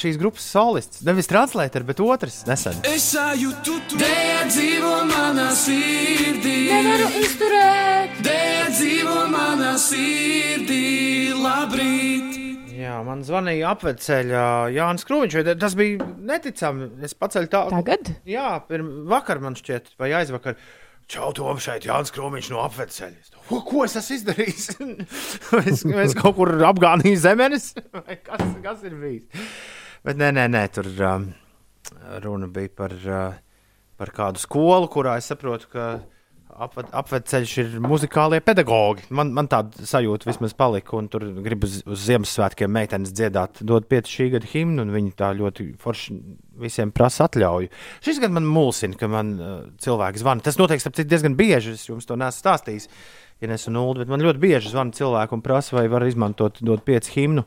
šīs 0.00 0.16
grupas 0.20 0.44
solists. 0.52 1.00
Nevis 1.04 1.28
translētājs, 1.28 1.84
bet 1.88 2.00
otrs 2.04 2.42
nesen. 2.48 2.76
Es 2.88 3.08
sajūtu, 3.14 3.78
dēļ 4.00 4.52
dzīvo 4.52 4.94
manā 5.10 5.48
sirdī. 5.56 6.58
Nevaru 6.72 7.08
izturēt. 7.24 8.20
Dēļ 8.28 8.47
dzīvo 8.72 9.22
manā 9.32 9.76
sirdī. 9.80 11.30
Labrīt! 11.38 12.36
Jā, 12.78 12.98
man 13.06 13.22
zvanīja 13.26 13.72
apveceļā 13.72 14.48
Jānis 14.74 15.06
Krūmiņš. 15.08 15.38
Tas 15.60 15.74
bija 15.78 16.04
neticami. 16.28 16.90
Es 17.06 17.16
paceļu 17.18 17.50
tā. 17.52 17.64
Tagad? 17.72 18.12
Jā, 18.28 18.50
pirms 18.68 19.08
vakar 19.10 19.40
man 19.42 19.56
šķiet, 19.58 19.94
vai 20.00 20.12
aizvakar. 20.20 20.58
Čau, 21.08 21.30
Tom, 21.32 21.56
šeit 21.62 21.86
Jānis 21.88 22.12
Krūmiņš 22.12 22.50
no 22.52 22.60
apveceļa. 22.66 23.40
Ko, 23.48 23.62
ko 23.64 23.86
es 23.86 23.96
esmu 23.96 24.18
izdarījis? 24.18 24.66
es, 25.72 25.82
es 26.04 26.16
kaut 26.18 26.36
kur 26.36 26.52
apgānīju 26.68 27.22
zemenes, 27.22 27.70
vai 27.96 28.18
kas, 28.20 28.44
kas 28.64 28.84
ir 28.84 28.98
bijis? 29.00 29.48
Bet 30.04 30.20
nē, 30.20 30.28
nē, 30.36 30.44
nē 30.52 30.66
tur 30.76 30.90
um, 31.08 31.24
runa 32.22 32.50
bija 32.52 32.74
par, 32.76 32.94
uh, 33.08 33.40
par 33.98 34.12
kādu 34.14 34.44
skolu, 34.44 34.90
kurā 34.92 35.16
es 35.18 35.32
saprotu, 35.32 35.72
ka 35.72 35.88
apved, 36.64 36.88
apveceļš 37.00 37.52
ir 37.62 37.76
muzikālie 37.84 38.40
pedagogi. 38.44 39.06
Man, 39.14 39.30
man 39.36 39.48
tāda 39.50 39.86
sajūta 39.86 40.28
vismaz 40.28 40.54
palika, 40.58 40.96
un 40.98 41.08
tur 41.12 41.24
grib 41.44 41.64
uz, 41.66 41.78
uz 41.86 42.02
Ziemassvētkiem 42.08 42.72
meitenes 42.74 43.14
dziedāt, 43.14 43.62
dot 43.66 43.88
pieci 43.90 44.14
šī 44.16 44.28
gada 44.36 44.50
himnu, 44.50 44.84
un 44.84 44.92
viņi 44.94 45.14
tā 45.18 45.30
ļoti 45.38 45.70
forši 45.82 46.18
visiem 46.58 46.92
prasa 46.94 47.28
atļauju. 47.28 47.70
Šis 48.04 48.20
gads 48.22 48.34
man 48.34 48.48
mulsina, 48.48 48.98
ka 48.98 49.10
man 49.10 49.32
uh, 49.38 49.56
cilvēki 49.82 50.22
zvana. 50.22 50.44
Tas 50.44 50.60
notiek 50.60 50.82
starp 50.82 50.98
citu 50.98 51.12
diezgan 51.12 51.38
bieži, 51.38 51.76
es 51.78 51.88
jums 51.88 52.08
to 52.08 52.18
neesmu 52.18 52.42
stāstījis, 52.42 52.90
ja 53.42 53.50
nesu 53.50 53.72
nulli, 53.74 54.02
bet 54.02 54.12
man 54.12 54.24
ļoti 54.24 54.42
bieži 54.42 54.74
zvana 54.74 54.94
cilvēki 54.96 55.38
un 55.38 55.44
prasa, 55.46 55.78
vai 55.78 55.88
var 55.92 56.06
izmantot 56.08 56.62
dot 56.64 56.86
pieci 56.86 57.14
himnu. 57.20 57.46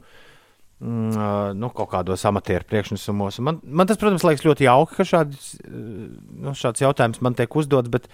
Mm, 0.82 1.14
uh, 1.14 1.52
nu, 1.54 1.68
kaut 1.78 1.92
kādos 1.92 2.24
amatieru 2.26 2.66
priekšnesumos. 2.66 3.36
Man, 3.46 3.60
man 3.62 3.86
tas, 3.86 4.00
protams, 4.02 4.24
liekas 4.26 4.48
ļoti 4.48 4.66
jauki, 4.66 4.96
ka 4.98 5.06
šāds, 5.06 5.52
uh, 5.62 6.08
nu, 6.42 6.56
šāds 6.58 6.82
jautājums 6.82 7.22
man 7.22 7.38
tiek 7.38 7.54
uzdots, 7.60 7.92
bet 7.94 8.08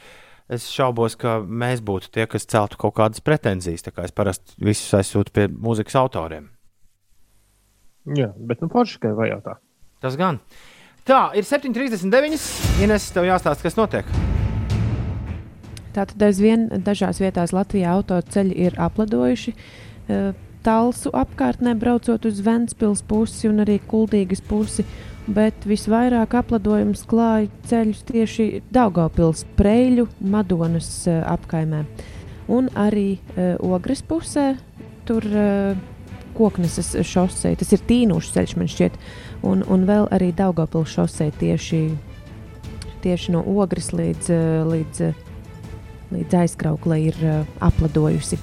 es 0.49 0.67
šaubos, 0.71 1.17
ka 1.19 1.39
mēs 1.43 1.81
būtu 1.83 2.11
tie, 2.13 2.27
kas 2.29 2.47
celtu 2.47 2.79
kaut 2.79 2.95
kādas 2.99 3.23
pretenzijas. 3.23 3.83
Tā 3.85 3.93
kā 3.95 4.07
es 4.07 4.15
parasti 4.15 4.55
visus 4.63 4.93
aizsūtu 4.97 5.33
pie 5.35 5.47
mūzikas 5.51 5.97
autoriem. 5.99 6.49
Jā, 8.15 8.31
bet 8.37 8.63
nu 8.63 8.69
forši, 8.71 9.01
ka 9.03 9.11
vajag 9.17 9.43
tā. 9.43 9.57
Tas 10.03 10.15
gan. 10.19 10.39
Tā 11.07 11.31
ir 11.39 11.47
7,39. 11.47 12.83
Ines, 12.83 13.11
tev 13.15 13.27
jāstāsta, 13.27 13.63
kas 13.65 13.77
notiek. 13.79 14.07
Tātad 15.95 16.21
aizvien 16.27 16.67
dažās 16.85 17.19
vietās 17.23 17.53
Latvijā 17.55 17.95
autoceļi 17.97 18.57
ir 18.67 18.75
apladojuši. 18.79 19.53
eh, 20.07 20.33
Talsu 20.63 21.09
apkārtnē 21.15 21.75
braucot 21.79 22.25
uz 22.25 22.41
Ventspils 22.43 23.01
pusi 23.07 23.47
un 23.47 23.63
arī 23.63 23.79
Kuldīgas 23.79 24.41
pusi, 24.43 24.83
bet 25.27 25.67
visvairāk 25.67 26.37
apladojums 26.39 27.03
klāja 27.09 27.49
ceļus 27.67 28.05
tieši 28.07 28.47
Daugavpils, 28.73 29.43
Preļu, 29.59 30.07
Madonas 30.21 30.89
eh, 31.07 31.19
apkaimē. 31.27 31.83
Un 32.47 32.69
arī 32.79 33.17
uh, 33.35 33.57
Ogres 33.75 33.99
pusē, 34.07 34.53
tur 35.03 35.25
uh, 35.27 35.75
Kokneses 36.37 36.93
šosei, 37.07 37.55
tas 37.57 37.73
ir 37.73 37.81
tīnušs 37.89 38.33
ceļš 38.35 38.53
man 38.59 38.69
šķiet, 38.69 38.97
un, 39.47 39.63
un 39.65 39.85
vēl 39.89 40.05
arī 40.13 40.29
Daugavpils 40.37 40.93
šosei 40.93 41.31
tieši, 41.39 41.81
tieši 43.03 43.33
no 43.33 43.41
Ogres 43.57 43.89
līdz, 43.95 44.29
eh, 44.33 44.59
līdz 44.73 45.01
eh, 45.07 45.23
līdz 46.07 46.35
aizkrauklē 46.39 46.97
ir 47.03 47.17
uh, 47.19 47.41
apladojusi. 47.67 48.37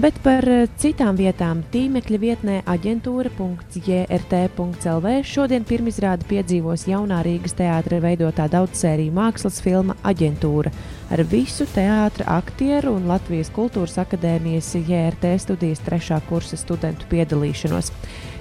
Bet 0.00 0.16
par 0.24 0.46
uh, 0.48 0.62
citām 0.80 1.12
vietām 1.18 1.58
tīmekļa 1.74 2.18
vietnē 2.22 2.54
aģentūra.jrt.lv 2.72 5.10
šodien 5.28 5.66
pirmizrādi 5.68 6.24
piedzīvos 6.30 6.86
jaunā 6.88 7.18
Rīgas 7.26 7.52
teātra 7.58 7.98
veidotā 8.00 8.46
daudzsēriju 8.48 9.12
mākslas 9.18 9.60
filma 9.60 9.92
Aģentūra 10.00 10.72
ar 11.12 11.20
visu 11.28 11.68
teātra 11.68 12.24
aktieru 12.38 12.94
un 12.96 13.04
Latvijas 13.10 13.52
Kultūras 13.52 14.00
Akadēmijas 14.00 14.72
JRT 14.78 15.36
studijas 15.44 15.84
trešā 15.84 16.24
kursa 16.30 16.56
studentu 16.56 17.04
piedalīšanos. 17.10 17.92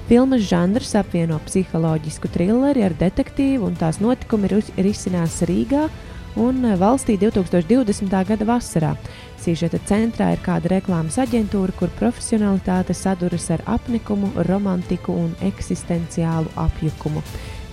Filmas 0.07 0.47
žanrs 0.47 0.95
apvieno 0.95 1.43
psiholoģisku 1.43 2.32
trilleri 2.32 2.88
ar 2.88 2.95
detektīvu, 3.01 3.68
un 3.68 3.76
tās 3.76 3.99
notikumi 3.99 4.47
risinās 4.80 5.43
Rīgā 5.43 5.91
un 6.40 6.64
valstī 6.80 7.18
2020. 7.20 8.10
gada 8.32 8.48
vasarā. 8.48 8.96
Sīžeta 9.40 9.80
centrā 9.88 10.32
ir 10.34 10.42
kāda 10.44 10.72
reklāmas 10.74 11.20
aģentūra, 11.22 11.76
kur 11.80 11.92
profesionalitāte 12.00 12.96
saduras 12.96 13.50
ar 13.56 13.64
apnikumu, 13.78 14.32
romantiku 14.48 15.16
un 15.16 15.32
eksistenciālu 15.52 16.52
apjukumu. 16.60 17.24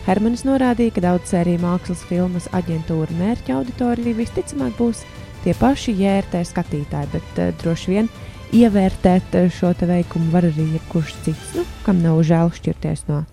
Hermanis 0.07 0.45
norādīja, 0.47 0.95
ka 0.95 1.03
daudz 1.03 1.33
sēriju 1.33 1.63
mākslas 1.65 2.05
filmas 2.07 2.47
aģentūra 2.55 3.17
mērķa 3.19 3.57
auditorija 3.57 4.19
visticamāk 4.21 4.77
būs 4.79 5.03
tie 5.43 5.55
paši 5.59 5.97
JRT 5.99 6.45
skatītāji, 6.47 7.11
bet 7.15 7.41
uh, 7.43 7.51
droši 7.63 7.95
vien 7.95 8.11
ievērtēt 8.55 9.35
eh, 9.35 9.49
šo 9.51 9.73
veikumu 9.81 10.31
var 10.31 10.47
arī 10.47 10.69
jebkurš 10.77 11.17
cits, 11.25 11.49
nu, 11.59 11.65
kam 11.87 11.99
nav 12.03 12.21
žēl 12.27 12.53
šķirties 12.55 13.09
no 13.11 13.25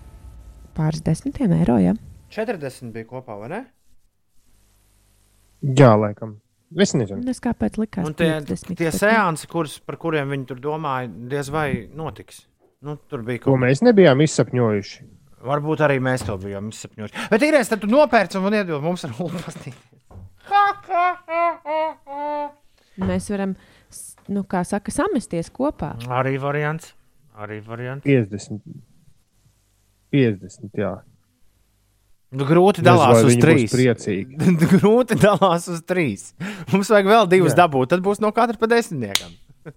pāris 0.74 1.04
desmitiem 1.06 1.54
eiro. 1.54 1.78
Ja? 1.78 1.94
40 2.34 2.90
bija 2.94 3.06
kopā, 3.06 3.38
vai 3.38 3.52
ne? 3.52 3.64
Jā, 5.64 5.94
laikam. 5.96 6.38
Es 6.80 6.90
nezinu. 6.96 7.22
Es 7.30 7.38
kāpēc 7.42 7.76
likās, 7.78 8.06
Un 8.08 8.16
tie, 8.18 8.32
50, 8.42 8.74
tie 8.80 8.90
nu, 8.90 8.96
seansi, 8.96 9.48
kurus, 9.50 9.76
par 9.84 9.98
kuriem 10.02 10.32
viņi 10.34 10.48
tur 10.50 10.62
domāja, 10.62 11.10
diez 11.30 11.50
vai 11.54 11.68
notiks. 11.94 12.42
Nu, 12.84 12.96
tur 13.08 13.22
bija 13.24 13.44
Ko 13.44 13.54
kaut 13.54 13.62
mēs 13.62 13.84
nebijām 13.86 14.20
izsapņojuši. 14.24 15.04
Varbūt 15.44 15.84
arī 15.86 16.00
mēs 16.02 16.24
to 16.26 16.34
bijām 16.40 16.72
izsapņojuši. 16.72 17.28
Bet 17.30 17.46
īrēs, 17.46 17.70
tad 17.70 17.84
tu 17.84 17.90
nopērci 17.92 18.40
un 18.40 18.58
iedod 18.58 18.82
mums 18.84 19.06
ar 19.06 19.14
ulu 19.20 19.44
pastīt. 19.44 19.76
Mēs 23.08 23.30
varam 23.32 23.54
nu, 24.30 24.44
kā 24.48 24.60
saka, 24.68 24.92
samesties 24.94 25.50
kopā. 25.54 25.94
Arī 26.20 26.36
variants. 26.42 26.92
Arī 27.34 27.58
variants. 27.64 28.04
50. 28.06 28.60
50, 30.14 30.70
jā. 30.78 30.92
Nu, 32.34 32.46
grūti 32.48 32.82
dalās 32.82 33.22
uz 33.22 33.36
trīs. 33.38 33.70
priecīgi. 33.70 34.38
grūti 34.74 35.16
dalās 35.20 35.68
uz 35.70 35.80
trīs. 35.86 36.32
Mums 36.72 36.90
vajag 36.90 37.10
vēl 37.12 37.28
divus 37.30 37.54
Jā. 37.54 37.62
dabūt, 37.64 37.92
tad 37.94 38.02
būs 38.04 38.22
no 38.24 38.32
katra 38.34 38.58
pa 38.58 38.70
desmitniekam. 38.70 39.32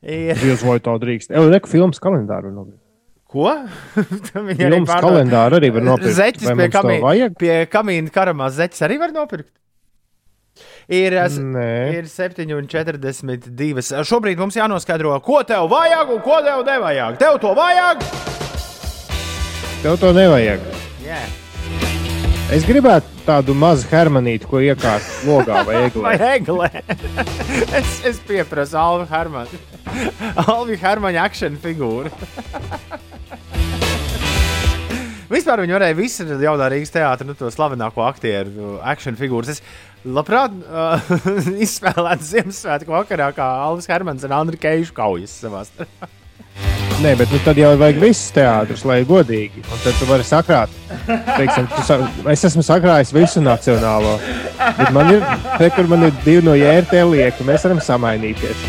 Ir. 0.00 0.34
Dievs, 0.40 0.64
vai 0.66 0.78
tā 0.82 0.94
drīkst? 0.98 1.30
Evo, 1.36 1.50
reku 1.52 1.70
filmas 1.70 2.02
kalendāru. 2.02 2.50
Nu. 2.54 2.66
Ko? 3.30 3.46
Viņi 4.48 4.66
arī 4.66 4.82
pārdod. 4.82 5.06
kalendāru 5.06 5.60
arī 5.60 5.70
var 5.76 5.86
nopirkt. 5.92 6.16
Zeķis 6.18 6.50
pie, 6.58 6.68
kamī, 6.74 6.98
pie 7.38 7.54
kamīna 7.70 8.10
karamās 8.14 8.56
zeķis 8.58 8.86
arī 8.88 8.98
var 9.04 9.14
nopirkt. 9.14 9.52
Ir, 10.90 11.14
Nē. 11.14 11.70
ir 11.94 12.10
7,42. 12.10 14.02
Šobrīd 14.02 14.42
mums 14.42 14.58
jānoskaidro, 14.58 15.14
ko 15.22 15.44
tev 15.46 15.70
vajag 15.70 16.10
un 16.16 16.20
ko 16.26 16.42
tev 16.42 16.66
nevajag. 16.66 17.20
Tev 17.22 17.38
to 17.40 17.54
vajag? 17.54 18.02
Tev 19.86 20.00
to 20.02 20.10
nevajag. 20.16 20.89
Yeah. 21.10 21.26
Es 22.54 22.62
gribētu 22.66 23.22
tādu 23.26 23.54
mazu 23.58 23.88
hermanīti, 23.90 24.46
ko 24.46 24.60
iekārt 24.62 25.06
logā 25.26 25.64
vai 25.66 25.80
Vai 26.04 26.12
eglē. 26.18 26.68
eglē? 26.68 26.68
es, 27.80 27.96
es 28.06 28.20
pieprasu 28.26 28.78
Alvi 28.78 29.08
Hermanu. 29.10 29.58
Alvi 30.46 30.78
Hermaņa 30.78 31.24
akciju 31.26 31.58
figūru. 31.62 32.12
Vispār 35.30 35.62
viņi 35.62 35.76
varēja 35.76 35.98
visu 35.98 36.26
jaunā 36.30 36.70
Rīgas 36.70 36.94
teātrī, 36.94 37.26
nu, 37.28 37.36
to 37.38 37.50
slavenāko 37.54 38.02
aktieru 38.06 38.78
akciju 38.94 39.18
figūras. 39.18 39.54
Es 39.54 40.06
labprāt 40.06 40.54
uh, 40.62 41.10
izspēlētu 41.66 42.30
Ziemassvētku 42.32 42.94
vakarā, 42.94 43.32
kā 43.34 43.50
Alvis 43.66 43.90
Hermans 43.90 44.26
un 44.26 44.38
Andriņš 44.38 44.62
Keišu 44.62 44.98
kaujas 44.98 45.34
savā 45.42 45.66
starpā. 45.66 46.10
Nē, 47.00 47.14
bet 47.16 47.30
nu, 47.32 47.38
tad 47.40 47.56
jau 47.56 47.70
vajag 47.80 47.96
visus 48.02 48.28
teātrus, 48.36 48.82
lai 48.84 48.98
godīgi. 49.08 49.62
Un 49.72 49.78
tad 49.80 49.96
tu 49.96 50.04
vari 50.08 50.24
sakrāt. 50.26 50.72
Teiksim, 51.08 51.68
tu 51.72 51.84
sa 51.86 51.96
es 52.28 52.44
esmu 52.44 52.60
sakrājis 52.66 53.14
visu 53.16 53.40
nacionālo. 53.40 54.18
Bet 54.76 54.92
man 54.92 55.08
ir, 55.14 55.24
te, 55.56 55.70
kur 55.72 55.88
man 55.88 56.04
ir 56.10 56.12
divi 56.26 56.44
no 56.44 56.52
jērtē 56.60 57.00
lieki, 57.08 57.46
mēs 57.48 57.64
varam 57.64 57.80
samainīties. 57.86 58.66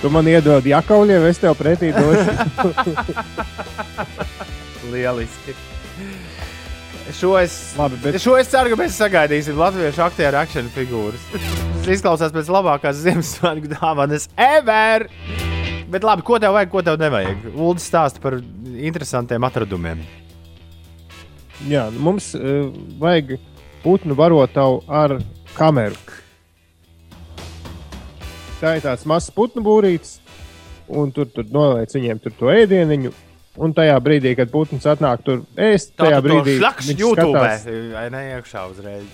Tu 0.00 0.12
man 0.14 0.30
iedod 0.30 0.70
jakauļiem, 0.70 1.26
es 1.32 1.42
tev 1.42 1.58
pretī 1.58 1.90
došu. 1.98 2.70
Lieliski. 4.94 5.58
Šo 7.18 7.34
es, 7.42 7.58
Labi, 7.74 7.98
bet- 8.04 8.22
šo 8.22 8.38
es 8.38 8.48
ceru, 8.54 8.70
ka 8.70 8.78
mēs 8.84 8.94
sagaidīsim 9.02 9.58
latviešu 9.58 10.06
aktieru 10.06 10.38
akciju 10.44 10.70
figūras. 10.78 11.26
Tas 11.34 11.90
izklausās 11.98 12.30
pēc 12.38 12.54
labākās 12.54 13.02
Ziemassvētku 13.02 13.74
dāvanas 13.74 14.30
ever! 14.38 15.10
Bet 15.90 16.04
labi, 16.06 16.22
ko 16.22 16.38
tev 16.38 16.54
vajag, 16.54 16.70
ko 16.70 16.82
tev 16.86 16.98
nevajag? 17.00 17.46
Ulds 17.58 17.86
stāsta 17.90 18.22
par 18.22 18.36
interesantiem 18.78 19.42
atradumiem. 19.46 20.02
Jā, 21.68 21.88
mums 21.92 22.30
uh, 22.38 22.70
vajag 23.00 23.34
putnu 23.82 24.14
barotavu 24.16 24.80
ar 24.86 25.16
kameru. 25.56 25.98
Tā 28.60 28.76
ir 28.76 28.84
tāds 28.84 29.06
mazs 29.08 29.32
putnu 29.34 29.62
būrītis, 29.64 30.18
un 30.92 31.10
tur, 31.16 31.26
tur 31.32 31.48
noliec 31.52 31.92
viņiem 31.96 32.20
tur 32.22 32.34
to 32.38 32.52
ēdienu. 32.52 33.10
Un 33.60 33.72
tajā 33.74 33.96
brīdī, 34.04 34.36
kad 34.38 34.48
putns 34.52 34.86
atnāk 34.88 35.24
tur 35.26 35.40
ēst, 35.58 35.96
Tā 35.98 36.06
tajā 36.06 36.20
brīdī 36.22 36.54
viņš 36.60 36.90
YouTube, 37.00 37.32
skatās, 37.34 37.64
vai 37.96 38.04
ne 38.14 38.20
iekšā 38.36 38.62
uzreiz. 38.70 39.08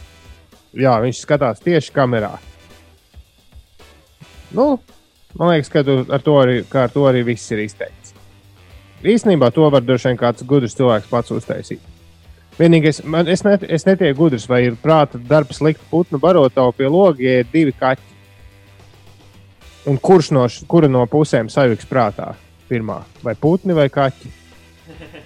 jā, 0.77 0.93
viņš 1.03 1.23
skatās 1.25 1.63
tieši 1.65 1.95
kamerā. 1.97 2.35
Nu, 4.55 4.77
man 5.39 5.53
liekas, 5.53 5.71
ka 5.73 5.85
tu, 5.87 5.99
ar, 6.09 6.23
to 6.25 6.37
arī, 6.41 6.61
ka 6.69 6.87
ar 6.87 6.95
to 6.95 7.05
arī 7.09 7.25
viss 7.27 7.53
ir 7.55 7.63
izteikts. 7.65 8.15
Īsnībā 9.07 9.51
to 9.55 9.69
var 9.71 9.85
droši 9.85 10.11
vien 10.11 10.19
kāds 10.21 10.45
gudrs 10.49 10.77
cilvēks 10.79 11.11
pats 11.11 11.35
uztaisīt. 11.35 11.83
Vienīgais, 12.57 13.03
man, 13.05 13.29
es, 13.29 13.43
net, 13.45 13.67
es 13.69 13.85
netieku 13.85 14.17
gudrs, 14.23 14.47
vai 14.49 14.63
ir 14.71 14.79
prāta 14.81 15.21
darbs 15.21 15.61
likt 15.61 15.83
putnu 15.91 16.19
barotavu 16.19 16.73
pie 16.73 16.89
loga, 16.89 17.21
ja 17.21 17.43
ir 17.43 17.51
divi 17.53 17.75
kaķi. 17.77 18.15
Un 19.87 20.01
kurš 20.03 20.33
no, 20.35 20.47
kura 20.67 20.89
no 20.91 21.05
pusēm 21.11 21.53
sajuks 21.53 21.87
prātā? 21.87 22.33
Pirmā, 22.67 23.03
vai 23.23 23.37
putni 23.39 23.77
vai 23.77 23.87
kaķi? 23.93 24.33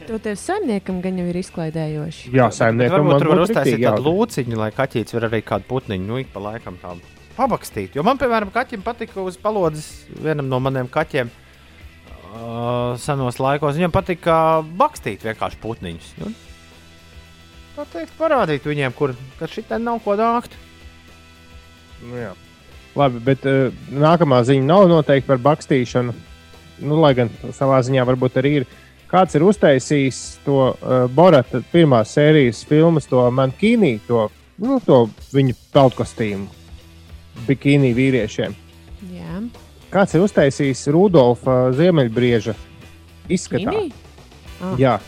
To 0.08 0.18
tev 0.20 0.34
saimniekam 0.40 0.98
gan 1.04 1.20
jau 1.20 1.28
ir 1.30 1.38
izklaidējoši. 1.40 2.34
Jā, 2.34 2.50
saimniekam 2.52 3.12
tur 3.14 3.30
var 3.30 3.44
uztaisīt 3.46 3.86
tādu 3.86 4.10
lūciņu, 4.10 4.58
lai 4.58 4.72
kaķis 4.74 5.16
var 5.16 5.30
arī 5.30 5.40
kādu 5.46 5.70
putniņu, 5.70 6.06
nu, 6.10 6.20
ik 6.24 6.34
pa 6.34 6.42
laikam 6.50 6.76
tādu 6.82 7.19
pabakstīt. 7.40 7.96
Jo 7.96 8.04
man, 8.06 8.20
piemēram, 8.20 8.52
kaķim 8.54 8.84
patika 8.84 9.24
uz 9.24 9.38
palodzes 9.40 9.88
vienam 10.20 10.50
no 10.50 10.60
maniem 10.62 10.90
kaķiem. 10.90 11.32
Uh, 12.30 12.94
senos 13.02 13.40
laikos 13.42 13.74
viņam 13.74 13.90
patika 13.94 14.34
bakstīt 14.78 15.24
vienkārši 15.26 15.58
putniņus. 15.64 16.10
Nu, 16.20 16.28
tā 17.74 17.86
teikt, 17.90 18.14
parādīt 18.20 18.68
viņiem, 18.68 18.94
kur 18.94 19.16
šitā 19.50 19.80
nav 19.82 19.98
ko 20.04 20.14
dākt. 20.20 20.54
Nu, 22.04 22.14
jā. 22.20 22.36
Labi, 22.98 23.22
bet 23.26 23.46
uh, 23.50 23.74
nākamā 23.90 24.44
ziņa 24.46 24.66
nav 24.66 24.86
noteikti 24.90 25.26
par 25.30 25.42
bakstīšanu. 25.42 26.14
Nu, 26.80 27.00
lai 27.02 27.12
gan 27.18 27.32
savā 27.56 27.80
ziņā 27.84 28.06
varbūt 28.08 28.38
arī 28.40 28.60
ir. 28.60 28.68
Kāds 29.10 29.34
ir 29.34 29.42
uztaisījis 29.42 30.20
to 30.44 30.60
uh, 30.70 31.04
Borata 31.10 31.64
pirmās 31.72 32.14
sērijas 32.14 32.62
filmas, 32.68 33.10
to 33.10 33.24
mankīnī, 33.34 33.96
to, 34.06 34.28
nu, 34.62 34.78
to 34.86 35.02
viņa 35.34 35.56
peltkostīmu, 35.74 36.46
bikīnī 37.48 37.92
vīriešiem. 37.96 38.54
Jā, 39.14 39.40
Kāds 39.90 40.14
ir 40.14 40.22
uztaisījis 40.22 40.84
Rudolfa 40.94 41.72
Ziemeļbrieža 41.74 42.54
izskatā? 43.28 43.72
Kinī? 43.72 43.92
Ah. 44.60 44.76
Jā, 44.78 44.98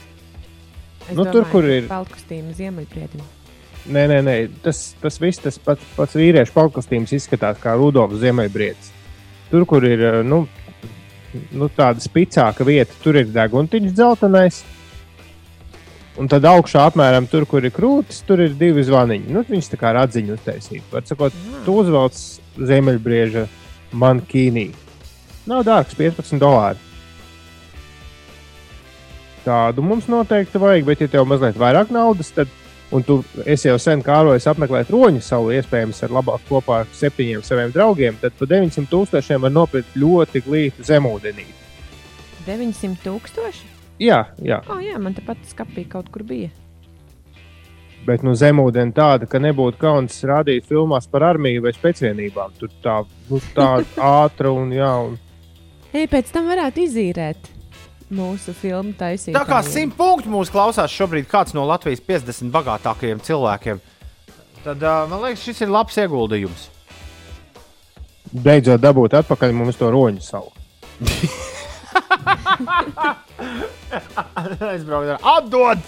Es 1.11 1.17
Nu, 1.19 1.25
tur, 1.25 1.43
domāju, 1.43 1.51
kur 1.51 1.63
ka 1.67 1.69
ir- 1.77 1.89
Peltkostīma 1.91 2.53
ziemeļprietim. 2.55 3.23
nē, 3.91 4.03
nē, 4.09 4.19
nē. 4.23 4.35
Tas, 4.63 4.95
tas 5.03 5.19
viss, 5.19 5.41
tas 5.43 5.59
pats, 5.59 5.83
pats 5.97 6.15
vīriešu 6.15 6.53
peltkostīms 6.55 7.13
izskatās 7.13 7.59
kā 7.59 7.75
Rudolfa 7.77 8.15
Ziemeļbriedis. 8.23 8.91
Tur, 9.51 9.67
kur 9.67 9.83
ir 9.85 9.99
uh, 9.99 10.23
nu, 10.23 10.47
nu, 11.53 11.69
tāda 11.69 11.99
spicāka 12.01 12.65
vieta, 12.65 12.93
tur 13.03 13.17
ir 13.17 13.27
deguntiņš 13.27 13.93
dzeltenais. 13.93 14.63
Un 16.21 16.29
tad 16.29 16.45
augšā 16.45 16.83
apmēram 16.91 17.25
tur, 17.31 17.47
kur 17.49 17.65
ir 17.65 17.73
krūtis, 17.73 18.21
tur 18.29 18.43
ir 18.45 18.53
divi 18.61 18.85
zvaniņi. 18.85 19.33
Nu, 19.33 19.41
viņš 19.49 19.71
tā 19.73 19.79
kā 19.81 19.95
ir 19.95 20.03
atziņu 20.03 20.37
uztaisīt. 20.37 20.85
Var 20.93 21.07
sakot, 21.09 21.37
tu 21.65 21.77
uzvelc 21.81 22.19
ziemeļbrieža 22.61 23.47
mankīnī. 23.97 24.67
Nav 25.49 25.65
dārgs, 25.67 25.97
15 25.97 26.43
dolāri. 26.43 26.91
Tādu 29.43 29.83
mums 29.83 30.07
noteikti 30.07 30.61
vajag, 30.63 30.85
bet, 30.87 31.01
ja 31.03 31.11
tev 31.17 31.27
mazliet 31.27 31.57
vairāk 31.59 31.91
naudas, 31.91 32.31
tad, 32.37 32.53
un 32.95 33.03
tu 33.03 33.19
esi 33.49 33.71
jau 33.71 33.79
sen 33.81 34.05
kārojis 34.05 34.47
apmeklēt 34.53 34.93
roņu 34.93 35.25
salu, 35.25 35.51
iespējams, 35.57 36.05
ar 36.05 36.15
labāk 36.21 36.45
kopā 36.47 36.83
ar 36.85 36.95
septiņiem 36.95 37.43
saviem 37.47 37.73
draugiem, 37.75 38.21
tad 38.21 38.37
par 38.39 38.53
900 38.53 38.87
tūkstošiem 38.93 39.49
var 39.49 39.57
nopirkt 39.57 39.97
ļoti 39.99 40.45
glītu 40.47 40.87
zemūdenī. 40.93 41.49
900 42.47 43.01
tūkstoši? 43.03 43.72
Jā, 44.03 44.25
jā, 44.43 44.59
Oh, 44.73 44.81
jā, 44.83 44.99
man 44.99 45.15
tepat 45.15 45.45
skapī 45.47 45.87
kaut 45.89 46.11
kur 46.11 46.25
bija. 46.27 46.51
bet 48.07 48.25
nu, 48.27 48.33
zemūdeni 48.35 48.91
tāda, 48.97 49.29
ka 49.31 49.39
nebūtu 49.39 49.79
kauns 49.79 50.17
rādīt 50.27 50.67
filmās 50.67 51.07
par 51.07 51.23
armiju 51.29 51.63
vai 51.63 51.71
spēcvienībām. 51.77 52.57
Tur 52.59 52.73
tā, 52.83 52.97
nu, 53.31 53.39
tā 53.55 53.69
ātra 54.25 54.51
un 54.51 54.73
jā. 54.75 54.91
Un... 55.07 55.19
Ei, 55.93 56.09
pēc 56.11 56.33
tam 56.35 56.49
varētu 56.51 56.83
izīrēt 56.83 57.51
mūsu 58.13 58.53
filmu 58.59 58.93
taisīt. 58.99 59.37
Tā 59.37 59.45
kā 59.49 59.63
simt 59.65 59.95
punktu 59.97 60.33
mūsu 60.33 60.53
klausās 60.53 60.93
šobrīd 60.93 61.31
kāds 61.31 61.55
no 61.55 61.65
Latvijas 61.69 62.03
50 62.05 62.51
bagātākajiem 62.53 63.23
cilvēkiem, 63.25 63.81
tad 64.67 64.83
uh, 64.83 65.07
man 65.09 65.23
liekas, 65.29 65.47
šis 65.47 65.63
ir 65.63 65.73
labs 65.73 65.97
ieguldījums. 66.03 66.69
Beidzot 68.33 68.83
dabūt 68.83 69.15
atpakaļ 69.23 69.55
mums 69.55 69.79
to 69.79 69.95
roņu 69.95 70.27
salu. 70.27 70.51
Aizbraukt 74.73 75.09
ar 75.15 75.19
atdod! 75.37 75.79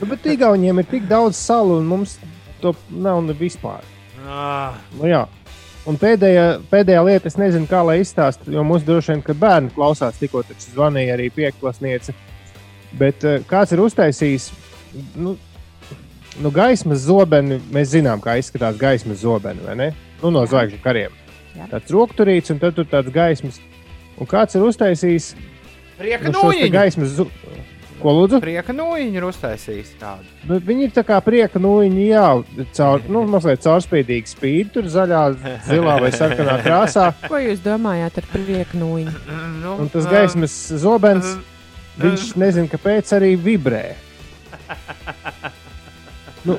Nu, 0.00 0.06
bet 0.06 0.26
Igauniem 0.26 0.82
ir 0.82 0.88
tik 0.90 1.08
daudz 1.10 1.38
salu, 1.40 1.78
un 1.80 1.88
mums 1.90 2.16
to 2.62 2.74
nav 2.90 3.22
ne 3.24 3.34
vispār. 3.36 3.84
Ah, 4.28 4.76
Nu, 4.98 5.06
jā. 5.08 5.24
un 5.88 5.96
pēdējā, 5.98 6.46
pēdējā 6.70 7.04
lieta, 7.06 7.30
es 7.30 7.38
nezinu, 7.40 7.66
kā 7.70 7.80
lai 7.86 8.00
izstāstītu, 8.02 8.52
jo 8.54 8.64
mums 8.66 8.84
droši 8.86 9.14
vien, 9.14 9.22
ka 9.24 9.34
bērni 9.34 9.72
klausās, 9.74 10.18
tikko 10.20 10.42
zvanīja 10.66 11.16
arī 11.16 11.30
pieklāsniece. 11.34 12.14
Bet 13.00 13.24
uh, 13.24 13.38
kāds 13.48 13.72
ir 13.72 13.80
uztaisījis 13.84 14.50
nu, 15.16 15.36
nu, 16.42 16.50
gaismas 16.54 17.06
zobeni? 17.06 17.60
Mēs 17.72 17.94
zinām, 17.94 18.20
kā 18.22 18.36
izskatās 18.40 18.78
gaismas 18.80 19.22
zobeni, 19.22 19.62
vai 19.66 19.76
ne? 19.78 19.88
Nu, 20.20 20.32
no 20.34 20.42
zvaigžņu 20.46 20.82
kariem. 20.84 21.14
Jā. 21.56 21.66
Tāds 21.72 21.90
rokturīts, 21.94 22.52
un 22.52 22.60
tad 22.62 22.76
tur 22.76 22.86
tāds 22.90 23.10
gaismas. 23.14 23.60
Un 24.20 24.28
kāds 24.28 24.54
ir 24.58 24.66
uztaisījis 24.66 25.30
Prieka 26.00 26.30
nu, 26.32 26.46
nūjiņu! 26.46 26.72
gaismas, 26.72 27.12
zu... 27.18 27.26
Ko 28.00 28.14
lūdzu? 28.16 28.38
Prieka 28.40 28.72
nūjiņu 28.72 29.18
ir 29.20 29.24
uztaisījis 29.28 29.90
tādu. 30.00 30.24
Nu, 30.48 30.56
viņi 30.64 30.86
ir 30.86 30.92
tā 30.96 31.02
kā 31.04 31.18
prieka 31.20 31.60
nūjiņi, 31.60 32.06
jā, 32.08 32.24
caur, 32.78 33.04
nu, 33.12 33.26
mazliet 33.28 33.60
caurspīdīgi 33.66 34.32
spīd, 34.32 34.70
tur 34.72 34.88
zaļā, 34.88 35.24
zilā 35.68 35.98
vai 36.00 36.12
sarkanā 36.14 36.56
krāsā. 36.64 37.10
Ko 37.26 37.40
jūs 37.42 37.60
domājāt 37.64 38.22
ar 38.22 38.30
prieku 38.32 38.80
nūjiņu? 38.80 39.16
Nu, 39.60 39.74
Un 39.84 39.90
tas 39.92 40.06
gaismas 40.08 40.54
zobens, 40.80 41.34
viņš 42.00 42.30
nezina, 42.40 42.70
kāpēc 42.72 43.12
arī 43.18 43.34
vibrē. 43.40 43.84
Nu, 46.40 46.54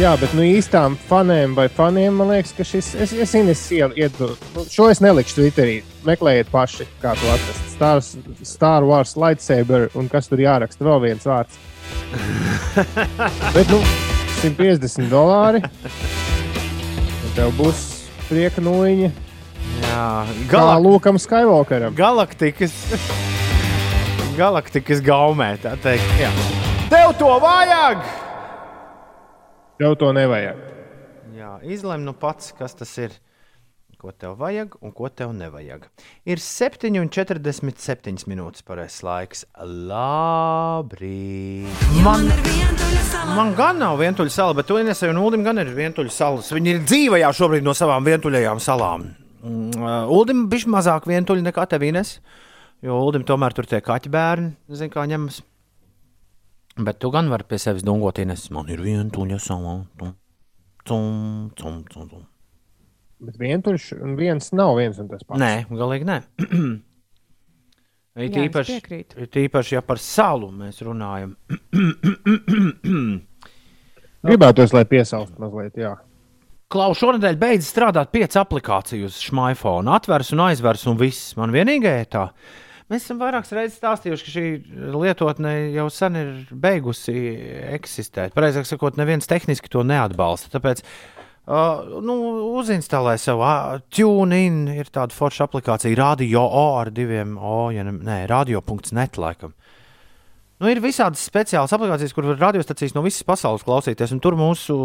jā, 0.00 0.12
bet 0.20 0.32
nu 0.36 0.44
īstām 0.46 0.94
faniem 1.08 1.54
vai 1.56 1.66
faniem 1.72 2.16
man 2.20 2.30
liekas, 2.32 2.52
ka 2.56 2.64
šis, 2.66 2.92
es, 3.04 3.12
es 3.24 3.34
Ines 3.38 3.62
iedu, 3.74 4.32
nu, 4.54 4.64
šo 4.70 4.88
es 4.92 5.02
nelikšu 5.04 5.40
Twitterī. 5.40 5.80
Meklējiet 6.06 6.50
paši, 6.52 6.86
kā 7.02 7.14
to 7.18 7.28
atrast. 7.32 7.66
Star, 7.74 8.00
Star 8.46 8.86
Wars 8.88 9.14
lightsaber 9.18 9.88
un 9.98 10.08
kas 10.12 10.30
tur 10.30 10.42
jāraksta 10.42 10.86
vēl 10.86 11.02
viens 11.04 11.26
vārds. 11.28 11.58
bet, 13.56 13.68
nu, 13.70 13.82
150 14.42 15.12
dolāri. 15.12 15.62
Tev 17.36 17.52
būs 17.56 17.84
prieka 18.28 18.64
nūjiņa. 18.64 19.12
Jā, 19.82 20.00
Kā 20.50 20.50
galak 20.50 20.82
Lūkam 20.84 21.18
Skywalkeram. 21.20 21.94
galaktikas, 21.96 22.74
galaktikas 24.36 25.00
gaumē, 25.04 25.54
tā 25.62 25.76
teikt. 25.84 26.12
Jā. 26.20 26.32
Tev 26.92 27.16
to 27.20 27.30
vajag! 27.42 28.21
Tev 29.82 29.96
to 29.98 30.12
nevajag. 30.14 30.58
Jā, 31.34 31.56
izlem 31.66 32.04
nu 32.06 32.12
pats, 32.14 32.52
kas 32.54 32.76
tas 32.78 32.92
ir. 33.02 33.10
Ko 33.98 34.12
tev 34.14 34.36
vajag 34.38 34.76
un 34.78 34.92
ko 34.94 35.08
tev 35.10 35.32
nevajag. 35.34 35.88
Ir 36.22 36.38
7,47 36.38 38.22
minūtes 38.30 38.62
pareizais 38.62 39.02
laiks. 39.02 39.42
Labrīt! 39.90 40.86
Man, 42.06 42.30
man 43.34 43.50
gan 43.58 43.82
nav 43.82 43.98
vientuļa 43.98 44.30
sala, 44.30 44.54
bet 44.54 44.70
Unisai 44.70 45.10
un 45.10 45.18
Ulim 45.18 45.42
gan 45.42 45.58
ir 45.58 45.74
vientuļa 45.74 46.14
salas. 46.14 46.54
Viņi 46.54 46.76
ir 46.76 46.86
dzīvajā 46.86 47.34
šobrīd 47.42 47.66
no 47.66 47.74
savām 47.74 48.06
vientuļajām 48.06 48.62
salām. 48.62 49.10
Mm, 49.42 49.82
uh, 49.82 50.06
Ulim 50.14 50.46
bija 50.52 50.70
mazāk 50.78 51.10
vientuļa 51.10 51.42
nekā 51.50 51.66
tev 51.74 51.82
Ines, 51.90 52.20
jo 52.86 53.02
Ulim 53.08 53.26
tomēr 53.26 53.50
tur 53.58 53.66
tie 53.66 53.82
kaķi 53.82 54.14
bērni, 54.14 54.54
zin 54.78 54.94
kā 54.94 55.10
ņemas. 55.10 55.42
Bet 56.80 57.02
tu 57.02 57.10
gan 57.12 57.28
vari 57.28 57.44
pie 57.48 57.58
sevis 57.60 57.84
dungot, 57.84 58.18
Ines. 58.22 58.46
Man 58.54 58.70
ir 58.72 58.80
vientuļa 58.80 59.38
sala. 59.42 59.74
Tum, 59.98 60.14
tum, 60.88 61.50
tum, 61.58 61.82
tum, 61.90 62.06
tum. 62.08 62.22
Bet 63.22 63.36
vientuļš 63.38 63.90
un 64.00 64.16
viens 64.18 64.48
nav 64.56 64.78
viens 64.80 64.96
un 64.98 65.10
tas 65.10 65.22
pats. 65.26 65.38
Nē, 65.42 65.52
galīgi 65.70 66.08
nē. 66.08 66.22
Es 68.12 68.34
īpaši, 68.36 68.74
it 69.24 69.36
īpaši, 69.40 69.78
ja 69.78 69.80
par 69.80 69.96
salu 69.96 70.50
mēs 70.52 70.82
runājam. 70.84 71.30
Gribētos, 74.28 74.74
lai 74.76 74.82
piesaustu 74.84 75.40
mazliet, 75.40 75.78
jā. 75.80 75.94
Klau, 76.72 76.92
šonadēļ 76.96 77.38
beidz 77.40 77.64
strādāt 77.68 78.12
pieci 78.12 78.36
aplikāciju 78.40 79.08
uz 79.08 79.16
smartphone. 79.16 79.88
Atvers 79.96 80.32
un 80.36 80.44
aizvers 80.44 80.84
un 80.92 81.00
viss. 81.00 81.32
Man 81.40 81.56
vienīgais 81.56 82.12
tā. 82.12 82.26
Mēs 82.92 83.06
esam 83.06 83.22
vairākas 83.22 83.54
reizes 83.56 83.78
stāstījuši, 83.80 84.24
ka 84.26 84.32
šī 84.34 84.48
lietotne 84.92 85.52
jau 85.72 85.86
sen 85.88 86.18
ir 86.20 86.32
beigusi 86.52 87.14
eksistēt. 87.72 88.34
Pareizāk 88.36 88.68
sakot, 88.68 88.98
neviens 89.00 89.28
tehniski 89.30 89.72
to 89.72 89.80
neatbalsta. 89.88 90.50
Tāpēc 90.52 90.82
uh, 90.84 91.96
nu, 92.04 92.18
uzinstalē 92.60 93.14
sev 93.22 93.40
uh, 93.40 93.78
TuneIn, 93.96 94.66
ir 94.76 94.92
tāda 94.92 95.16
forša 95.16 95.48
aplikācija, 95.48 95.96
radio 95.96 96.44
O 96.44 96.66
ar 96.82 96.92
diviem 96.92 97.38
O, 97.40 97.70
ja 97.72 97.86
ne, 97.88 97.96
nē, 97.96 98.18
radio.net 98.28 99.16
laikam. 99.16 99.56
Nu, 100.60 100.68
ir 100.70 100.78
visādas 100.78 101.24
speciālas 101.26 101.72
aplikācijas, 101.74 102.12
kur 102.14 102.28
var 102.28 102.36
radiostacijas 102.38 102.92
no 102.94 103.02
visas 103.02 103.24
pasaules 103.26 103.64
klausīties, 103.66 104.12
un 104.14 104.20
tur 104.22 104.36
mūsu 104.38 104.76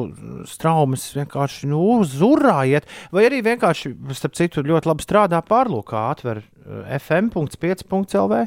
straumes 0.49 1.03
vienkārši 1.13 1.67
nu, 1.69 1.83
uzurājiet. 1.99 2.87
Vai 3.13 3.27
arī 3.27 3.43
vienkārši, 3.45 3.91
starp 4.17 4.39
citu, 4.39 4.63
ļoti 4.65 4.89
labi 4.89 5.05
strādā 5.05 5.43
pārlūkā, 5.45 6.07
atver 6.15 6.41
eh, 6.67 6.97
fm.5.lv. 6.99 8.45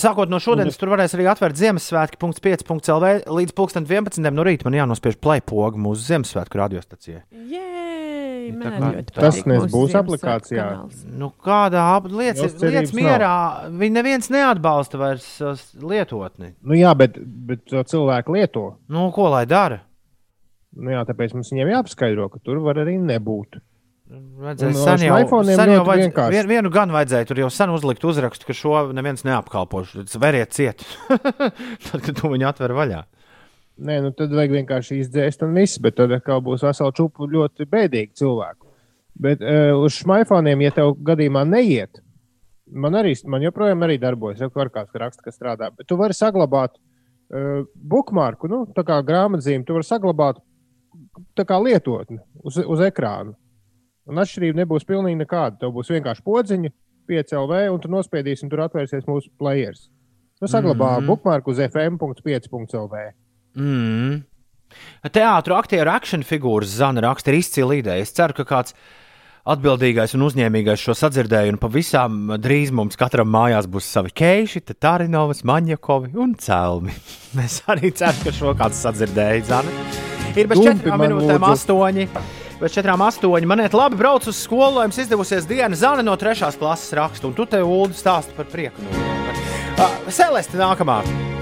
Sākot 0.00 0.30
no 0.32 0.38
šodienas, 0.40 0.78
tur 0.80 0.88
varēs 0.94 1.12
arī 1.16 1.26
atvērt 1.28 1.58
Ziemassvētku.5.lv 1.60 3.10
līdz 3.28 3.54
11. 3.58 4.30
no 4.32 4.46
rīta. 4.46 4.64
Man 4.64 4.78
jānospiež 4.78 5.18
plēpoga 5.20 5.80
mūsu 5.80 6.06
Ziemassvētku 6.08 6.60
radiostacijai. 6.62 7.20
Jej! 7.50 7.74
Tā 8.60 8.70
kā 8.74 8.88
tas 9.08 9.38
patīk 9.38 9.48
nes 9.50 9.60
mūsu 9.62 9.72
būs 9.72 9.92
Ziemassvētku 9.92 10.00
aplikācijā. 10.00 10.64
kanāls. 10.70 11.04
Nu, 11.20 11.30
kādā 11.44 11.84
lietas 12.08 12.94
mierā, 12.96 13.34
viņi 13.72 13.96
neviens 13.98 14.30
neatbalsta 14.32 15.00
vairs 15.00 15.28
uh, 15.44 15.60
lietotni. 15.84 16.54
Nu, 16.64 16.76
jā, 16.78 16.92
bet, 16.98 17.18
bet 17.20 17.64
to 17.68 17.84
cilvēku 17.88 18.36
lieto. 18.36 18.66
Nu, 18.88 19.10
ko 19.16 19.28
lai 19.32 19.44
dara? 19.50 19.82
Nu, 20.74 20.90
jā, 20.90 21.04
tāpēc 21.08 21.36
mums 21.36 21.52
viņiem 21.52 21.76
jāpaskaidro, 21.76 22.28
ka 22.32 22.40
tur 22.44 22.60
var 22.64 22.80
arī 22.82 22.96
nebūt. 23.00 23.60
Vajadzēja 24.04 24.74
sen 24.76 25.02
jau, 25.06 25.16
sen 25.48 25.70
jau 25.72 25.84
vajadz, 25.88 26.18
vien, 26.28 26.48
vienu 26.48 26.68
gan 26.72 26.90
vajadzēja, 26.92 27.24
tur 27.30 27.38
jau 27.40 27.46
sen 27.48 27.70
uzlikt 27.72 28.02
uzrakstu, 28.04 28.44
ka 28.44 28.56
šo 28.56 28.72
neviens 28.92 29.24
neapkalpos. 29.24 29.94
Veriet 30.20 30.52
ciet, 30.52 30.82
tad, 31.86 32.02
kad 32.04 32.10
to 32.18 32.28
viņi 32.34 32.44
atver 32.50 32.74
vaļā. 32.76 32.98
Nē, 33.88 33.96
nu 34.04 34.10
tad 34.14 34.34
vajag 34.36 34.58
vienkārši 34.58 34.98
izdzēst 35.00 35.40
un 35.46 35.56
viss, 35.56 35.80
bet 35.82 35.96
tad 35.96 36.12
atkal 36.14 36.42
būs 36.44 36.66
vesela 36.66 36.92
čupa 36.94 37.24
ļoti 37.32 37.64
bēdīgi 37.70 38.20
cilvēku. 38.20 38.68
Bet 39.24 39.40
uh, 39.40 39.72
uz 39.80 39.96
smartphone, 39.96 40.52
ja 40.62 40.74
tev 40.74 40.92
gadījumā 41.06 41.46
neiet, 41.48 42.02
man 42.70 42.98
arī, 43.00 43.14
man 43.30 43.46
joprojām 43.46 43.86
arī 43.86 43.96
darbojas, 44.02 44.42
jau 44.44 44.50
kaut 44.52 44.74
kāds 44.74 45.00
raksts, 45.00 45.24
kas 45.24 45.38
strādā, 45.38 45.70
bet 45.72 45.88
tu 45.88 45.96
vari 45.96 46.16
saglabāt 46.18 46.76
uh, 46.76 47.64
bookmarku, 47.74 48.52
nu, 48.52 48.60
tā 48.76 48.84
kā 48.84 49.00
grāmatzīmi, 49.06 49.64
tu 49.64 49.78
vari 49.78 49.88
saglabāt 49.88 50.44
tā 51.34 51.48
kā 51.48 51.56
lietotni 51.62 52.20
uz, 52.44 52.60
uz 52.60 52.84
ekrāna. 52.84 53.32
Un 54.10 54.20
atšķirība 54.20 54.60
nebūs 54.62 54.84
pilnīgi 54.88 55.20
nekāda. 55.22 55.58
Tev 55.62 55.72
būs 55.76 55.92
vienkārši 55.94 56.24
podziņa, 56.26 56.72
5LV, 57.08 57.60
un 57.72 57.80
tu 57.80 57.90
nospiedīsi, 57.92 58.44
un 58.44 58.52
tur 58.52 58.64
atvērsies 58.66 59.08
mūsu 59.08 59.30
players. 59.40 59.88
Tu 60.40 60.50
saglabā 60.50 60.98
mm. 60.98 61.02
-hmm. 61.02 61.06
bookmarku 61.06 61.50
uz 61.50 61.60
fm.5.lv. 61.60 63.04
Mm. 63.54 64.22
Teātris, 65.14 65.56
aktieru 65.56 65.90
akciju 65.90 66.26
figūras 66.26 66.76
Zana 66.80 67.00
raksta 67.00 67.30
ir 67.30 67.38
izcila 67.38 67.74
ideja. 67.74 68.02
Es 68.02 68.12
ceru, 68.12 68.34
ka 68.34 68.44
kāds 68.44 68.74
atbildīgais 69.44 70.14
un 70.16 70.24
uzņēmīgais 70.26 70.80
šo 70.80 70.94
sadzirdēju, 70.98 71.54
un 71.54 71.60
pavisam 71.60 72.32
drīz 72.40 72.72
mums 72.72 72.96
katram 72.96 73.28
mājās 73.28 73.68
būs 73.70 73.84
savi 73.84 74.10
keiši, 74.10 74.64
Tārinovas, 74.74 75.44
Maņakovi 75.44 76.16
un 76.16 76.34
Cēlmi. 76.34 76.96
Mēs 77.38 77.62
arī 77.68 77.92
ceram, 77.92 78.22
ka 78.24 78.32
šo 78.32 78.54
kāds 78.58 78.80
sadzirdēja 78.84 79.44
Zana. 79.44 79.76
Ir 80.34 80.48
bez 80.50 80.64
četrām 80.64 80.98
minūtēm 81.04 81.38
lūdzu. 81.38 81.52
astoņi. 81.52 82.08
Pēc 82.16 82.43
četrām 82.62 83.02
astoņi. 83.04 83.48
Man 83.48 83.62
iet 83.64 83.74
labi, 83.76 83.98
brauc 84.00 84.26
uz 84.30 84.38
skolu, 84.38 84.78
lai 84.78 84.86
jums 84.88 85.00
izdevusies 85.04 85.48
diena. 85.50 85.76
Zana 85.78 86.04
no 86.06 86.14
trešās 86.18 86.58
klases 86.60 86.94
raksta, 86.96 87.28
un 87.28 87.34
tu 87.36 87.46
te 87.46 87.62
ulu 87.62 87.94
stāsti 87.96 88.36
par 88.36 88.48
prieku. 88.50 88.84
Uh, 89.74 89.90
Celeste 90.08 90.58
nākamā. 90.60 91.00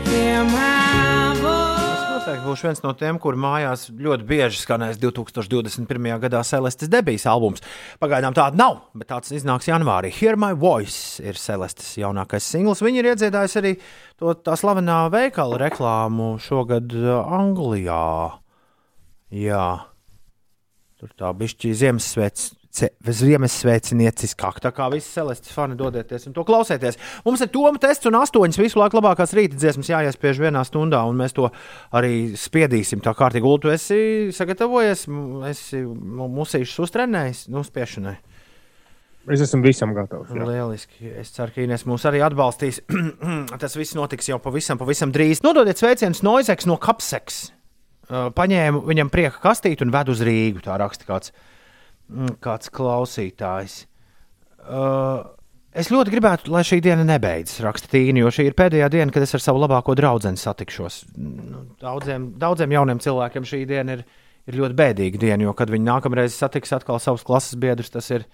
Es 0.09 2.03
noteikti 2.09 2.47
būšu 2.47 2.69
viens 2.69 2.83
no 2.85 2.93
tiem, 2.97 3.19
kur 3.21 3.37
mājās 3.37 3.91
ļoti 3.93 4.25
bieži 4.29 4.63
skanēs 4.63 5.01
2021. 5.03 6.09
gadā 6.23 6.41
Celestes 6.47 6.89
debijas 6.93 7.29
albums. 7.29 7.65
Pagaidām 8.01 8.33
tāda 8.37 8.57
nav, 8.57 8.81
bet 8.97 9.11
tāds 9.13 9.35
iznāks 9.37 9.69
janvārī. 9.69 10.13
Hear 10.17 10.41
My 10.41 10.57
Voice 10.57 11.21
ir 11.21 11.37
Celestes 11.41 11.95
jaunākais 12.01 12.47
singls. 12.47 12.81
Viņi 12.85 13.03
ir 13.03 13.13
iedzīvojuši 13.13 13.61
arī 13.63 13.77
to 14.21 14.33
tā 14.41 14.57
slavenā 14.57 15.05
veikala 15.13 15.61
reklāmu 15.67 16.35
šogad 16.41 16.95
uh, 16.97 17.21
Anglijā. 17.41 18.05
Jā, 19.33 19.67
tur 21.03 21.15
tā 21.19 21.35
bišķi 21.35 21.75
Ziemassvētku. 21.83 22.59
Ziemassvētnieciskāk, 22.73 24.63
tā 24.65 24.71
kā 24.73 24.87
visi 24.95 25.11
celestis 25.13 25.53
fani 25.53 25.75
dodieties 25.77 26.25
un 26.31 26.33
to 26.33 26.41
klausieties. 26.49 26.97
Mums 27.27 27.43
ir 27.45 27.51
Toma 27.53 27.77
tests 27.83 28.09
un 28.09 28.17
astoņas 28.17 28.57
visu 28.63 28.81
laiku 28.81 28.97
labākās 28.97 29.35
rīta 29.37 29.59
dziesmas 29.61 29.91
jāiespiež 29.91 30.41
vienā 30.41 30.63
stundā, 30.65 31.03
un 31.05 31.21
mēs 31.21 31.37
to 31.37 31.51
arī 31.93 32.33
spiedīsim. 32.39 33.03
Tā 33.05 33.13
kārtīgi, 33.19 33.45
Ulu, 33.45 33.61
tu 33.67 33.73
esi 33.75 34.31
sagatavojies, 34.33 35.05
esi 35.51 35.83
musīšus 35.85 36.81
uztrenējis, 36.87 37.45
nu, 37.53 37.61
spiešanai. 37.67 38.17
Es 39.37 39.45
esmu 39.45 39.61
visam 39.69 39.93
gatavs. 39.95 40.33
jā. 40.33 40.47
Lieliski. 40.49 41.13
Es 41.21 41.31
ceru, 41.37 41.53
ka 41.55 41.63
Inês 41.63 41.85
mūs 41.87 42.09
arī 42.09 42.25
atbalstīs. 42.25 42.81
Tas 43.63 43.77
viss 43.77 43.95
notiks 43.99 44.33
jau 44.33 44.41
pavisam, 44.43 44.81
pavisam 44.81 45.13
drīz. 45.15 45.45
Nododiet 45.45 45.79
sveicienus 45.79 46.25
Noizeks 46.27 46.67
no 46.67 46.81
Kapseks. 46.81 47.51
Uh, 48.13 48.29
Paņēmu 48.37 48.83
viņam 48.85 49.09
prieka 49.13 49.39
kastīti 49.41 49.87
un 49.87 49.93
vedu 49.95 50.13
uz 50.13 50.21
Rīgu. 50.27 50.61
Tā 50.67 50.77
raksta 50.81 51.07
kāds, 51.09 51.33
mm, 52.13 52.35
kāds 52.45 52.69
klausītājs. 52.75 53.77
Uh, 54.63 55.23
es 55.73 55.89
ļoti 55.89 56.13
gribētu, 56.13 56.53
lai 56.53 56.61
šī 56.67 56.83
diena 56.85 57.07
nebeidzas, 57.09 57.63
raksta 57.65 57.89
Tīna, 57.95 58.21
jo 58.21 58.33
šī 58.35 58.51
ir 58.51 58.59
pēdējā 58.59 58.91
diena, 58.93 59.15
kad 59.15 59.25
es 59.25 59.33
ar 59.33 59.43
savu 59.43 59.63
labāko 59.63 59.97
draugu 59.97 60.35
satikšos. 60.37 60.99
Nu, 61.17 61.65
Daudziem, 61.81 62.35
daudziem 62.37 62.77
jauniem 62.77 63.01
cilvēkiem 63.01 63.49
šī 63.49 63.63
diena 63.71 63.97
ir, 63.97 64.05
ir 64.45 64.61
ļoti 64.61 64.79
bēdīga 64.83 65.23
diena, 65.25 65.49
jo, 65.49 65.57
kad 65.57 65.73
viņi 65.73 65.89
nākamreiz 65.89 66.37
satiks 66.37 66.77
atkal 66.77 67.01
savus 67.01 67.25
klases 67.25 67.57
biedrus, 67.57 67.91
tas 67.91 68.13
ir, 68.13 68.29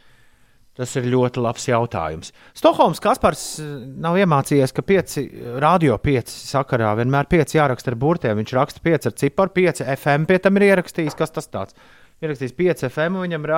Tas 0.79 0.93
ir 0.95 1.09
ļoti 1.11 1.43
labs 1.43 1.65
jautājums. 1.67 2.31
Stokholmas 2.55 3.01
Kaspars 3.03 3.41
eh, 3.59 3.71
nav 3.99 4.19
iemācījies, 4.21 4.71
ka 4.77 4.85
pieci 4.87 5.25
radio 5.59 5.97
pieci 5.99 6.37
sakarā 6.39 6.93
vienmēr 7.01 7.27
pieci 7.31 7.59
jāraksta 7.59 7.91
ar 7.91 7.99
burtiem. 7.99 8.39
Viņš 8.39 8.55
raksta 8.55 8.85
pieci 8.85 9.11
ar 9.11 9.17
ciparu, 9.19 9.55
pieci 9.57 9.83
FM 9.97 10.29
pie 10.31 10.39
tam 10.45 10.61
ir 10.61 10.69
ierakstījis. 10.69 11.19
Kas 11.19 11.35
tas 11.35 11.51
tāds? 11.51 11.75
Ierakstījis 12.23 12.55
pieci 12.59 12.87
FM, 12.87 13.19
un 13.19 13.27
viņam 13.27 13.51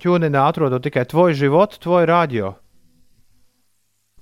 ķūninā 0.00 0.48
atrodot 0.48 0.84
tikai 0.84 1.04
tvoju 1.08 1.36
životu, 1.36 1.82
tvoju 1.84 2.08
radio. 2.08 2.56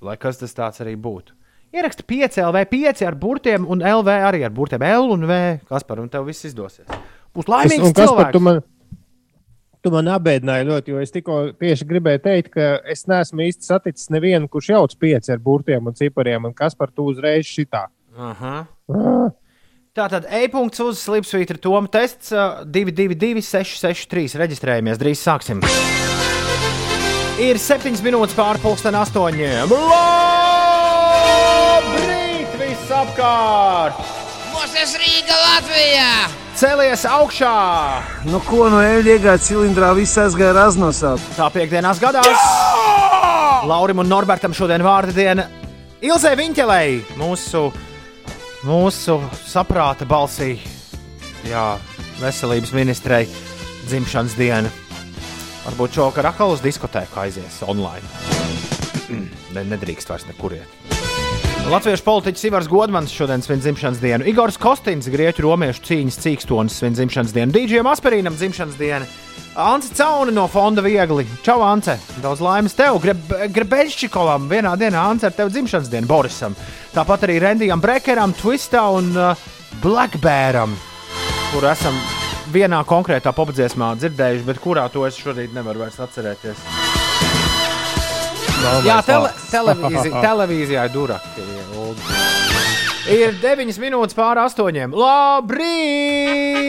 Lai 0.03 0.19
kas 0.19 0.39
tas 0.43 0.55
tāds 0.55 0.83
arī 0.83 0.97
būtu. 0.99 1.33
Ieraksta 1.75 2.03
5 2.07 2.39
LV, 2.43 2.67
5 2.71 3.03
ar 3.07 3.15
burtiem, 3.19 3.65
un 3.67 3.83
LV 3.83 4.19
arī 4.29 4.43
ar 4.47 4.53
burtiem 4.55 4.83
L 4.87 5.11
un 5.15 5.27
V. 5.27 5.39
Kaspar, 5.67 5.99
un 6.03 6.11
tev 6.11 6.27
viss 6.27 6.47
izdosies. 6.47 6.87
Būs 7.35 7.49
laimīgs 7.51 7.91
es, 7.91 7.95
cilvēks. 7.97 8.35
Tu 8.35 8.43
man 8.43 8.61
apbēdināji 9.91 10.67
ļoti, 10.67 10.93
jo 10.93 11.01
es 11.01 11.13
tikko 11.13 11.37
tieši 11.59 11.87
gribēju 11.87 12.21
teikt, 12.23 12.51
ka 12.53 12.69
es 12.89 13.05
neesmu 13.09 13.45
īsti 13.47 13.69
saticis 13.69 14.11
nevienu, 14.13 14.49
kurš 14.51 14.71
jauc 14.73 14.95
pieci 14.99 15.33
ar 15.33 15.39
burtiem 15.43 15.87
un 15.87 15.97
cipariem, 15.97 16.49
un 16.49 16.55
kas 16.57 16.75
par 16.75 16.91
to 16.91 17.07
uzreiz 17.11 17.47
šitā. 17.47 17.87
Aha. 18.17 18.55
Ah. 18.91 19.27
Tā 19.97 20.05
tad 20.13 20.27
e-punkts 20.29 20.77
uz 20.83 20.99
slipsvītra 21.01 21.57
Toma 21.57 21.89
tests 21.89 22.29
222, 22.29 23.41
663. 23.41 24.37
Reģistrējamies, 24.37 24.99
drīz 25.01 25.17
sāksim. 25.25 25.57
Ir 27.41 27.57
7 27.61 27.97
minūtes 28.05 28.37
pāri 28.37 28.61
pusdien 28.61 28.93
astoņiem. 28.97 29.73
Labrīt 29.73 30.89
visapkārt! 32.61 33.97
Mūsu 34.53 35.01
Rīga 35.01 35.35
Latvijā! 35.47 36.46
Cēlies 36.57 37.03
augšā! 37.05 37.53
Nu, 38.25 38.39
ko 38.41 38.65
no 38.73 38.79
eļļa 38.81 39.11
iegāja 39.13 39.41
cilindrā, 39.45 39.91
viss 39.93 40.17
aizgāja 40.17 40.55
raznosāt. 40.57 41.21
Tā 41.37 41.51
piekdienās 41.53 41.99
gadās! 42.01 42.25
Jā! 42.25 43.59
Laurim 43.69 44.01
un 44.01 44.09
Norbertam 44.09 44.55
šodien 44.57 44.81
vārda 44.81 45.13
diena 45.13 45.45
Ilzē 46.01 46.31
Viņķelei, 46.39 47.03
mūsu, 47.19 47.67
mūsu 48.65 49.19
saprāta 49.45 50.09
balsī, 50.09 50.55
jā, 51.45 51.67
veselības 52.23 52.73
ministrei 52.73 53.29
dzimšanas 53.85 54.33
diena. 54.41 54.73
Varbūt 55.67 56.01
šovakar 56.01 56.31
atkal 56.31 56.57
uz 56.57 56.65
diskotēku 56.65 57.21
aizies 57.21 57.61
online. 57.69 58.05
ne, 59.53 59.69
nedrīkst 59.75 60.09
vairs 60.09 60.25
nekur 60.25 60.57
iet. 60.57 60.86
Latviešu 61.67 62.05
politiķis 62.07 62.45
Ivars 62.47 62.67
Godmans 62.71 63.11
šodien 63.11 63.41
svin 63.43 63.59
dzimšanas 63.59 63.97
dienu, 63.99 64.23
Igors 64.31 64.55
Kostins, 64.55 65.09
grieķu 65.11 65.43
romiešu 65.43 65.81
cīņas 65.83 66.17
cīkstonis 66.23 66.77
svin 66.79 66.95
dzimšanas 66.95 67.33
dienu, 67.35 67.51
Dīdžiem 67.51 67.89
Asperīnam 67.91 68.37
dzimšanas 68.39 68.77
dienu, 68.79 69.09
Ants 69.59 69.91
Cauni 69.97 70.31
no 70.31 70.45
fonda 70.47 70.79
Viegli. 70.85 71.25
Čau, 71.43 71.57
Ance! 71.67 71.97
Daudz 72.23 72.39
laimes 72.45 72.77
tev, 72.77 73.01
Grebeļšķikovam, 73.51 74.47
vienā 74.47 74.77
dienā 74.79 75.03
Ants 75.11 75.27
ar 75.27 75.35
tevi 75.35 75.57
dzimšanas 75.57 75.91
dienu, 75.91 76.07
Borisam. 76.07 76.55
Tāpat 76.95 77.27
arī 77.27 77.41
Rendijam 77.43 77.83
Brekeram, 77.83 78.31
Twistā 78.39 78.87
un 78.95 79.11
uh, 79.19 79.47
Blackbēram, 79.83 80.71
kur 81.51 81.67
esam 81.67 81.99
vienā 82.55 82.79
konkrētā 82.87 83.35
popdziesmā 83.35 83.91
dzirdējuši, 83.99 84.47
bet 84.47 84.63
kurā 84.63 84.87
to 84.93 85.03
es 85.09 85.19
šorīt 85.19 85.51
nevaru 85.57 85.83
vairs 85.83 85.99
atcerēties. 85.99 86.86
Jā, 88.87 88.97
tele, 89.05 89.31
televīzija, 89.51 90.21
televīzijā 90.27 90.87
ir 90.87 90.93
duraki. 90.93 91.45
Ir 93.07 93.37
9 93.39 93.79
minūtes 93.79 94.17
pāri 94.17 94.43
8. 94.43 94.95
Labrīt! 94.97 96.67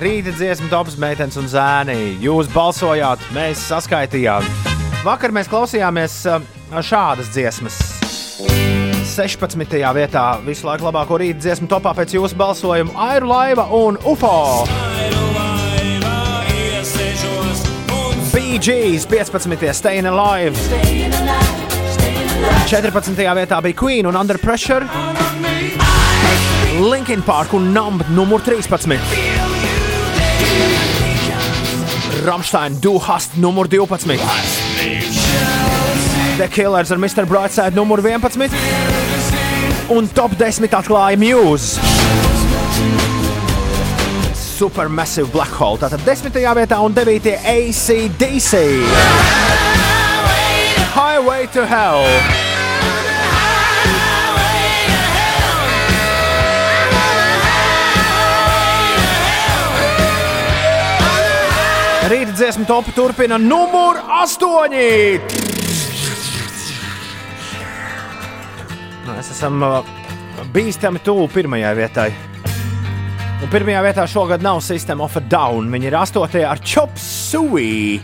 Rīta 0.00 0.32
dziesmu 0.32 0.70
tops 0.72 0.94
meitenes 0.96 1.36
un 1.36 1.44
zēni. 1.50 2.16
Jūs 2.24 2.48
balsojāt, 2.54 3.20
mēs 3.36 3.60
saskaitījām. 3.68 4.46
Vakar 5.04 5.32
mēs 5.36 5.48
klausījāmies 5.52 6.14
šādas 6.88 7.28
dziesmas. 7.34 7.76
16. 9.10 9.76
vietā 9.96 10.24
visu 10.46 10.68
laiku 10.68 10.88
labāko 10.88 11.18
rīta 11.20 11.44
dziesmu 11.44 11.68
topā 11.68 11.92
pēc 11.98 12.16
jūsu 12.16 12.38
balsojuma 12.40 12.96
Airu 13.10 13.28
laiva 13.28 13.68
un 13.76 14.00
UFO. 14.08 14.36
BG's 18.50 19.06
15. 19.06 19.72
Staying 19.72 20.06
Alive. 20.06 20.58
14. 22.66 23.14
vietā 23.14 23.60
bija 23.62 23.76
Queen 23.78 24.06
un 24.10 24.16
Under 24.18 24.38
Pressure. 24.42 24.86
Linkin 26.80 27.22
Park 27.22 27.54
un 27.54 27.70
Numb 27.72 28.02
numur 28.10 28.42
13. 28.42 28.98
Rammstein 32.26 32.80
Du 32.82 32.98
Hast 32.98 33.36
numur 33.36 33.68
12. 33.68 34.18
The 36.38 36.48
Killers 36.48 36.90
ar 36.90 36.98
Mr. 36.98 37.26
Brightside 37.26 37.78
numur 37.78 38.02
11. 38.02 38.50
Un 39.90 40.08
top 40.08 40.34
10 40.38 40.74
atklāja 40.74 41.16
Muse. 41.16 42.39
Supermassive 44.60 45.30
Black 45.32 45.54
Hole. 45.56 45.78
Tātad 45.80 46.02
10. 46.04 46.34
vietā 46.36 46.76
un 46.84 46.92
9. 46.92 47.32
ACDC. 47.48 48.58
Highway 50.92 51.46
to 51.54 51.64
Hell. 51.64 52.04
Rīta 62.12 62.36
dziesmu 62.36 62.68
topu 62.68 62.92
turpina 62.92 63.40
numur 63.40 63.96
8. 64.04 64.76
Mēs 69.08 69.32
esam 69.32 69.64
uh, 69.64 69.80
bīstami 70.52 71.00
tuvu 71.00 71.30
pirmajai 71.32 71.78
vietai. 71.80 72.12
Un 73.40 73.48
pirmajā 73.48 73.80
vietā 73.80 74.04
šogad 74.04 74.42
nav 74.44 74.58
System 74.60 75.00
of 75.00 75.14
a 75.16 75.20
Down. 75.32 75.70
Viņi 75.72 75.86
ir 75.88 75.94
astotajā 75.96 76.50
ar 76.50 76.60
Chop 76.60 76.92
Suey. 77.00 77.96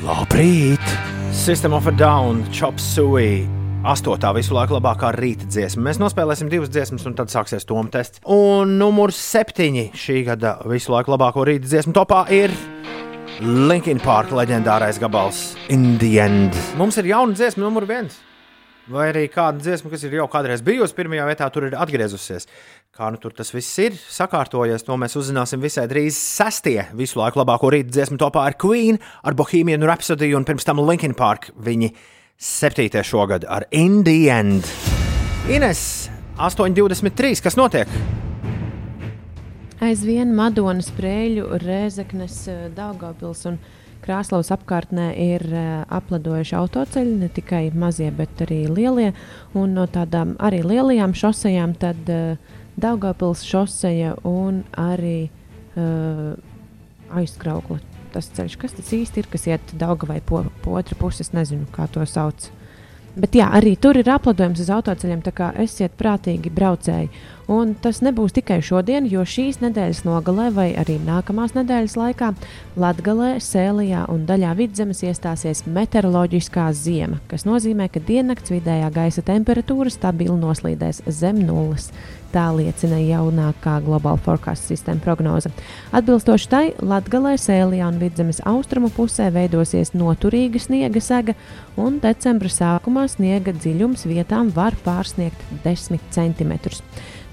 Labrīt! 0.00 0.94
System 1.36 1.76
of 1.76 1.90
a 1.90 1.92
Down, 1.92 2.40
Chop 2.48 2.80
Suey. 2.80 3.44
Astotā 3.84 4.30
visu 4.32 4.56
laiku 4.56 4.78
labākā 4.78 5.12
rīta 5.18 5.44
dziesma. 5.44 5.84
Mēs 5.90 6.00
nospēlēsim 6.00 6.48
divas 6.48 6.72
dziesmas, 6.72 7.04
un 7.04 7.12
tad 7.18 7.28
sāksies 7.28 7.68
Toma 7.68 7.92
tests. 7.92 8.24
Un 8.24 8.78
numurs 8.80 9.20
septiņi 9.20 9.90
šī 10.00 10.22
gada 10.32 10.56
visu 10.72 10.96
laiku 10.96 11.12
labāko 11.12 11.44
rīta 11.44 11.68
dziesmu 11.68 11.92
topā 12.00 12.24
ir 12.32 12.56
Linkin 13.44 14.00
Park 14.00 14.32
leģendārais 14.32 14.96
gabals 15.02 15.50
In 15.68 15.98
the 16.00 16.16
End. 16.24 16.56
Mums 16.80 16.96
ir 17.02 17.12
jauna 17.12 17.36
dziesma, 17.36 17.66
numur 17.68 17.84
viens. 17.84 18.16
Vai 18.84 19.06
arī 19.08 19.22
kāda 19.32 19.62
dziesma, 19.64 19.88
kas 19.88 20.02
ir 20.04 20.18
jau 20.18 20.26
kādreiz 20.28 20.60
bijusi 20.64 20.92
pirmajā 20.98 21.24
vietā, 21.30 21.46
tur 21.48 21.64
ir 21.70 21.76
atgriezusies. 21.80 22.44
Kā 22.92 23.08
nu 23.08 23.16
tur 23.16 23.32
tas 23.32 23.48
viss 23.54 23.78
ir 23.80 23.94
sakārtojies, 23.96 24.84
to 24.84 24.98
mēs 25.00 25.16
uzzināsim 25.16 25.62
visai 25.64 25.86
drīz. 25.88 26.18
Sestie 26.20 26.82
visu 26.92 27.16
laiku 27.16 27.40
labāko 27.40 27.70
rīta 27.72 27.94
dziesmu 27.94 28.20
topā 28.20 28.42
ar 28.44 28.58
Queen, 28.60 28.98
ar 29.24 29.32
Bohemian 29.38 29.86
Rhapsody 29.88 30.34
un 30.36 30.44
pirms 30.44 30.68
tam 30.68 30.82
Linkin 30.84 31.16
Park. 31.16 31.48
Viņi 31.56 31.94
septītie 32.36 33.00
šogad 33.08 33.48
ar 33.48 33.64
In 33.72 34.02
the 34.04 34.28
End. 34.28 34.68
Ines 35.48 36.10
8,23. 36.36 37.40
Kas 37.40 37.56
notiek? 37.56 37.88
Aizvien 39.80 40.36
Madonas 40.36 40.90
sprēļu, 40.92 41.48
Rēzeknes, 41.64 42.36
Daugavpils 42.76 43.46
un 43.48 43.56
Krāslavas 44.04 44.50
apkārtnē 44.52 45.06
ir 45.16 45.44
uh, 45.48 45.84
apladojuši 45.96 46.56
autoceļi, 46.58 47.14
ne 47.22 47.30
tikai 47.32 47.62
mazie, 47.72 48.10
bet 48.12 48.42
arī 48.44 48.64
lielie. 48.68 49.12
Un 49.56 49.72
no 49.78 49.86
tādām 49.88 50.34
arī 50.44 50.60
lielajām 50.64 51.16
šosejām 51.16 51.72
tad 51.80 52.12
uh, 52.12 52.36
Daugopils 52.80 53.44
šoseja 53.46 54.16
un 54.28 54.64
arī 54.80 55.30
uh, 55.30 56.34
aizkraukla. 57.14 57.80
Tas 58.14 58.28
ceļš, 58.34 58.58
kas 58.60 58.76
tas 58.76 58.92
īsti 58.94 59.22
ir, 59.22 59.30
kas 59.30 59.48
iet 59.48 59.72
Daugavai 59.78 60.20
po, 60.26 60.44
po 60.62 60.76
otru 60.78 60.98
pusi, 61.00 61.24
es 61.24 61.32
nezinu, 61.34 61.66
kā 61.74 61.88
to 61.90 62.04
sauc. 62.06 62.50
Bet 63.14 63.36
jā, 63.38 63.46
arī 63.54 63.76
tur 63.78 63.94
ir 63.94 64.08
aplidojums 64.10 64.58
uz 64.64 64.70
autoceļiem, 64.74 65.20
tā 65.22 65.30
kā 65.34 65.52
esiet 65.62 65.92
prātīgi 65.94 66.50
braucēji. 66.50 67.12
Un 67.54 67.74
tas 67.78 68.00
nebūs 68.02 68.32
tikai 68.34 68.56
šodien, 68.64 69.04
jo 69.06 69.22
šīs 69.28 69.60
nedēļas 69.62 70.00
nogalē 70.06 70.48
vai 70.56 70.66
arī 70.80 70.96
nākamās 71.04 71.54
nedēļas 71.54 71.94
laikā 72.00 72.32
Latvijā, 72.80 73.36
Sēlijā 73.44 74.06
un 74.10 74.24
daļā 74.26 74.54
vidzemes 74.58 75.04
iestāsies 75.06 75.62
meteoroloģiskā 75.68 76.66
ziema, 76.74 77.20
kas 77.30 77.46
nozīmē, 77.46 77.86
ka 77.92 78.02
diennakts 78.02 78.50
vidējā 78.50 78.90
gaisa 78.96 79.22
temperatūra 79.22 79.92
stabili 79.92 80.34
noslīdēs 80.40 81.04
zem 81.06 81.44
nulles. 81.44 81.92
Tā 82.34 82.48
liecina 82.50 82.96
jaunākā 82.98 83.76
globāla 83.84 84.18
forecast 84.18 84.66
sistēma 84.66 84.98
prognoze. 85.04 85.52
Atbilstoši 85.94 86.48
tai, 86.50 86.62
Latvijā, 86.82 87.36
Sēlijā 87.38 87.86
un 87.92 88.00
vidzemes 88.00 88.40
austrumu 88.50 88.90
pusē 88.90 89.28
veidosies 89.30 89.92
noturīga 89.94 90.58
sniega 90.58 90.98
sega, 90.98 91.36
un 91.78 92.00
decembra 92.02 92.50
sākumā 92.50 93.06
sniega 93.12 93.54
dziļums 93.54 94.08
vietām 94.10 94.50
var 94.56 94.74
pārsniegt 94.82 95.46
10 95.62 96.02
centimetrus. 96.16 96.82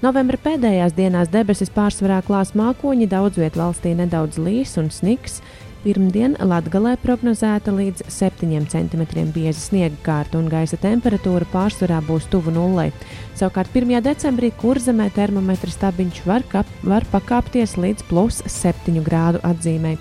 Novembra 0.02 0.38
pēdējās 0.42 0.94
dienās 0.94 1.28
debesis 1.34 1.70
pārsvarā 1.74 2.20
klās 2.26 2.54
mākoņi, 2.58 3.10
daudz 3.10 3.42
vietā 3.42 3.60
valstī 3.64 3.96
nedaudz 3.98 4.38
līs 4.38 4.78
un 4.78 4.88
sniks. 4.90 5.40
Pirmdien 5.82 6.36
Latvijā 6.38 6.92
prognozēta 7.02 7.72
līdz 7.74 8.04
7 8.06 8.68
cm 8.70 9.24
bieza 9.34 9.58
sniega 9.58 9.96
kārta 10.06 10.38
un 10.38 10.46
gaisa 10.46 10.78
temperatūra 10.78 11.48
pārsvarā 11.50 11.98
būs 12.06 12.28
tuvu 12.30 12.54
nulei. 12.54 12.92
Savukārt 13.34 13.74
1. 13.74 13.90
decembrī 14.06 14.52
kurzemē 14.60 15.08
termometra 15.10 15.74
stabiņš 15.74 16.22
var, 16.28 16.46
kap, 16.52 16.70
var 16.86 17.02
pakāpties 17.10 17.74
līdz 17.82 18.06
plus 18.06 18.38
7 18.46 19.02
grādu 19.02 19.42
atzīmē. 19.42 19.96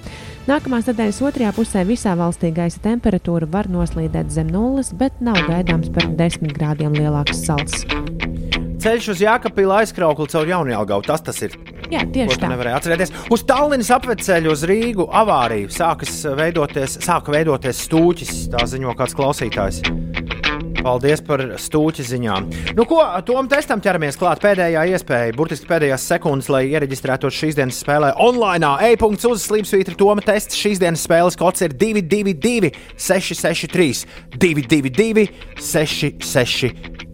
Nākamās 0.45 0.85
nedēļas 0.91 1.23
otrajā 1.25 1.55
pusē 1.57 1.85
visā 1.89 2.13
valstī 2.17 2.53
gaisa 2.53 2.77
temperatūra 2.85 3.49
var 3.49 3.69
noslīdēt 3.73 4.29
zem 4.29 4.53
nulles, 4.53 4.93
bet 4.93 5.17
nav 5.17 5.41
gaidāms 5.49 5.89
par 5.89 6.11
10 6.13 6.53
grādiem 6.59 6.93
lielāks 6.93 7.41
sals. 7.41 7.87
Ceļš 8.81 9.07
uz 9.13 9.19
Jākapila 9.21 9.81
aizkraukli 9.83 10.25
caur 10.31 10.47
Jaunjēlgavu. 10.49 11.03
Tas 11.05 11.21
tas 11.21 11.37
ir. 11.45 11.53
Jā, 11.91 12.01
tieši 12.01 12.39
tā. 12.41 12.49
Nevarēja 12.49 12.79
atcerēties. 12.79 13.11
Uz 13.35 13.43
Tallinas 13.45 13.91
apveceļu 13.93 14.49
uz 14.55 14.63
Rīgu 14.65 15.05
avāriju 15.21 15.69
sākas 15.75 16.23
veidoties, 16.39 16.97
sāka 17.05 17.35
veidoties 17.35 17.83
stūķis. 17.85 18.47
Tā 18.55 18.65
ziņo 18.73 18.95
kāds 18.97 19.13
klausītājs. 19.17 19.83
Paldies 20.81 21.21
par 21.21 21.43
stūķi 21.61 22.05
ziņām. 22.09 22.47
Nu, 22.73 22.87
ko 22.89 23.03
Tom 23.27 23.45
testam 23.51 23.83
ķeramies 23.85 24.17
klāt? 24.17 24.41
Pēdējā 24.41 24.87
iespēja, 24.95 25.35
burtiski 25.37 25.69
pēdējās 25.69 26.07
sekundes, 26.09 26.49
lai 26.49 26.63
iereģistrētos 26.71 27.37
šīs 27.37 27.59
dienas 27.59 27.83
spēlē 27.83 28.15
online. 28.17 28.71
E-punkts 28.89 29.29
uz 29.29 29.45
slīpsvītra 29.45 29.93
Toma 29.99 30.25
tests. 30.25 30.57
Šīs 30.57 30.81
dienas 30.81 31.05
spēles 31.05 31.37
kods 31.37 31.61
ir 31.67 31.77
222, 31.77 32.73
663, 32.97 34.07
222, 34.41 35.29
663. 35.69 37.10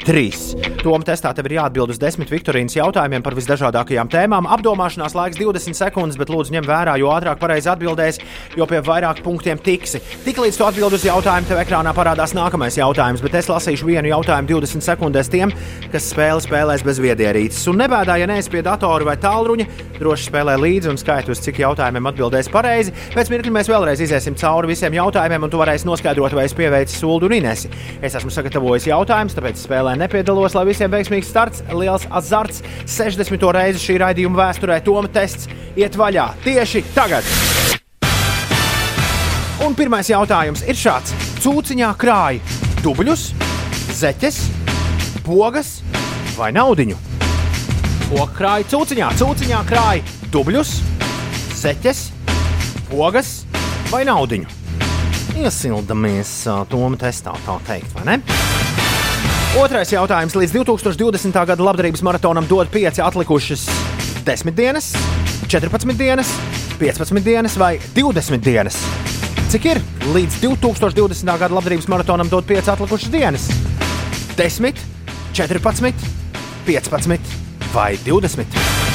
Toma 0.80 1.04
testā 1.04 1.34
tev 1.36 1.50
ir 1.50 1.58
jāatbild 1.58 1.92
uz 1.92 1.98
desmit 2.00 2.30
Viktorīnas 2.32 2.78
jautājumiem 2.78 3.20
par 3.26 3.36
visdažādākajām 3.36 4.08
tēmām. 4.08 4.46
Apdomāšanās 4.56 5.12
laiks 5.18 5.36
20 5.36 5.76
sekundes, 5.76 6.16
bet 6.16 6.30
lūdzu 6.32 6.54
ņem 6.56 6.64
vērā, 6.64 6.94
jo 7.02 7.10
ātrāk 7.12 7.42
pareizi 7.42 7.68
atbildēs, 7.68 8.22
jo 8.56 8.64
pie 8.70 8.80
vairāk 8.88 9.20
punktiem 9.26 9.60
tiksi. 9.60 10.00
Tiklīdz 10.24 10.62
tu 10.62 10.64
atbild 10.64 10.96
uz 10.96 11.04
jautājumu, 11.04 11.50
tev 11.50 11.60
ekrānā 11.60 11.92
parādās 11.98 12.32
nākamais 12.38 12.78
jautājums, 12.80 13.24
bet 13.26 13.36
es 13.36 13.50
lasīšu 13.52 13.90
vienu 13.90 14.14
jautājumu 14.14 14.54
20 14.54 14.86
sekundēs 14.86 15.32
tiem, 15.34 15.52
kas 15.92 16.08
spēli 16.14 16.46
spēlēs 16.46 16.88
bez 16.88 17.04
viedierīces. 17.04 17.68
Un 17.68 17.84
nebēdā, 17.84 18.16
ja 18.22 18.32
neesi 18.32 18.54
pie 18.54 18.64
datora 18.64 19.10
vai 19.10 19.18
tālruņa, 19.20 19.68
droši 20.00 20.30
spēlē 20.30 20.56
līdzi 20.62 20.94
un 20.94 21.02
skaiti 21.04 21.36
uz 21.36 21.44
cik 21.44 21.60
jautājumiem 21.66 22.08
atbildēs 22.14 22.48
pareizi. 22.54 22.96
Pēc 23.12 23.34
mirkļa 23.34 23.56
mēs 23.60 23.74
vēlreiz 23.74 24.06
iziesim 24.08 24.40
cauri 24.40 24.72
visiem 24.72 24.96
jautājumiem, 25.02 25.50
un 25.50 25.52
tu 25.52 25.60
varēsi 25.60 25.90
noskaidrot, 25.90 26.38
vai 26.38 26.48
es 26.48 26.56
pieveicu 26.56 26.96
sulu 26.96 27.28
un 27.28 27.40
inesi. 27.42 27.74
Es 28.00 28.16
esmu 28.16 28.32
sagatavojis 28.32 28.88
jautājumus, 28.94 29.36
tāpēc 29.36 29.68
spēlē 29.68 29.97
nepiedalos, 30.00 30.56
lai 30.58 30.66
visiem 30.70 30.92
veiksmīgs 30.92 31.30
starts, 31.32 31.64
liels 31.74 32.08
azarts. 32.10 32.64
60. 32.86 33.48
reizi 33.58 33.84
šī 33.84 33.98
raidījuma 34.04 34.42
vēsturē 34.46 34.80
Toma 34.86 35.10
tests 35.12 35.50
iet 35.78 35.98
vaļā 35.98 36.30
tieši 36.46 36.84
tagad. 36.96 37.28
Un 39.66 39.74
pirmais 39.78 40.10
jautājums 40.10 40.62
ir 40.70 40.78
šāds: 40.78 41.16
Cūciņā 41.42 41.90
krāja 41.98 42.42
dubļus, 42.86 43.32
zeķes, 43.98 44.44
pogas 45.26 45.80
vai 46.38 46.52
naudiņu? 46.56 47.00
Ko 48.08 48.28
krāja 48.38 48.70
cūciņā? 48.72 49.10
Cūciņā 49.20 49.64
krāja 49.68 50.06
dubļus, 50.32 50.78
zeķes, 51.60 52.06
pogas 52.92 53.42
vai 53.92 54.06
naudiņu? 54.08 54.54
Iesildamies 55.38 56.32
Toma 56.72 56.98
testā, 57.02 57.36
tā 57.46 57.60
teikt, 57.68 57.92
vai 57.98 58.08
ne? 58.14 58.57
Otrais 59.56 59.92
jautājums. 59.92 60.36
Līdz 60.36 60.52
2020. 60.58 61.32
gada 61.48 61.64
labdarības 61.64 62.04
maratonam 62.04 62.48
dod 62.50 62.68
5 62.74 63.00
atlikušas 63.04 63.68
10 64.28 64.52
dienas, 64.58 64.92
14 65.48 65.96
dienas, 65.98 66.34
15 66.80 67.24
dienas 67.24 67.56
vai 67.58 67.78
20 67.96 68.44
dienas. 68.44 68.82
Cik 69.48 69.70
ir 69.72 69.82
līdz 70.12 70.42
2020. 70.44 71.32
gada 71.40 71.56
labdarības 71.56 71.88
maratonam 71.88 72.30
dod 72.30 72.44
5 72.46 72.74
atlikušas 72.76 73.12
dienas? 73.14 73.48
10, 74.36 74.84
14, 75.34 75.94
15 76.68 77.20
vai 77.74 77.96
20. 78.04 78.87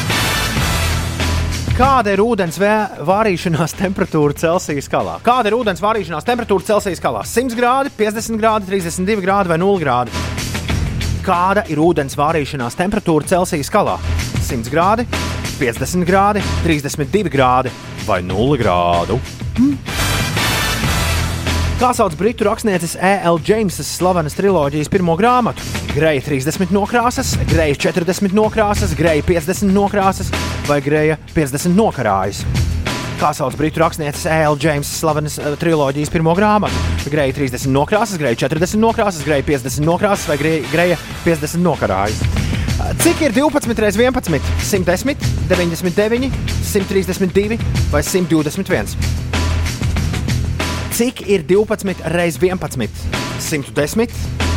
Kāda 1.72 2.12
ir 2.12 2.20
ūdens 2.20 2.58
vārīšanās 2.60 3.72
temperatūra 3.80 4.36
Celsijas 4.36 4.90
skalā? 4.90 5.14
Kāda 5.24 5.48
ir 5.48 5.56
ūdens 5.56 5.80
vārīšanās 5.80 6.26
temperatūra 6.28 6.66
Celsijas 6.68 7.00
skalā? 7.00 7.22
100 7.24 7.56
grādi, 7.56 7.92
50 7.96 8.36
grādi, 8.40 8.68
32 8.68 9.24
grādi 9.24 9.52
vai 9.54 9.58
0 9.62 9.80
grādi? 9.80 10.12
Kāda 11.24 11.64
ir 11.72 11.80
ūdens 11.80 12.18
vārīšanās 12.18 12.76
temperatūra 12.76 13.30
Celsijas 13.32 13.72
skalā? 13.72 13.96
100 14.42 14.68
grādi, 14.68 15.08
50 15.62 16.04
grādi, 16.04 16.44
32 16.66 17.32
grādi 17.32 17.72
vai 18.04 18.20
0 18.20 18.60
grādu. 18.60 19.16
Hmm. 19.56 20.01
Kā 21.82 21.88
sauc 21.98 22.14
britu 22.14 22.44
rakstnieces 22.46 22.92
E.L. 22.94 23.40
Jamesas 23.42 23.88
slavenas 23.98 24.36
triloģijas 24.38 24.86
pirmo 24.86 25.16
grāmatu? 25.18 25.64
Greja 25.90 26.22
30 26.22 26.70
nokrāsas, 26.70 27.32
greja 27.50 27.74
40 27.90 28.36
nokrāsas, 28.38 28.92
greja 28.94 29.24
50 29.26 29.74
nokrāsas 29.74 30.30
vai 30.68 30.76
greja 30.78 31.16
50 31.34 31.74
nokarājas. 31.74 32.44
Kā 33.18 33.32
sauc 33.34 33.56
britu 33.58 33.82
rakstnieces 33.82 34.28
E.L. 34.30 34.60
Jamesas 34.62 35.00
slavenas 35.02 35.40
uh, 35.42 35.56
triloģijas 35.58 36.14
pirmo 36.14 36.36
grāmatu? 36.38 36.84
Greja 37.10 37.34
30 37.40 37.66
nokrāsas, 37.74 38.14
greja 38.22 38.38
40 38.44 38.78
nokrāsas, 38.78 39.26
greja 39.26 39.42
50 39.50 39.82
nokrāsas 39.82 40.30
vai 40.30 40.38
greja, 40.38 40.62
greja 40.70 41.00
50 41.26 41.66
nokarājas. 41.66 42.22
Cik 43.02 43.26
ir 43.26 43.34
12 43.34 43.74
reizes 43.82 43.98
11? 43.98 44.38
110, 44.70 45.26
99, 45.50 46.30
132 46.70 47.58
vai 47.90 48.06
121? 48.06 49.31
Cik 50.92 51.24
ir 51.26 51.46
12 51.48 52.04
reizes 52.12 52.40
11? 52.42 52.88
110, 53.40 54.12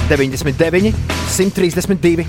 99, 0.09 0.93
132 1.31 2.25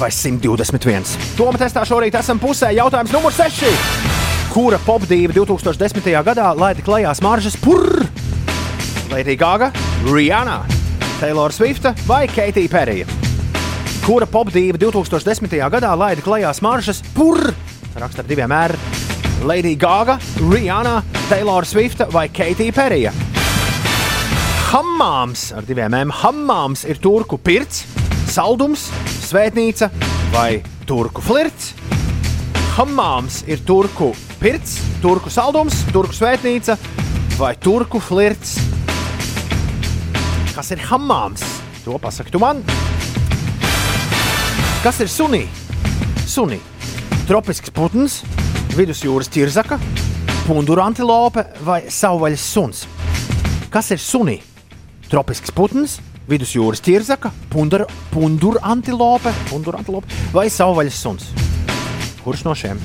vai 0.00 0.10
121? 0.10 1.04
Tomēr 1.36 1.60
testā 1.60 1.84
šorīt 1.84 2.16
esam 2.18 2.40
pusē. 2.40 2.72
Jautājums 2.76 3.12
numur 3.12 3.36
6 3.36 4.18
kura 4.50 4.80
popdīva 4.82 5.34
2010. 5.34 6.10
gadā 6.26 6.50
laida 6.58 6.82
klajā 6.82 7.12
smaržas 7.14 7.56
purr. 7.62 8.02
Lady 9.10 9.36
Gaga, 9.36 9.70
Rihanna, 10.06 10.64
Taylor 11.20 11.52
Swift 11.52 11.86
vai 12.06 12.26
Katy 12.28 12.66
Perry. 12.68 13.04
Kura 14.06 14.26
popdīva 14.26 14.78
2010. 14.78 15.54
gadā 15.70 15.94
laida 15.98 16.22
klajā 16.22 16.52
smaržas 16.54 17.02
purr. 17.14 17.52
Raksta 17.94 18.24
ar 18.24 18.28
diviem 18.28 18.52
R. 18.52 18.76
Lady 19.44 19.76
Gaga, 19.76 20.18
Rihanna, 20.50 21.02
Taylor 21.28 21.66
Swift 21.66 22.02
vai 22.12 22.28
Katy 22.28 22.72
Perry. 22.72 23.29
Hammāms 24.70 25.48
ar 25.50 25.64
diviem 25.66 25.90
M. 25.98 26.10
Hammāms 26.14 26.84
ir 26.86 27.00
turku 27.02 27.34
pirts, 27.42 27.80
saldums, 28.30 28.84
svētnīca 29.26 29.88
vai 30.30 30.60
turku 30.86 31.24
flirts. 31.26 31.72
Hammāms 32.76 33.40
ir 33.50 33.64
turku 33.66 34.12
pirts, 34.38 34.76
turku 35.02 35.26
saldums, 35.34 35.80
turku 35.90 36.14
svētnīca 36.14 36.76
vai 37.40 37.56
turku 37.58 37.98
flirts. 37.98 38.60
Kas 40.54 40.70
ir 40.70 40.84
hammāms? 40.86 41.42
To 41.82 41.98
pasaki 41.98 42.30
tu 42.30 42.38
man. 42.38 42.62
Kas 44.84 45.00
ir 45.02 45.10
sunī? 45.10 45.48
Sunī. 46.30 46.60
Tropisks 47.26 47.74
putns, 47.74 48.20
vidusjūras 48.78 49.32
ķirzaka, 49.34 49.80
pundura 50.46 50.86
antilope 50.86 51.48
vai 51.66 51.80
savvaļas 51.90 52.46
suns. 52.54 52.84
Kas 53.74 53.90
ir 53.90 53.98
sunī? 53.98 54.38
Tropisks 55.10 55.50
putns, 55.50 55.96
vidusjūras 56.30 56.78
ķirzaka, 56.86 57.32
pundura, 57.50 57.86
antilope, 58.62 59.32
pundura 59.48 59.80
antilope 59.80 60.06
vai 60.30 60.44
savvaļas 60.46 60.98
suns. 61.02 61.30
Kurš 62.22 62.44
no 62.46 62.54
šiem? 62.54 62.78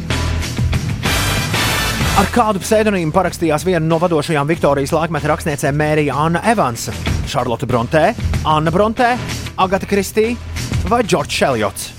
Ar 2.17 2.29
kādu 2.33 2.61
pseidonīmu 2.63 3.13
parakstījās 3.13 3.65
viena 3.67 3.83
no 3.85 3.99
vadošajām 4.01 4.47
Viktorijas 4.49 4.93
laikmeta 4.95 5.29
rakstniecēm 5.33 5.77
Mērija 5.77 6.15
Anna 6.17 6.41
Evansa, 6.49 6.95
Charlotte 7.29 7.67
Bronte, 7.69 8.07
Anna 8.47 8.73
Bronte, 8.73 9.11
Agata 9.61 9.85
Kristīna 9.85 10.89
vai 10.89 11.03
Džordžs 11.05 11.37
Šeljots. 11.43 11.91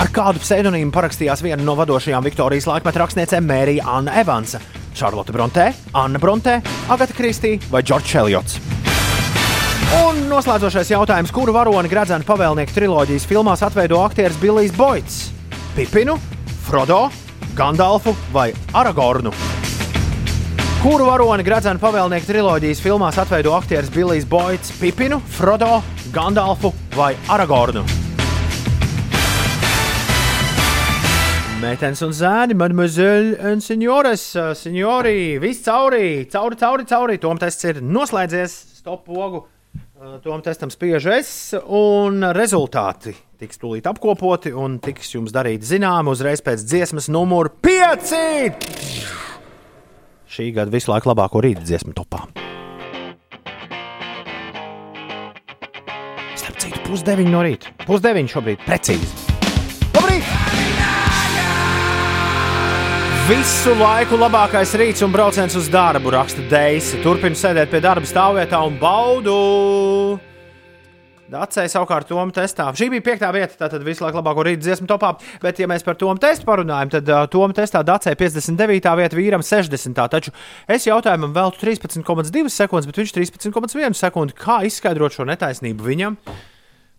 Ar 0.00 0.12
kādu 0.12 0.42
pseidonīmu 0.42 0.92
parakstījās 0.92 1.40
viena 1.46 1.64
no 1.64 1.78
vadošajām 1.78 2.26
Viktorijas 2.28 2.68
laikmeta 2.68 3.00
rakstniecēm 3.06 3.48
Mērija 3.48 3.88
Anna 3.96 4.18
Evansa, 4.20 4.60
Charlotte 4.92 5.32
Bronte, 5.32 5.70
Anna 5.96 6.20
Bronte, 6.20 6.58
Agata 6.90 7.16
Kristīna 7.16 7.72
vai 7.72 7.80
Džordžs 7.86 8.12
Šeljots. 8.18 8.60
Un 9.90 10.20
noslēdzošais 10.30 10.92
jautājums, 10.92 11.32
kuru 11.34 11.50
varoni 11.50 11.88
Gradzena 11.90 12.22
pavēlnieku 12.22 12.70
triloģijas 12.76 13.24
filmās 13.26 13.64
atveido 13.66 13.98
aktieris 14.04 14.36
Billijs 14.38 14.70
Boits? 14.76 15.16
Pipinu, 15.74 16.14
Frodo, 16.62 17.08
Gandalfu 17.58 18.14
vai 18.30 18.52
Aragornu? 18.70 19.32
Kuru 20.84 21.10
varoni 21.10 21.42
Gradzena 21.42 21.82
pavēlnieku 21.82 22.30
triloģijas 22.30 22.84
filmās 22.86 23.18
atveido 23.18 23.56
aktieris 23.58 23.90
Billijs 23.90 24.30
Boits, 24.30 24.70
Pipinu, 24.78 25.18
Frodo, 25.34 25.82
Gandalfu 26.14 26.70
vai 26.94 27.16
Aragornu? 27.26 27.82
Meitenes 31.60 32.06
un 32.06 32.14
zēni, 32.14 32.54
mademoiselle 32.54 33.34
un 33.50 33.58
signores, 33.60 34.30
uh, 34.38 34.54
signori, 34.54 35.34
viss 35.42 35.66
cauri, 35.66 36.28
cauri, 36.30 36.56
cauri, 36.62 36.86
cauri. 36.86 37.18
Tom 37.18 37.42
tests 37.42 37.66
ir 37.66 37.82
noslēdzies, 37.82 38.60
stop 38.78 39.10
pogu. 39.10 39.48
Uh, 40.00 40.16
Tom 40.24 40.40
testam 40.40 40.70
spiež 40.72 41.04
es, 41.12 41.30
un 41.60 42.22
rezultāti 42.32 43.12
tiks 43.36 43.60
tūlīt 43.60 43.84
apkopoti 43.84 44.48
un 44.56 44.78
tiks 44.80 45.10
jums 45.12 45.34
darīti 45.36 45.68
zināmi 45.74 46.08
uzreiz 46.08 46.40
pēc 46.40 46.64
dziesmas 46.64 47.10
numur 47.12 47.50
5. 47.60 48.14
Šī 50.24 50.46
gada 50.56 50.72
visu 50.72 50.88
laiku 50.88 51.10
labāko 51.12 51.42
rīta 51.44 51.60
dziesmu 51.68 51.92
topā. 51.98 52.22
Starp 56.32 56.56
citu, 56.64 56.80
pusdeviņi 56.88 57.34
no 57.36 57.44
rīta. 57.44 57.76
Pusdeviņi 57.84 58.32
šobrīd 58.32 58.64
precīzi. 58.64 59.29
Visu 63.30 63.70
laiku 63.78 64.16
labākais 64.18 64.72
rīts 64.74 65.04
un 65.06 65.12
brauciens 65.14 65.54
uz 65.54 65.68
darbu, 65.70 66.10
raksta 66.10 66.42
Deisa. 66.50 66.96
Turpinu 66.98 67.38
sēdēt 67.38 67.70
pie 67.70 67.78
darba 67.84 68.08
stāvvietā 68.08 68.58
un 68.66 68.74
baudu. 68.80 69.34
Dacēja 71.30 71.70
savukārt 71.70 72.10
Tomu 72.10 72.34
testā. 72.34 72.66
Šī 72.74 72.88
bija 72.90 73.04
piektā 73.06 73.28
vieta, 73.30 73.54
tātad 73.60 73.84
visu 73.86 74.02
laiku 74.02 74.18
labāko 74.18 74.42
rītu 74.48 74.64
dziesmu 74.64 74.90
topā. 74.90 75.12
Bet, 75.44 75.62
ja 75.62 75.68
mēs 75.70 75.86
par 75.86 75.94
Tomu 76.00 76.18
testu 76.18 76.48
parunājam, 76.48 76.90
tad 76.96 77.12
uh, 77.12 77.28
Tomu 77.30 77.54
testā 77.54 77.84
Dacēja 77.86 78.18
59. 78.18 78.90
vieta, 78.98 79.20
vīram 79.20 79.46
60. 79.46 80.02
Taču 80.16 80.34
es 80.66 80.90
jautājumam 80.90 81.30
veltu 81.36 81.62
13,2 81.62 82.50
sekundes, 82.50 82.90
bet 82.90 82.98
viņš 83.04 83.14
13,1 83.20 83.98
sekundi. 84.00 84.38
Kā 84.42 84.58
izskaidrot 84.66 85.14
šo 85.14 85.28
netaisnību 85.30 85.86
viņam? 85.86 86.18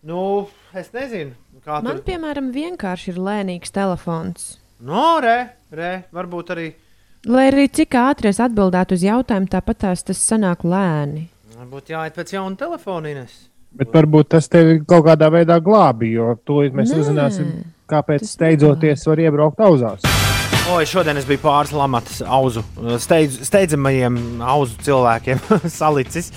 Nu, 0.08 0.24
es 0.72 0.96
nezinu. 0.96 1.36
Man, 1.68 1.98
tur... 1.98 2.06
piemēram, 2.08 2.54
vienkārši 2.56 3.18
ir 3.18 3.20
lēnīgs 3.20 3.76
telefons. 3.76 4.54
No, 4.82 5.20
re, 5.22 5.38
re, 5.70 5.92
varbūt 6.14 6.56
arī. 6.56 6.72
Lai 7.30 7.46
arī 7.52 7.68
cik 7.70 7.94
ātri 8.02 8.32
es 8.32 8.40
atbildētu 8.42 8.98
uz 8.98 9.04
jautājumu, 9.06 9.50
tāpat 9.52 9.84
tās 9.84 10.02
tas 10.08 10.24
sanāk 10.26 10.66
lēni. 10.66 11.28
Varbūt 11.60 11.92
jāiet 11.94 12.18
pēc 12.18 12.34
jauna 12.34 12.58
telefona. 12.58 13.12
Ines. 13.14 13.36
Bet 13.78 13.94
varbūt 13.94 14.32
tas 14.34 14.50
tevi 14.52 14.80
kaut 14.82 15.06
kādā 15.06 15.30
veidā 15.32 15.60
glābi, 15.62 16.16
jo 16.18 16.34
to 16.44 16.64
mēs 16.74 16.92
Nē, 16.92 17.04
uzzināsim, 17.04 17.54
kāpēc 17.92 18.26
steidzoties 18.26 19.06
var 19.08 19.22
iebraukt 19.22 19.62
auzās. 19.62 20.10
Oi, 20.74 20.84
šodien 20.90 21.22
es 21.22 21.30
biju 21.30 21.44
pāris 21.46 21.72
lamatas 21.78 22.24
auzu, 22.26 22.66
steidz, 23.02 23.38
steidzamajiem 23.48 24.18
auzu 24.42 24.82
cilvēkiem 24.82 25.46
salicis. 25.80 26.34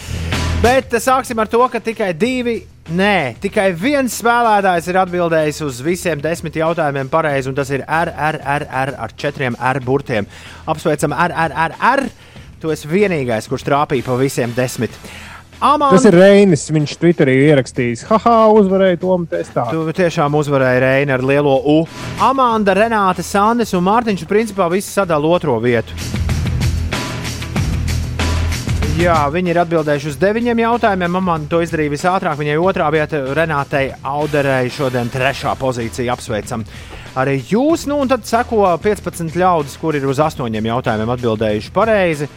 Bet 0.65 0.95
sāksim 0.97 1.37
ar 1.43 1.49
to, 1.53 1.59
ka 1.69 1.77
tikai 1.77 2.15
divi, 2.17 2.55
nē, 2.97 3.35
tikai 3.43 3.67
viens 3.77 4.15
spēlētājs 4.17 4.87
ir 4.89 4.97
atbildējis 5.03 5.59
uz 5.67 5.83
visiem 5.85 6.23
desmit 6.25 6.57
jautājumiem 6.57 7.11
pareizi, 7.12 7.51
un 7.51 7.59
tas 7.59 7.69
ir 7.69 7.85
RRR 7.85 8.95
ar 9.05 9.12
četriem 9.12 9.59
R 9.61 9.83
burtiem. 9.85 10.25
Apsveicam 10.65 11.12
RRR! 11.12 12.07
Tu 12.65 12.73
esi 12.73 12.89
vienīgais, 12.89 13.45
kurš 13.51 13.67
trāpīja 13.69 14.09
pa 14.09 14.17
visiem 14.17 14.57
desmit. 14.57 14.97
Amanda, 15.61 15.99
Tas 15.99 16.09
ir 16.09 16.17
Reinis. 16.17 16.65
Viņš 16.73 16.97
Twitterī 16.97 17.37
ierakstījis, 17.51 18.09
haha, 18.09 18.41
uzvarēja 18.57 19.05
Tomu 19.05 19.29
testā. 19.29 19.69
Tu 19.69 19.85
tiešām 20.01 20.41
uzvarēji 20.41 20.85
Reini 20.89 21.12
ar 21.12 21.29
lielo 21.29 21.61
U. 21.61 21.83
Amanda, 22.25 22.73
Renāte, 22.81 23.21
Sandis 23.21 23.77
un 23.77 23.85
Mārtiņš 23.85 24.25
principā 24.33 24.73
visi 24.73 24.89
sadala 24.89 25.29
otro 25.29 25.61
vietu. 25.61 26.24
Jā, 28.95 29.17
viņi 29.27 29.51
ir 29.51 29.59
atbildējuši 29.59 30.11
uz 30.13 30.17
deviņiem 30.23 30.61
jautājumiem. 30.63 31.17
Amanda 31.19 31.51
to 31.51 31.59
izdarīja 31.65 31.93
visātrāk. 31.97 32.39
Viņai 32.39 32.55
otrā 32.63 32.87
vieta, 32.95 33.19
Renātei 33.35 33.89
Auderei, 34.07 34.71
šodien 34.71 35.11
trešā 35.11 35.57
pozīcija. 35.59 36.15
Apsveicam! 36.15 36.63
Arī 37.19 37.41
jūs, 37.51 37.89
nu, 37.91 37.99
un 38.03 38.11
tad 38.11 38.23
seko 38.27 38.63
15 38.83 39.35
ļaudis, 39.39 39.75
kuri 39.83 39.99
ir 39.99 40.07
uz 40.11 40.23
astoņiem 40.23 40.71
jautājumiem 40.71 41.11
atbildējuši 41.15 41.75
pareizi. 41.75 42.31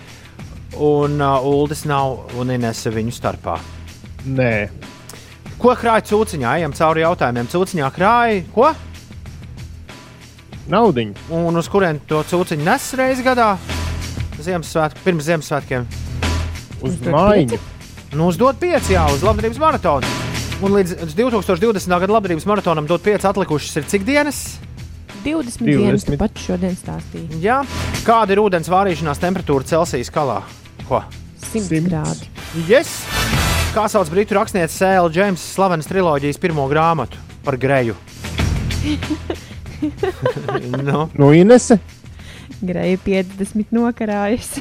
Un 0.81 1.21
uh, 1.21 1.45
Uldis 1.45 1.85
nav 1.89 2.33
un 2.37 2.53
Inese 2.57 2.93
viņu 2.93 3.13
starpā. 3.13 3.59
Nē, 4.25 4.53
Ko 5.57 5.73
krāja 5.73 6.05
cūciņā? 6.05 6.57
Ejam 6.59 6.73
cauri 6.77 7.01
jautājumiem. 7.01 7.47
Cūciņā 7.53 7.93
krāja 7.95 8.43
ko? 8.53 8.73
naudiņu. 10.67 11.29
Un 11.37 11.57
uz 11.57 11.69
kurien 11.71 12.01
to 12.09 12.19
cūciņu 12.27 12.65
nes 12.67 12.89
reizes 12.99 13.25
gadā? 13.25 13.53
Ziemassvētku, 14.37 15.05
pirms 15.05 15.29
Ziemassvētkiem. 15.29 16.06
Uz 16.85 16.97
mājiņu. 17.03 17.59
Nu, 18.15 18.29
uzdot 18.31 18.57
pieci, 18.61 18.93
jā, 18.95 19.03
uz 19.11 19.23
labdarības 19.25 19.59
maratonu. 19.61 20.07
Un 20.63 20.73
līdz 20.73 20.95
2020. 21.13 21.91
gada 22.01 22.13
labdarības 22.15 22.47
maratonam 22.49 22.87
dot 22.89 23.03
pieci 23.05 23.27
atlikušas 23.29 23.81
ir 23.81 23.85
cik 23.91 24.05
dienas? 24.07 24.45
20 25.25 25.59
20. 25.59 25.67
dienas 25.67 26.05
tu 26.07 26.15
pats 26.17 26.45
šodien 26.47 26.75
stāstīji. 26.77 27.41
Jā. 27.43 27.59
Kāda 28.07 28.33
ir 28.35 28.41
ūdens 28.41 28.69
vārīšanās 28.71 29.19
temperatūra 29.21 29.67
Celsijas 29.67 30.09
skalā? 30.11 30.39
Ko? 30.87 31.01
100 31.51 31.51
Simts. 31.51 31.89
grādi. 31.89 32.29
Yes! 32.69 32.93
Kā 33.75 33.85
sauc 33.91 34.09
britu 34.09 34.37
rakstniece 34.37 34.73
Sēla 34.73 35.11
Džeimsa 35.13 35.43
slavenas 35.51 35.89
triloģijas 35.89 36.39
pirmo 36.41 36.65
grāmatu 36.71 37.19
par 37.45 37.57
greju? 37.59 37.97
nu, 40.87 41.09
No 41.13 41.33
Inese. 41.35 41.77
Greja 42.61 42.97
50 43.05 43.73
nokarājas. 43.75 44.57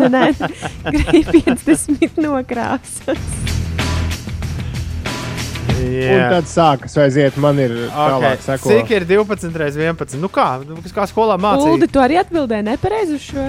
Nē, 0.00 0.08
nē, 0.14 0.24
greja 0.90 1.56
50 1.56 2.20
nokrāsas. 2.24 3.18
Un 5.80 5.94
jā. 5.96 6.26
tad 6.28 6.48
sākas 6.50 6.96
aiziet, 7.00 7.36
man 7.40 7.58
ir 7.62 7.72
tālāk 7.94 8.36
Okay. 8.36 8.44
seko. 8.44 8.68
Cik 8.68 8.90
ir 8.98 9.06
12 9.08 9.56
reizes 9.62 9.80
11? 9.80 10.18
Nu 10.20 10.28
kā, 10.32 10.48
Nu, 10.66 10.76
kā 10.94 11.06
skolā 11.08 11.38
mācīja? 11.40 11.72
Uldi, 11.72 11.88
tu 11.88 12.02
arī 12.02 12.18
atbildēji 12.20 12.66
nepareizi 12.68 13.16
uz 13.16 13.28
šo. 13.30 13.46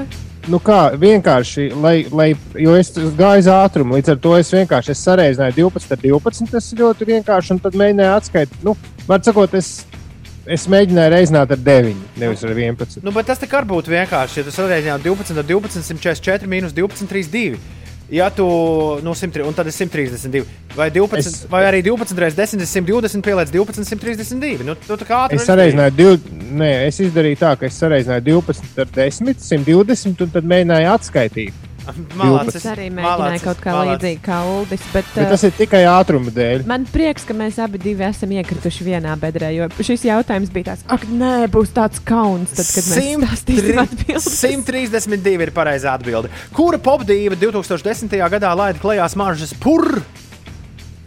Nu 0.50 0.58
kā, 0.64 0.94
vienkārši, 0.98 1.68
lai, 1.84 2.08
lai, 2.10 2.32
jo 2.58 2.74
es 2.80 2.90
gāju 2.96 3.44
uz 3.44 3.50
ātrumu, 3.52 3.98
līdz 4.00 4.14
ar 4.16 4.22
to 4.24 4.32
es 4.40 4.50
vienkārši 4.56 4.94
es 4.96 5.04
sareizināju 5.06 5.58
12 5.70 5.92
ar 5.94 6.00
12. 6.02 6.50
Tas 6.56 6.72
ir 6.74 6.82
ļoti 6.82 7.10
vienkārši, 7.12 7.52
un 7.54 7.60
tad 7.62 7.78
mēģināju 7.78 8.16
atskaitīt. 8.16 8.64
Nu, 8.66 8.74
var 9.10 9.22
sakot, 9.28 9.54
es, 9.60 9.84
es 10.46 10.66
mēģināju 10.72 11.14
reizināt 11.14 11.52
ar 11.54 11.62
9, 11.62 11.94
nevis 12.22 12.46
ar 12.46 12.56
11. 12.56 13.02
Nu, 13.06 13.14
bet 13.16 13.30
tas 13.30 13.44
kā 13.52 13.62
būtu 13.68 13.94
vienkārši. 13.94 14.42
Ja 14.42 14.48
tu 14.48 14.56
salīdzinātu 14.56 15.12
12 15.12 15.38
ar 15.42 15.48
12, 15.52 15.86
144 15.92 16.50
minus 16.50 16.76
12, 16.78 17.10
32. 17.12 17.60
Ja 18.12 18.28
tu, 18.30 18.46
nu, 19.06 19.14
100, 19.16 19.46
un 19.48 19.56
tad 19.56 19.70
ir 19.70 19.72
132, 19.72 20.42
vai, 20.76 20.90
12, 20.92 21.16
es, 21.16 21.46
vai 21.48 21.62
arī 21.64 21.80
12 21.86 22.18
reizes 22.20 22.36
10, 22.36 22.66
120 22.68 23.24
pieliec 23.24 23.54
12, 23.54 23.86
132. 23.88 24.66
Nu, 24.68 24.76
tu 24.76 24.98
ātri 25.00 25.40
Es 25.40 25.48
sareizināju, 25.48 25.96
div, 25.96 26.28
nē, 26.60 26.72
es 26.90 27.00
izdarīju 27.06 27.40
tā, 27.40 27.54
ka 27.56 27.70
es 27.70 27.80
sareizināju 27.80 28.26
12 28.28 28.84
ar 28.84 28.92
10, 29.00 29.32
120, 29.40 30.26
un 30.28 30.36
tad 30.36 30.50
mēģināju 30.52 30.92
atskaitīt. 30.92 31.71
Malācis, 32.18 32.60
Es 32.62 32.66
arī 32.70 32.88
mēģināju 32.94 33.42
kaut 33.44 33.62
kā 33.64 33.74
līdzīgi 33.80 34.20
kā 34.26 34.38
Uldis. 34.50 34.84
Bet, 34.94 35.08
Bet 35.16 35.24
uh, 35.26 35.32
tas 35.34 35.46
ir 35.48 35.54
tikai 35.58 35.82
ātruma 35.90 36.34
dēļ. 36.36 36.66
Man 36.70 36.86
prieks, 36.92 37.26
ka 37.28 37.36
mēs 37.38 37.58
abi 37.64 37.82
divi 37.82 38.06
esam 38.06 38.34
iekrituši 38.38 38.86
vienā 38.86 39.16
bedrē, 39.22 39.50
jo 39.56 39.70
šis 39.82 40.06
jautājums 40.10 40.54
bija 40.54 40.72
tāds, 40.72 40.86
ak, 40.94 41.08
nē, 41.10 41.34
būs 41.54 41.74
tāds 41.76 42.04
kauns, 42.06 42.54
tad, 42.54 42.70
kad 42.70 42.92
mēs 42.92 43.10
stāstīsim 43.24 43.82
atbildes. 43.82 44.30
132 44.44 45.48
ir 45.48 45.54
pareizā 45.56 45.96
atbilde. 45.98 46.32
Kura 46.56 46.80
popdīva 46.82 47.40
2010. 47.40 48.14
gadā 48.36 48.54
laida 48.58 48.82
klajā 48.82 49.10
smaržas 49.12 49.56
purr? 49.62 50.04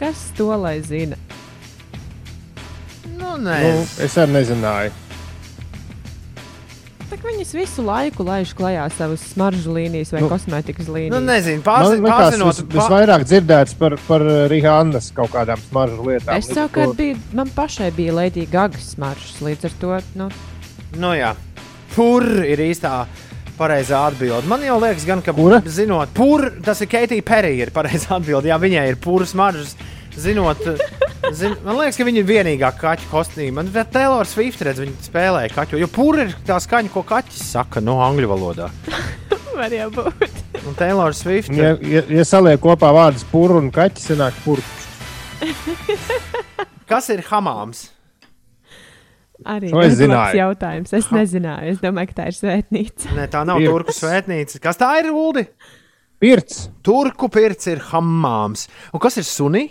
Kas 0.01 0.29
to 0.37 0.51
lai 0.59 0.81
zina? 0.83 1.18
Nu, 3.14 3.35
Nu, 3.35 3.51
nē, 3.51 3.61
es 4.05 4.15
arī 4.20 4.36
nezināju. 4.36 4.93
Tak 7.10 7.20
viņas 7.22 7.51
visu 7.55 7.82
laiku 7.85 8.24
laiž 8.26 8.55
klajā 8.56 8.85
savas 8.97 9.22
smaržu 9.35 9.74
līnijas 9.76 10.10
vai 10.14 10.20
Nu, 10.22 10.28
nu, 10.28 10.32
kosmētikas 10.32 10.89
nu, 10.89 10.94
līnijas. 10.97 11.22
nezinu. 11.28 11.60
Man 11.60 11.66
Pārzi, 11.66 11.98
liekas, 12.01 12.16
pārzinot, 12.18 12.60
vis, 12.62 12.74
visvairāk 12.74 13.24
dzirdēts 13.28 13.74
par, 13.78 13.97
par 14.09 14.24
Rihannas 14.51 15.10
kaut 15.14 15.31
kādām 15.35 15.60
smaržu 15.68 16.06
lietām. 16.09 16.39
Es 16.39 16.48
savukārt 16.48 16.94
to- 16.94 16.98
biju, 16.98 17.18
man 17.32 17.51
pašai 17.55 17.90
bija 17.94 18.12
Lady 18.16 18.47
Gaga 18.51 18.78
smaržas, 18.78 19.36
līdz 19.44 19.64
ar 19.70 19.70
to, 19.81 20.01
nu, 20.14 20.31
Nu, 20.97 21.09
jā, 21.18 21.35
pur 21.94 22.22
ir 22.47 22.59
īstā 22.59 23.06
pareizā 23.59 24.06
atbilde. 24.09 24.47
Man 24.47 24.60
jau 24.62 24.76
liekas, 24.81 25.05
gan, 25.06 25.20
ka, 25.22 25.32
Kura? 25.32 25.60
zinot, 25.66 26.09
pur, 26.14 26.51
tas 26.64 26.81
ir 26.81 26.86
Keitija 26.86 27.22
Perija, 27.22 27.66
ir 27.66 27.70
pareizā 27.74 28.16
atbilde. 28.16 28.47
Jā, 28.48 28.59
viņai 28.62 28.89
ir 28.89 28.97
pūras 28.97 29.35
maržas. 29.35 29.76
Zinot, 30.16 30.59
zin, 31.32 31.56
man 31.64 31.78
liekas, 31.78 31.98
ka 31.98 32.06
viņa 32.06 32.20
ir 32.20 32.28
vienīgā 32.28 32.70
kaķa 32.80 33.09
kostīma. 33.10 33.62
Man 33.62 33.70
ir 33.72 33.86
Taylor 33.94 34.28
Swift, 34.28 34.62
redz, 34.66 34.82
viņa 34.84 35.06
spēlēja 35.06 35.52
kaķu. 35.55 35.80
Jo 35.80 35.88
pūra 35.92 36.28
ir 36.28 36.34
tā 36.46 36.59
skaņa, 36.62 36.92
ko 36.92 37.05
kaķis 37.09 37.44
saka 37.55 37.82
no 37.84 38.01
angļu 38.05 38.30
valodā. 38.30 38.70
var 39.59 39.74
jau 39.74 39.90
būt. 39.94 40.42
Un 40.64 40.76
Taylor 40.78 41.16
Swift. 41.16 41.52
Ja, 41.55 41.74
ja, 41.80 42.05
ja 42.10 42.24
saliek 42.28 42.60
kopā 42.62 42.90
vārdus 42.94 43.26
pūru 43.30 43.60
un 43.62 43.70
kaķis, 43.74 44.10
sanāk 44.12 44.38
purks. 44.44 44.88
Kas 46.90 47.10
ir 47.12 47.24
hamāms? 47.30 47.88
Arī 49.44 49.70
To 49.72 49.80
es 49.82 49.96
ļoti 49.98 50.10
labs 50.10 50.36
jautājums. 50.38 50.92
Es 50.96 51.09
nezināju. 51.12 51.74
Es 51.74 51.80
domāju, 51.82 52.12
ka 52.12 52.20
tā 52.22 52.28
ir 52.30 52.36
svētnīca. 52.36 53.14
Nē, 53.16 53.24
tā 53.32 53.42
nav 53.48 53.60
Pirts. 53.60 53.72
turku 53.72 53.96
svētnīca. 53.96 54.60
Kas 54.62 54.78
tā 54.80 54.90
ir, 55.02 55.10
Uldi? 55.12 55.46
Pirts. 56.22 56.68
Turku 56.86 57.28
pirts 57.32 57.68
ir 57.68 57.82
hamāms. 57.90 58.68
Un 58.94 59.02
kas 59.02 59.18
ir 59.20 59.26
sunī? 59.28 59.64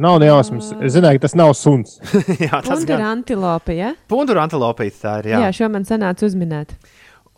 Nav 0.00 0.20
nejausmas. 0.22 0.70
Es 0.80 0.94
zināju, 0.94 1.18
ka 1.18 1.26
tas 1.26 1.34
nav 1.36 1.52
suns. 1.58 1.98
jā, 2.46 2.62
tas 2.64 2.86
gan. 2.88 3.02
antilope, 3.10 3.74
ja? 3.76 3.94
Puntura 4.08 4.46
antilopīte 4.46 4.96
tā 5.02 5.18
ir. 5.20 5.32
Jā. 5.34 5.42
Jā, 5.46 5.50
šo 5.56 5.68
man 5.72 5.84
sanāca 5.88 6.24
uzminēt. 6.28 6.76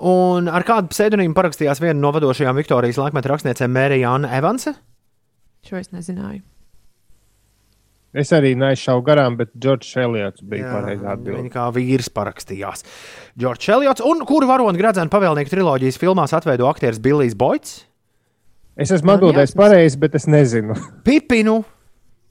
Un 0.02 0.48
ar 0.50 0.64
kādu 0.66 0.90
pseidonīmu 0.92 1.34
parakstījās 1.36 1.80
viena 1.82 1.98
no 1.98 2.10
vadošajām 2.14 2.56
Viktorijas 2.58 2.98
laikmeta 2.98 3.30
rakstniecēm 3.32 3.70
Mērija 3.72 4.14
Anna 4.14 4.30
Evanse? 4.38 4.74
Šo 5.66 5.78
es 5.78 5.92
nezināju. 5.94 6.42
Es 8.12 8.28
arī 8.36 8.52
neaizšauju 8.60 9.04
garām, 9.06 9.38
bet 9.38 9.54
Džordžs 9.56 9.94
Eliots 10.02 10.42
bija 10.44 10.68
pareizā 10.68 11.00
Viņa 11.06 11.12
atbildē. 11.14 11.44
kā 11.54 11.68
vīrs 11.72 12.10
parakstījās. 12.12 12.84
Džordžs 13.40 13.70
Eliots, 13.72 14.04
un 14.04 14.20
kuru 14.28 14.50
varoni 14.50 14.76
gradzēna 14.80 15.08
pavēlnieku 15.12 15.48
triloģijas 15.54 15.96
filmās 16.02 16.34
atveido 16.36 16.68
aktieris 16.68 17.00
Billijs 17.00 17.34
Boits? 17.38 17.86
Es 18.76 18.92
esmu 18.92 19.14
atbildējis 19.14 19.56
pareizi, 19.56 20.00
bet 20.00 20.18
es 20.18 20.28
nezinu. 20.28 20.76
Pipinu. 21.06 21.62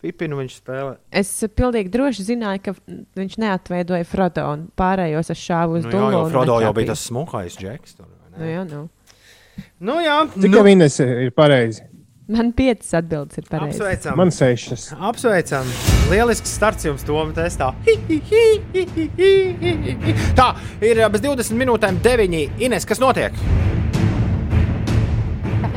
Pipinu 0.01 0.39
viņš 0.39 0.55
spēlē. 0.61 0.95
Es 1.13 1.29
pilnīgi 1.55 1.91
droši 1.93 2.23
zināju, 2.31 2.61
ka 2.65 2.73
viņš 3.19 3.35
neatveidoja 3.43 4.07
Frodo 4.09 4.47
un 4.55 4.63
pārējos 4.79 5.29
es 5.33 5.43
šāvu 5.45 5.77
uz 5.77 5.85
Nu, 5.85 5.91
jā, 5.91 5.97
dūmu. 5.99 6.11
jau 6.15 6.23
un 6.25 6.31
Frodo 6.33 6.57
jau 6.63 6.73
bija 6.73 6.89
tas 6.93 7.03
smukais 7.05 7.57
džeks. 7.59 7.95
Tur. 7.99 8.09
Nu, 8.37 8.45
jā, 8.49 8.63
nu. 8.65 8.81
Nu, 9.79 9.99
jā, 10.01 10.17
Cik 10.33 10.49
nu, 10.55 10.63
viņas 10.65 10.99
ir 11.05 11.31
pareizi? 11.37 11.83
Man 12.31 12.53
piecas 12.55 12.93
atbildes 12.95 13.37
ir 13.41 13.45
pareizas. 13.49 13.81
apsveicam. 13.81 14.17
Man 14.17 14.31
sešas. 14.31 14.85
Apsveicam! 14.95 15.67
Lielisks 16.09 16.53
starts 16.55 16.85
jums, 16.87 17.03
Toms, 17.03 17.33
testā. 17.35 17.73
Tā 20.39 20.47
ir 20.85 21.01
bez 21.11 21.21
20 21.25 21.59
minūtēm 21.59 21.99
9. 22.05 22.39
Ines, 22.63 22.87
kas 22.87 23.01
notiek? 23.03 23.35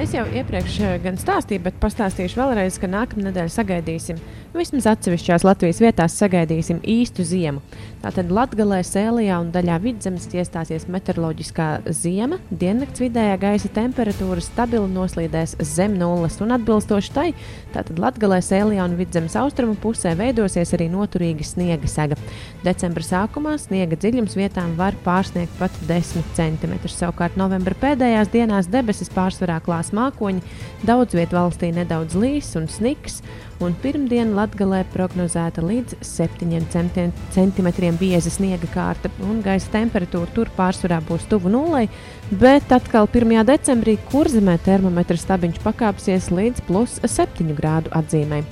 Es 0.05 0.13
jau 0.13 0.27
iepriekš 0.29 0.75
eh, 0.85 0.99
gan 1.01 1.17
stāstīju, 1.17 1.63
bet 1.65 1.79
pastāstīšu 1.81 2.37
vēlreiz, 2.37 2.77
ka 2.77 2.91
nākamā 2.93 3.31
nedēļa 3.31 3.53
sagaidīsim, 3.55 4.19
nu, 4.53 4.59
vismaz 4.59 4.85
atsevišķās 4.91 5.47
Latvijas 5.49 5.81
vietās, 5.81 6.19
sagaidīsim 6.21 6.83
īstu 6.85 7.25
ziemu. 7.25 7.63
Tātad 8.05 8.29
Latvijā, 8.29 8.83
Sēlijā 8.85 9.39
un 9.41 9.49
daļā 9.55 9.79
vidzemes 9.81 10.27
iestāsies 10.37 10.85
meteoroloģiskā 10.93 11.69
ziema. 11.89 12.37
Diennakts 12.51 13.01
vidējā 13.01 13.39
gaisa 13.41 13.71
temperatūra 13.73 14.45
stabili 14.45 14.91
noslīdēs 14.93 15.55
zem 15.65 15.97
nulles 15.97 16.37
un 16.45 16.53
atbilstoši 16.59 17.15
tai, 17.17 17.31
tātad 17.73 17.97
Latvijā, 18.05 18.43
Sēlijā 18.45 18.85
un 18.85 18.99
vidzemes 19.01 19.39
austrumu 19.41 19.79
pusē 19.81 20.13
veidosies 20.21 20.75
arī 20.77 20.91
noturīga 20.93 21.49
sniega 21.49 21.89
sega. 21.89 22.21
Decembra 22.67 23.09
sākumā 23.09 23.57
sniega 23.63 23.97
dziļums 23.97 24.37
vietām 24.37 24.77
var 24.77 25.01
pārsniegt 25.07 25.57
pat 25.57 25.73
10 25.89 26.29
cm. 26.37 26.77
Savukārt 26.93 27.41
novembra 27.41 27.81
pēdējās 27.87 28.35
dienās 28.37 28.69
debesis 28.69 29.09
pārsvarā 29.17 29.63
klās 29.65 29.94
mākoņi, 29.95 30.43
daudz 30.87 31.17
vietā 31.17 31.39
valstī 31.39 31.71
nedaudz 31.75 32.17
līs 32.19 32.51
un 32.59 32.67
sniks, 32.71 33.21
un 33.63 33.75
pirmdien 33.83 34.35
Latvijā 34.37 34.83
prognozēta 34.93 35.63
līdz 35.65 35.99
7 36.05 36.67
centi- 36.73 37.11
centimetriem 37.35 37.97
bieza 38.01 38.31
sniega 38.31 38.69
kārta, 38.75 39.11
un 39.23 39.41
gaisa 39.45 39.71
temperatūra 39.73 40.31
tur 40.35 40.51
pārsvarā 40.57 41.01
būs 41.05 41.29
tuvu 41.31 41.53
nulei, 41.53 41.89
bet 42.31 42.73
atkal 42.75 43.09
1. 43.09 43.45
decembrī 43.47 43.97
kurzemē 44.11 44.59
termometra 44.65 45.17
stabiņš 45.17 45.63
pakāpsies 45.65 46.31
līdz 46.35 46.67
plus 46.69 47.01
7 47.07 47.55
grādu 47.55 47.93
atzīmē. 47.95 48.43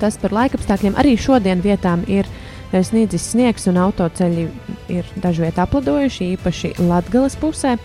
Tas 0.00 0.16
par 0.20 0.32
laikapstākļiem 0.32 0.96
arī 1.00 1.16
šodien 1.20 1.60
vietām 1.60 2.06
ir 2.08 2.24
eh, 2.24 2.80
sniedzis 2.84 3.32
sniegs 3.34 3.68
un 3.68 3.76
autoceļi 3.82 4.46
ir 4.92 5.10
dažviet 5.20 5.60
apladojuši, 5.60 6.32
īpaši 6.38 6.74
Latvijas 6.88 7.36
pusē. 7.40 7.76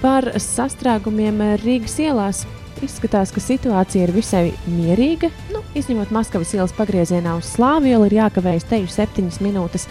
Par 0.00 0.24
sastrēgumiem 0.40 1.42
Rīgas 1.60 1.98
ielās 2.00 2.46
izskatās, 2.80 3.32
ka 3.34 3.42
situācija 3.44 4.06
ir 4.06 4.14
visai 4.16 4.46
mierīga. 4.64 5.28
Nu, 5.52 5.60
izņemot 5.76 6.12
Maskavas 6.14 6.54
ielas 6.56 6.72
pagriezienā 6.76 7.36
uz 7.36 7.50
Slāvu 7.52 7.90
ielu, 7.90 8.08
ir 8.08 8.16
jākavējas 8.22 8.64
teju 8.70 8.88
7 8.88 9.28
minūtes. 9.44 9.84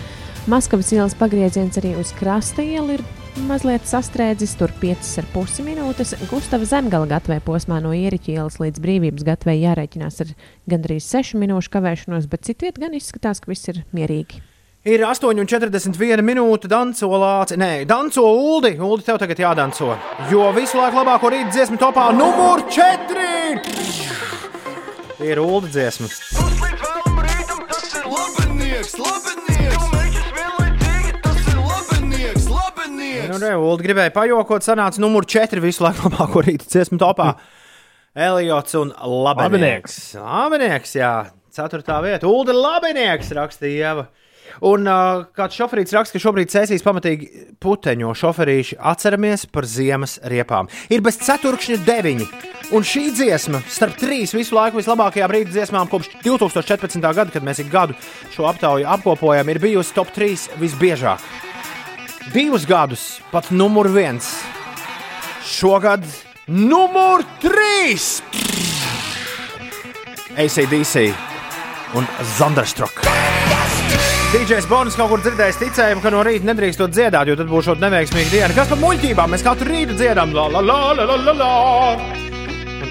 Maskavas 0.49 0.89
ielas 0.95 1.13
pagrieziens 1.13 1.77
arī 1.77 1.93
uz 2.01 2.09
Krasta 2.17 2.65
ielu 2.65 2.97
ir 2.97 3.05
mazliet 3.45 3.85
sastrēdzis, 3.85 4.55
tur 4.57 4.73
5,5 4.81 5.61
minūtes. 5.67 6.15
Gustava 6.31 6.65
zemgala 6.65 7.05
gatavē 7.13 7.37
posmā 7.45 7.77
no 7.83 7.93
Ieriķa 7.93 8.33
ielas 8.39 8.57
līdz 8.57 8.81
brīvības 8.81 9.27
gatavē 9.29 9.59
jārēķinās 9.59 10.23
ar 10.25 10.33
gandrīz 10.73 11.05
6 11.13 11.37
minūšu 11.43 11.75
kavēšanos, 11.77 12.25
bet 12.31 12.49
citviet 12.49 12.81
gan 12.81 12.97
izskatās, 12.97 13.43
ka 13.43 13.53
viss 13.53 13.69
ir 13.69 13.83
mierīgi. 13.93 14.41
Ir 14.87 15.01
8,41 15.03 16.21
minūte 16.23 16.69
dancolāts. 16.71 17.51
Nē, 17.59 17.83
danco 17.83 18.21
Uldi. 18.23 18.77
Uldi, 18.79 19.03
tev 19.09 19.17
tagad 19.19 19.41
jādanco. 19.43 19.91
Jo 20.31 20.45
visu 20.55 20.79
laiku 20.79 21.01
labāko 21.01 21.27
rīta 21.33 21.51
dziesmu 21.51 21.75
topā 21.81 22.05
numur 22.15 22.63
4 22.71 23.25
ir 25.19 25.41
Uldi 25.43 25.67
dziesma. 25.73 26.07
Labinieks, 28.07 28.95
labinieks! 29.03 29.83
Labinieks, 31.59 32.47
labinieks! 32.47 33.27
Nu, 33.33 33.41
re, 33.43 33.51
Uldi 33.59 33.83
gribēja 33.89 34.13
pajokot, 34.15 34.63
sanāca 34.63 35.03
numur 35.03 35.27
4 35.27 35.59
visu 35.59 35.83
laiku 35.83 36.07
labāko 36.07 36.45
rīta 36.45 36.69
dziesmu 36.71 37.01
topā. 37.03 37.33
Eliots 38.15 38.79
un 38.79 38.95
Labinieks. 38.95 39.99
Labinieks, 40.23 40.95
jā, 40.95 41.11
4. 41.59 41.83
vieta. 42.07 42.31
Uldi 42.31 42.55
Labinieks 42.55 43.35
rakstīja 43.35 43.91
Ieva. 43.91 44.07
Un 44.65 44.87
uh, 44.89 45.23
kāds 45.35 45.55
šoferīts 45.55 45.93
raksta, 45.95 46.17
ka 46.17 46.23
šobrīd 46.23 46.51
cēsīs 46.51 46.83
pamatīgi 46.83 47.29
puteņo 47.63 48.11
šoferīši 48.17 48.79
atceramies 48.91 49.45
par 49.53 49.67
ziemas 49.69 50.17
riepām. 50.27 50.67
Ir 50.91 51.03
bez 51.05 51.19
ceturkšņa 51.23 51.79
deviņi. 51.87 52.27
Un 52.75 52.85
šī 52.85 53.07
dziesma, 53.15 53.63
starp 53.71 53.95
trīs 53.97 54.35
visu 54.35 54.57
laiku 54.57 54.77
vislabākajām 54.81 55.31
rīta 55.33 55.55
dziesmām, 55.55 55.89
kopš 55.89 56.11
2014. 56.25 56.99
gada, 57.01 57.31
kad 57.33 57.45
mēs 57.45 57.63
ik 57.63 57.71
gadu 57.71 57.95
šo 58.35 58.49
aptauju 58.51 58.87
apkopojam, 58.97 59.49
ir 59.49 59.61
bijusi 59.63 59.95
top 59.95 60.11
3 60.15 60.59
visbiežāk. 60.61 61.23
Divus 62.33 62.67
gadus 62.69 63.05
pat 63.31 63.49
numur 63.49 63.89
viens. 63.89 64.27
Šogad 65.49 66.03
numur 66.45 67.25
3! 67.41 68.21
ACDC 70.39 71.09
un 71.97 72.05
Zanderstrok. 72.37 73.01
DJs 74.29 74.67
Bonis 74.69 74.93
kaut 74.93 75.09
kur 75.09 75.21
dzirdējis 75.25 75.57
ticējumu, 75.57 76.03
ka 76.03 76.09
no 76.13 76.19
rīta 76.21 76.45
nedrīkstot 76.45 76.91
dziedāt, 76.93 77.31
jo 77.31 77.33
tad 77.39 77.47
būs 77.49 77.65
šāda 77.65 77.87
neveiksmīga 77.87 78.29
diena. 78.29 78.49
Kas 78.53 78.67
par 78.69 78.77
muļķībām? 78.77 79.31
Mēs 79.33 79.41
katru 79.41 79.65
rītu 79.71 79.95
dziedam, 79.97 80.35
la 80.37 80.43
la 80.53 80.61
la 80.61 80.75
la 80.99 81.07
la 81.09 81.15
la 81.17 81.33
la. 81.39 81.47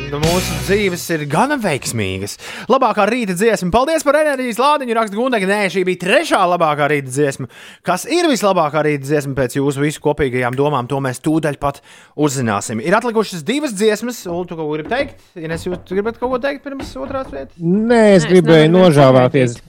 Un 0.09 0.25
Mūsu 0.25 0.57
dzīves 0.65 1.05
ir 1.15 1.23
gana 1.31 1.55
veiksmīgas. 1.63 2.35
Labākā 2.67 3.07
rīta 3.07 3.37
dziesma. 3.39 3.71
Paldies 3.71 4.03
par 4.09 4.19
enerģijas 4.19 4.59
lādiņu. 4.59 4.99
Raksta 4.99 5.21
Gunga, 5.21 5.39
nē, 5.53 5.61
šī 5.77 5.85
bija 5.87 6.03
trešā 6.09 6.43
labākā 6.57 6.91
rīta 6.91 7.15
dziesma. 7.15 7.47
Kas 7.87 8.09
ir 8.11 8.27
vislabākā 8.33 8.83
rīta 8.89 9.07
dziesma 9.07 9.39
pēc 9.39 9.61
jūsu 9.61 9.87
visu 9.87 10.03
kopīgajām 10.09 10.59
domām, 10.59 10.91
to 10.91 10.99
mēs 11.07 11.23
tūdaļ 11.23 11.63
pat 11.63 11.85
uzzināsim. 12.19 12.83
Ir 12.83 12.99
atlikušas 12.99 13.47
divas 13.47 13.79
dziesmas, 13.79 14.25
un 14.27 14.43
tu 14.43 14.59
kaut 14.59 14.67
ko 14.67 14.75
gribi 14.75 14.91
teikt? 14.91 15.23
Ja 15.39 15.55
es 15.55 15.71
jūs 15.71 15.87
gribat 15.87 16.19
kaut 16.19 16.35
ko 16.35 16.43
teikt 16.43 16.67
pirms 16.67 16.97
otrās 16.99 17.31
vietas? 17.31 17.55
Nē, 17.63 17.75
es 17.79 17.85
Nē, 17.87 18.07
es 18.25 18.33
gribēju 18.35 18.73
nožāvāties. 18.75 19.61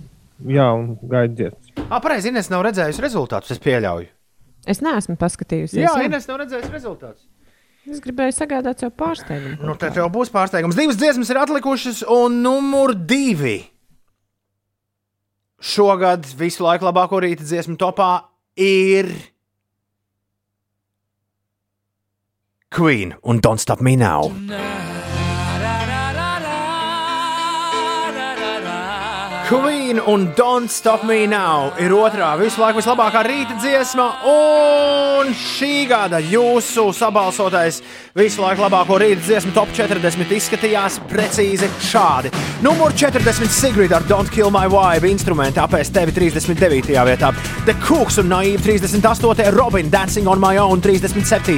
Jā, 0.47 0.69
un 0.71 0.93
gaidiet. 1.11 1.57
Ah, 1.89 1.99
pareizi, 1.99 2.31
Ines 2.31 2.47
nav 2.51 2.63
redzējusi 2.69 3.03
rezultātus. 3.03 3.51
Es 3.55 3.59
pieļauju. 3.63 4.07
Es 4.69 4.79
neesmu 4.83 5.17
paskatījusies. 5.19 5.81
Jā, 5.81 5.95
Ines 6.05 6.27
nav 6.29 6.39
redzējusi 6.43 6.71
rezultātus. 6.71 7.25
Es 7.89 7.99
gribēju 8.03 8.35
sagādāt 8.35 8.83
sev 8.83 8.93
pārsteigumu. 8.99 9.57
Nu, 9.65 9.73
tad 9.79 9.97
jau 9.97 10.05
būs 10.13 10.31
pārsteigums. 10.31 10.77
Divas 10.77 10.99
dziesmas 10.99 11.31
ir 11.31 11.39
atlikušas, 11.41 12.03
un 12.13 12.41
numur 12.43 12.93
divi. 12.93 13.63
Šogad 15.59 16.27
visu 16.39 16.63
laiku 16.63 16.87
labāko 16.87 17.19
rīta 17.23 17.43
dziesmu 17.43 17.75
topā 17.79 18.11
ir 18.55 19.09
Queen 22.71 23.15
un 23.23 23.41
Don't 23.43 23.59
Stop 23.59 23.81
Me 23.81 23.97
Now. 23.99 24.29
Queen 29.49 29.99
un 30.05 30.31
Don't 30.35 30.69
Stop 30.69 31.01
Me 31.03 31.25
Now 31.25 31.71
ir 31.81 31.89
otrā 31.97 32.35
visu 32.37 32.61
laiku 32.61 32.77
vislabākā 32.83 33.23
rīta 33.25 33.55
dziesma, 33.57 34.05
un 34.29 35.31
šī 35.33 35.87
gada 35.89 36.19
jūsu 36.21 36.83
sabalsotais 36.93 37.79
visu 38.13 38.43
laiku 38.43 38.61
labāko 38.61 38.99
rīta 39.01 39.23
dziesmu 39.25 39.55
top 39.55 39.71
40 39.73 40.35
izskatījās 40.37 40.99
precīzi 41.09 41.65
šādi. 41.81 42.29
Numur 42.61 42.93
40 42.93 43.49
Sigrid 43.49 43.95
ar 43.97 44.05
Don't 44.05 44.29
Kill 44.29 44.53
My 44.53 44.69
Vibe 44.69 45.09
instrumenti 45.09 45.57
apēst 45.63 45.97
tevi 45.97 46.13
39. 46.13 46.93
vietā, 47.09 47.33
The 47.65 47.73
Cooks 47.87 48.21
un 48.21 48.29
Naive 48.29 48.61
38. 48.61 49.49
Robin 49.57 49.89
Dancing 49.89 50.29
on 50.29 50.37
My 50.37 50.61
Own 50.61 50.77
37. 50.77 51.57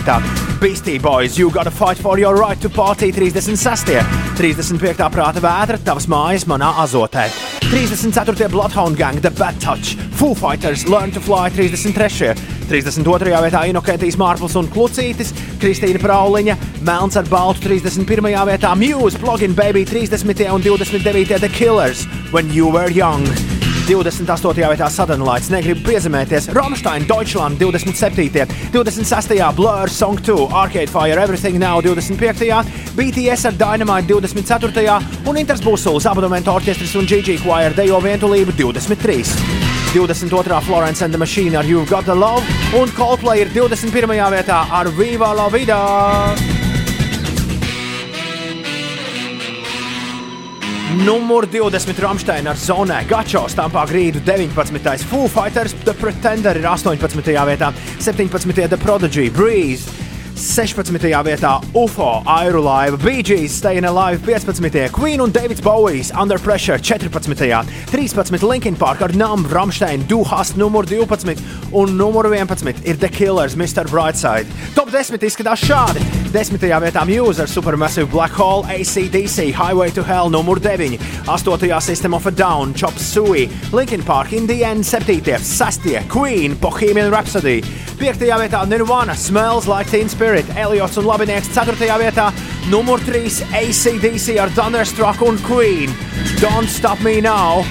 Beastie 0.61 0.99
Boys 0.99 1.35
You 1.38 1.51
Gotta 1.51 1.72
Fight 1.72 1.99
for 1.99 2.18
Your 2.18 2.39
Right 2.39 2.61
to 2.61 2.69
Party 2.69 3.11
36. 3.11 3.99
35. 4.38 5.11
prāta 5.11 5.43
vētra, 5.43 5.84
tavas 5.84 6.07
mājas 6.07 6.47
manā 6.47 6.72
azotē. 6.85 7.27
34. 7.87 8.47
Bloodhound 8.49 8.95
Gang, 8.95 9.19
The 9.21 9.31
Bad 9.31 9.59
Touch, 9.59 9.95
Foo 10.11 10.35
Fighters, 10.35 10.87
Learn 10.87 11.11
to 11.11 11.19
Fly 11.19 11.49
33. 11.49 12.35
32. 12.69 13.41
vietā 13.41 13.63
Inokētīs 13.69 14.17
Mārpls 14.21 14.55
un 14.59 14.69
Klucītis, 14.69 15.33
Kristīna 15.59 16.01
Prauliņa, 16.01 16.57
Melns 16.85 17.17
ar 17.17 17.25
baltu 17.31 17.65
31. 17.65 18.29
vietā 18.51 18.75
Muse, 18.77 19.17
Plugin 19.17 19.55
Baby 19.55 19.85
30. 19.85 20.51
un 20.53 20.61
29. 20.61 21.39
The 21.39 21.49
Killers 21.49 22.05
When 22.31 22.53
You 22.53 22.69
Were 22.69 22.91
Young. 22.91 23.60
28. 23.91 24.69
vietā 24.72 24.88
Sadonlaits 24.89 25.49
negribu 25.51 25.81
piezemēties, 25.89 26.47
Rammstein, 26.55 27.03
Deutschland 27.09 27.59
27. 27.59 28.47
26. 28.72 29.51
Blur, 29.57 29.91
Song 29.91 30.22
2, 30.22 30.47
Arcade 30.55 30.88
Fire, 30.88 31.19
Everything 31.19 31.59
Now 31.59 31.81
25. 31.81 32.72
BTS 32.95 33.45
ar 33.49 33.57
Dynamite 33.59 34.07
24. 34.07 34.99
un 35.27 35.38
Inters 35.38 35.61
Busuls, 35.61 36.07
Abonementa 36.07 36.55
orķestris 36.55 36.95
un 36.95 37.07
Gigi 37.07 37.38
Choir 37.43 37.76
dejo 37.76 37.99
vientulību 37.99 38.55
23. 38.55 39.35
22. 39.93 40.61
Florence 40.61 41.03
and 41.03 41.11
the 41.11 41.19
Machine 41.19 41.57
ar 41.57 41.65
You've 41.65 41.89
Got 41.89 42.05
the 42.05 42.15
Love 42.15 42.43
un 42.80 42.95
Coldplay 42.95 43.43
ir 43.43 43.51
21. 43.53 44.31
vietā 44.31 44.65
ar 44.72 44.88
Viva 44.95 45.35
la 45.35 45.49
Vida. 45.49 46.60
Numur 50.91 51.45
20 51.47 52.01
Rāmsteina 52.03 52.51
ar 52.51 52.59
zonē 52.59 52.97
Gačo 53.07 53.45
stampā 53.47 53.85
grīdu 53.88 54.19
19. 54.27 55.05
Foo 55.07 55.30
Fighters 55.31 55.72
The 55.85 55.95
Pretender 55.95 56.59
ir 56.59 56.68
18. 56.68 57.07
vietā, 57.47 57.72
17. 58.03 58.68
The 58.68 58.80
Prodigy 58.81 59.30
Breeze. 59.31 60.01
16. 60.35 61.23
vietā 61.23 61.61
UFO, 61.73 62.23
Aerolaiva, 62.25 62.97
BG's, 62.97 63.51
Staying 63.51 63.85
Alive 63.85 64.19
15. 64.25 64.89
Queen 64.89 65.21
un 65.21 65.31
Davids 65.31 65.61
Bowies, 65.61 66.11
Under 66.11 66.39
Pressure 66.39 66.77
14. 66.77 67.65
13. 67.91 68.47
Linkin 68.47 68.75
Park 68.75 69.01
ar 69.01 69.13
Numb, 69.13 69.45
Ramstein, 69.45 70.07
Du 70.07 70.23
Hast 70.23 70.57
numur 70.57 70.85
12 70.85 71.37
un 71.73 71.97
numur 71.97 72.25
11 72.25 72.75
ir 72.85 72.97
The 72.97 73.09
Killers, 73.09 73.55
Mr. 73.55 73.85
Brightside. 73.85 74.47
Top 74.75 74.89
10 74.89 75.21
izskatās 75.21 75.61
šādi. 75.61 76.01
10. 76.31 76.57
vietā 76.57 77.05
Muse 77.05 77.41
ar 77.41 77.47
Supermassive 77.47 78.09
Black 78.09 78.31
Hole, 78.31 78.63
ACDC, 78.63 79.51
Highway 79.51 79.91
to 79.91 80.01
Hell 80.01 80.29
numur 80.29 80.59
9, 80.63 80.97
8. 81.27 81.81
System 81.81 82.13
of 82.13 82.25
a 82.25 82.31
Down, 82.31 82.73
Chop 82.73 82.97
Suey, 82.97 83.49
Linkin 83.71 84.03
Park, 84.03 84.33
Indiana 84.33 84.83
7. 84.83 85.21
6. 85.37 86.07
Queen, 86.09 86.55
Bohemian 86.55 87.11
Rhapsody, 87.11 87.61
5. 87.61 88.17
vietā 88.17 88.65
Nirvana, 88.67 89.15
Smells 89.15 89.67
Like 89.67 89.89
Teen 89.91 90.07
Spirit, 90.09 90.20
Eliots 90.22 90.99
un 91.02 91.07
Labinieks 91.10 91.48
4. 91.49 91.73
vietā, 91.98 92.27
numur 92.69 93.02
3 93.02 93.39
ACDC 93.57 94.35
ar 94.38 94.52
Thunderstruck 94.53 95.22
un 95.26 95.39
Queen, 95.41 95.89
Don't 96.38 96.69
Stop 96.69 97.02
Me 97.02 97.15
Now 97.26 97.64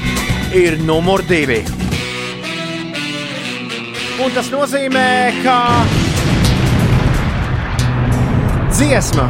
ir 0.51 0.81
numur 0.83 1.23
2. 1.29 1.61
Un 4.25 4.35
tas 4.35 4.51
nozīmē, 4.51 5.07
ka 5.45 5.59
dziesma, 8.75 9.29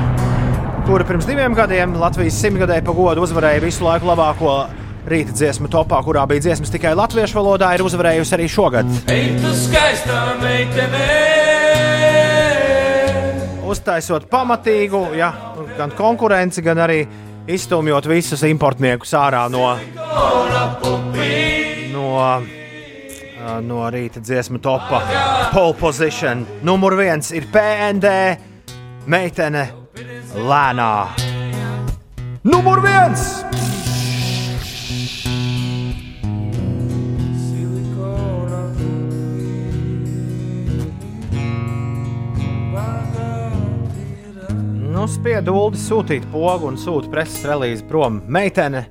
kura 0.89 1.05
pirms 1.05 1.29
diviem 1.29 1.53
gadiem 1.55 1.99
Latvijas 2.01 2.41
simtgadē 2.41 2.81
pagodu 2.87 3.27
uzvarēja 3.29 3.61
visu 3.67 3.85
laiku 3.85 4.09
labāko 4.09 4.57
rīta 5.13 5.37
dziesmu 5.37 5.69
topā, 5.69 6.01
kurā 6.09 6.25
bija 6.31 6.49
dziesmas 6.49 6.73
tikai 6.73 6.97
latviešu 6.97 7.37
valodā, 7.37 7.75
ir 7.77 7.85
uzvarējusi 7.85 8.37
arī 8.39 8.49
šogad. 8.49 8.97
Ej, 9.13 9.37
tu 9.45 9.53
skaistā 9.67 10.25
meitene! 10.41 11.40
Uztaisot 13.71 14.25
pamatīgu, 14.31 15.01
ja, 15.15 15.29
gan 15.77 15.93
konkurenci, 15.95 16.63
gan 16.67 16.81
arī 16.83 17.05
izstumjot 17.51 18.09
visus 18.11 18.43
importniekus 18.49 19.13
ārā 19.15 19.45
no, 19.53 19.69
no, 21.93 22.11
no 23.71 23.81
rīta 23.95 24.23
dziesmu 24.23 24.59
topā. 24.65 25.03
Pole 25.55 25.77
position 25.79 26.43
numur 26.67 26.99
viens 26.99 27.31
ir 27.31 27.47
PND 27.53 28.15
meitene 29.11 29.69
lēnā. 30.35 30.93
Numur 32.51 32.83
viens! 32.83 33.70
Nu, 45.01 45.07
spiedu 45.09 45.55
Ulu 45.57 45.79
sūtīt 45.81 46.27
pogu 46.29 46.67
un 46.69 46.75
sūta 46.77 47.09
preses 47.09 47.41
relīzi 47.49 47.87
prom. 47.89 48.19
Meitene 48.29 48.83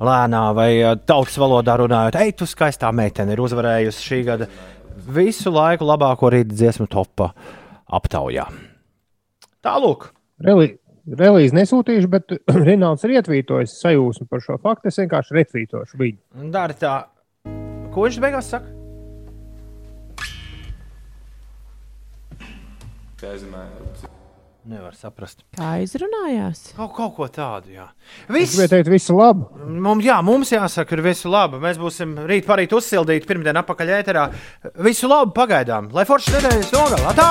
lēnā 0.00 0.38
vai 0.56 0.70
tautas 1.04 1.34
valodā 1.36 1.74
runājot, 1.76 2.14
ej, 2.16 2.30
tu 2.40 2.46
skaistā 2.48 2.88
meitene 2.96 3.34
ir 3.34 3.42
uzvarējusi 3.44 4.06
šī 4.06 4.20
gada 4.24 4.46
visu 5.12 5.52
laiku 5.52 5.84
labāko 5.84 6.30
rīta 6.32 6.56
dziesmu 6.56 6.86
topa 6.88 7.26
aptaujā. 7.92 8.46
Tālāk. 9.60 10.06
Relī, 10.48 10.70
relīzi 11.20 11.58
nesūtīšu, 11.58 12.08
bet 12.14 12.32
Rinalds 12.70 13.04
ir 13.04 13.18
ietvītojis 13.18 13.74
sajūsmu 13.82 14.30
par 14.32 14.40
šo 14.46 14.56
faktu. 14.64 14.88
Es 14.88 14.96
vienkārši 15.02 15.36
retvītošu 15.42 16.00
viņu. 16.00 16.48
Dari 16.56 16.78
tā. 16.80 16.94
Ko 17.92 18.08
viņš 18.08 18.22
beigās 18.24 18.48
saka? 18.56 18.72
Nevar 24.68 24.92
saprast. 24.92 25.40
Kā 25.56 25.70
izrunājās? 25.80 26.74
Kaut, 26.76 26.92
kaut 26.96 27.14
ko 27.16 27.28
tādu, 27.32 27.72
jā. 27.72 27.86
Es 28.26 28.34
Viss, 28.34 28.52
gribēju 28.54 28.72
teikt, 28.74 28.90
visu 28.92 29.16
labu. 29.16 29.48
mums, 29.64 30.04
jā, 30.04 30.18
mums 30.22 30.52
jāsaka, 30.52 30.98
ir 30.98 31.04
visu 31.08 31.32
labu. 31.32 31.56
Mēs 31.62 31.80
būsim 31.80 32.12
rīt 32.28 32.44
parīt 32.48 32.74
uzsildīti, 32.76 33.26
pirmdien 33.30 33.56
apakaļ 33.62 33.94
ēterā. 34.00 34.26
Visu 34.84 35.08
labu 35.08 35.32
pagaidām, 35.36 35.88
lai 35.96 36.04
foršas 36.04 36.36
nedēļas 36.36 36.72
nogalā. 36.76 37.16
Tā! 37.16 37.30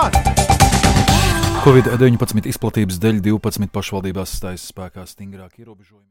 Covid-19 1.59 2.49
izplatības 2.49 2.97
dēļ 3.03 3.21
12 3.29 3.69
pašvaldībās 3.75 4.37
stājas 4.39 4.69
spēkā 4.71 5.05
stingrāki 5.05 5.61
ierobežojumi. 5.61 6.07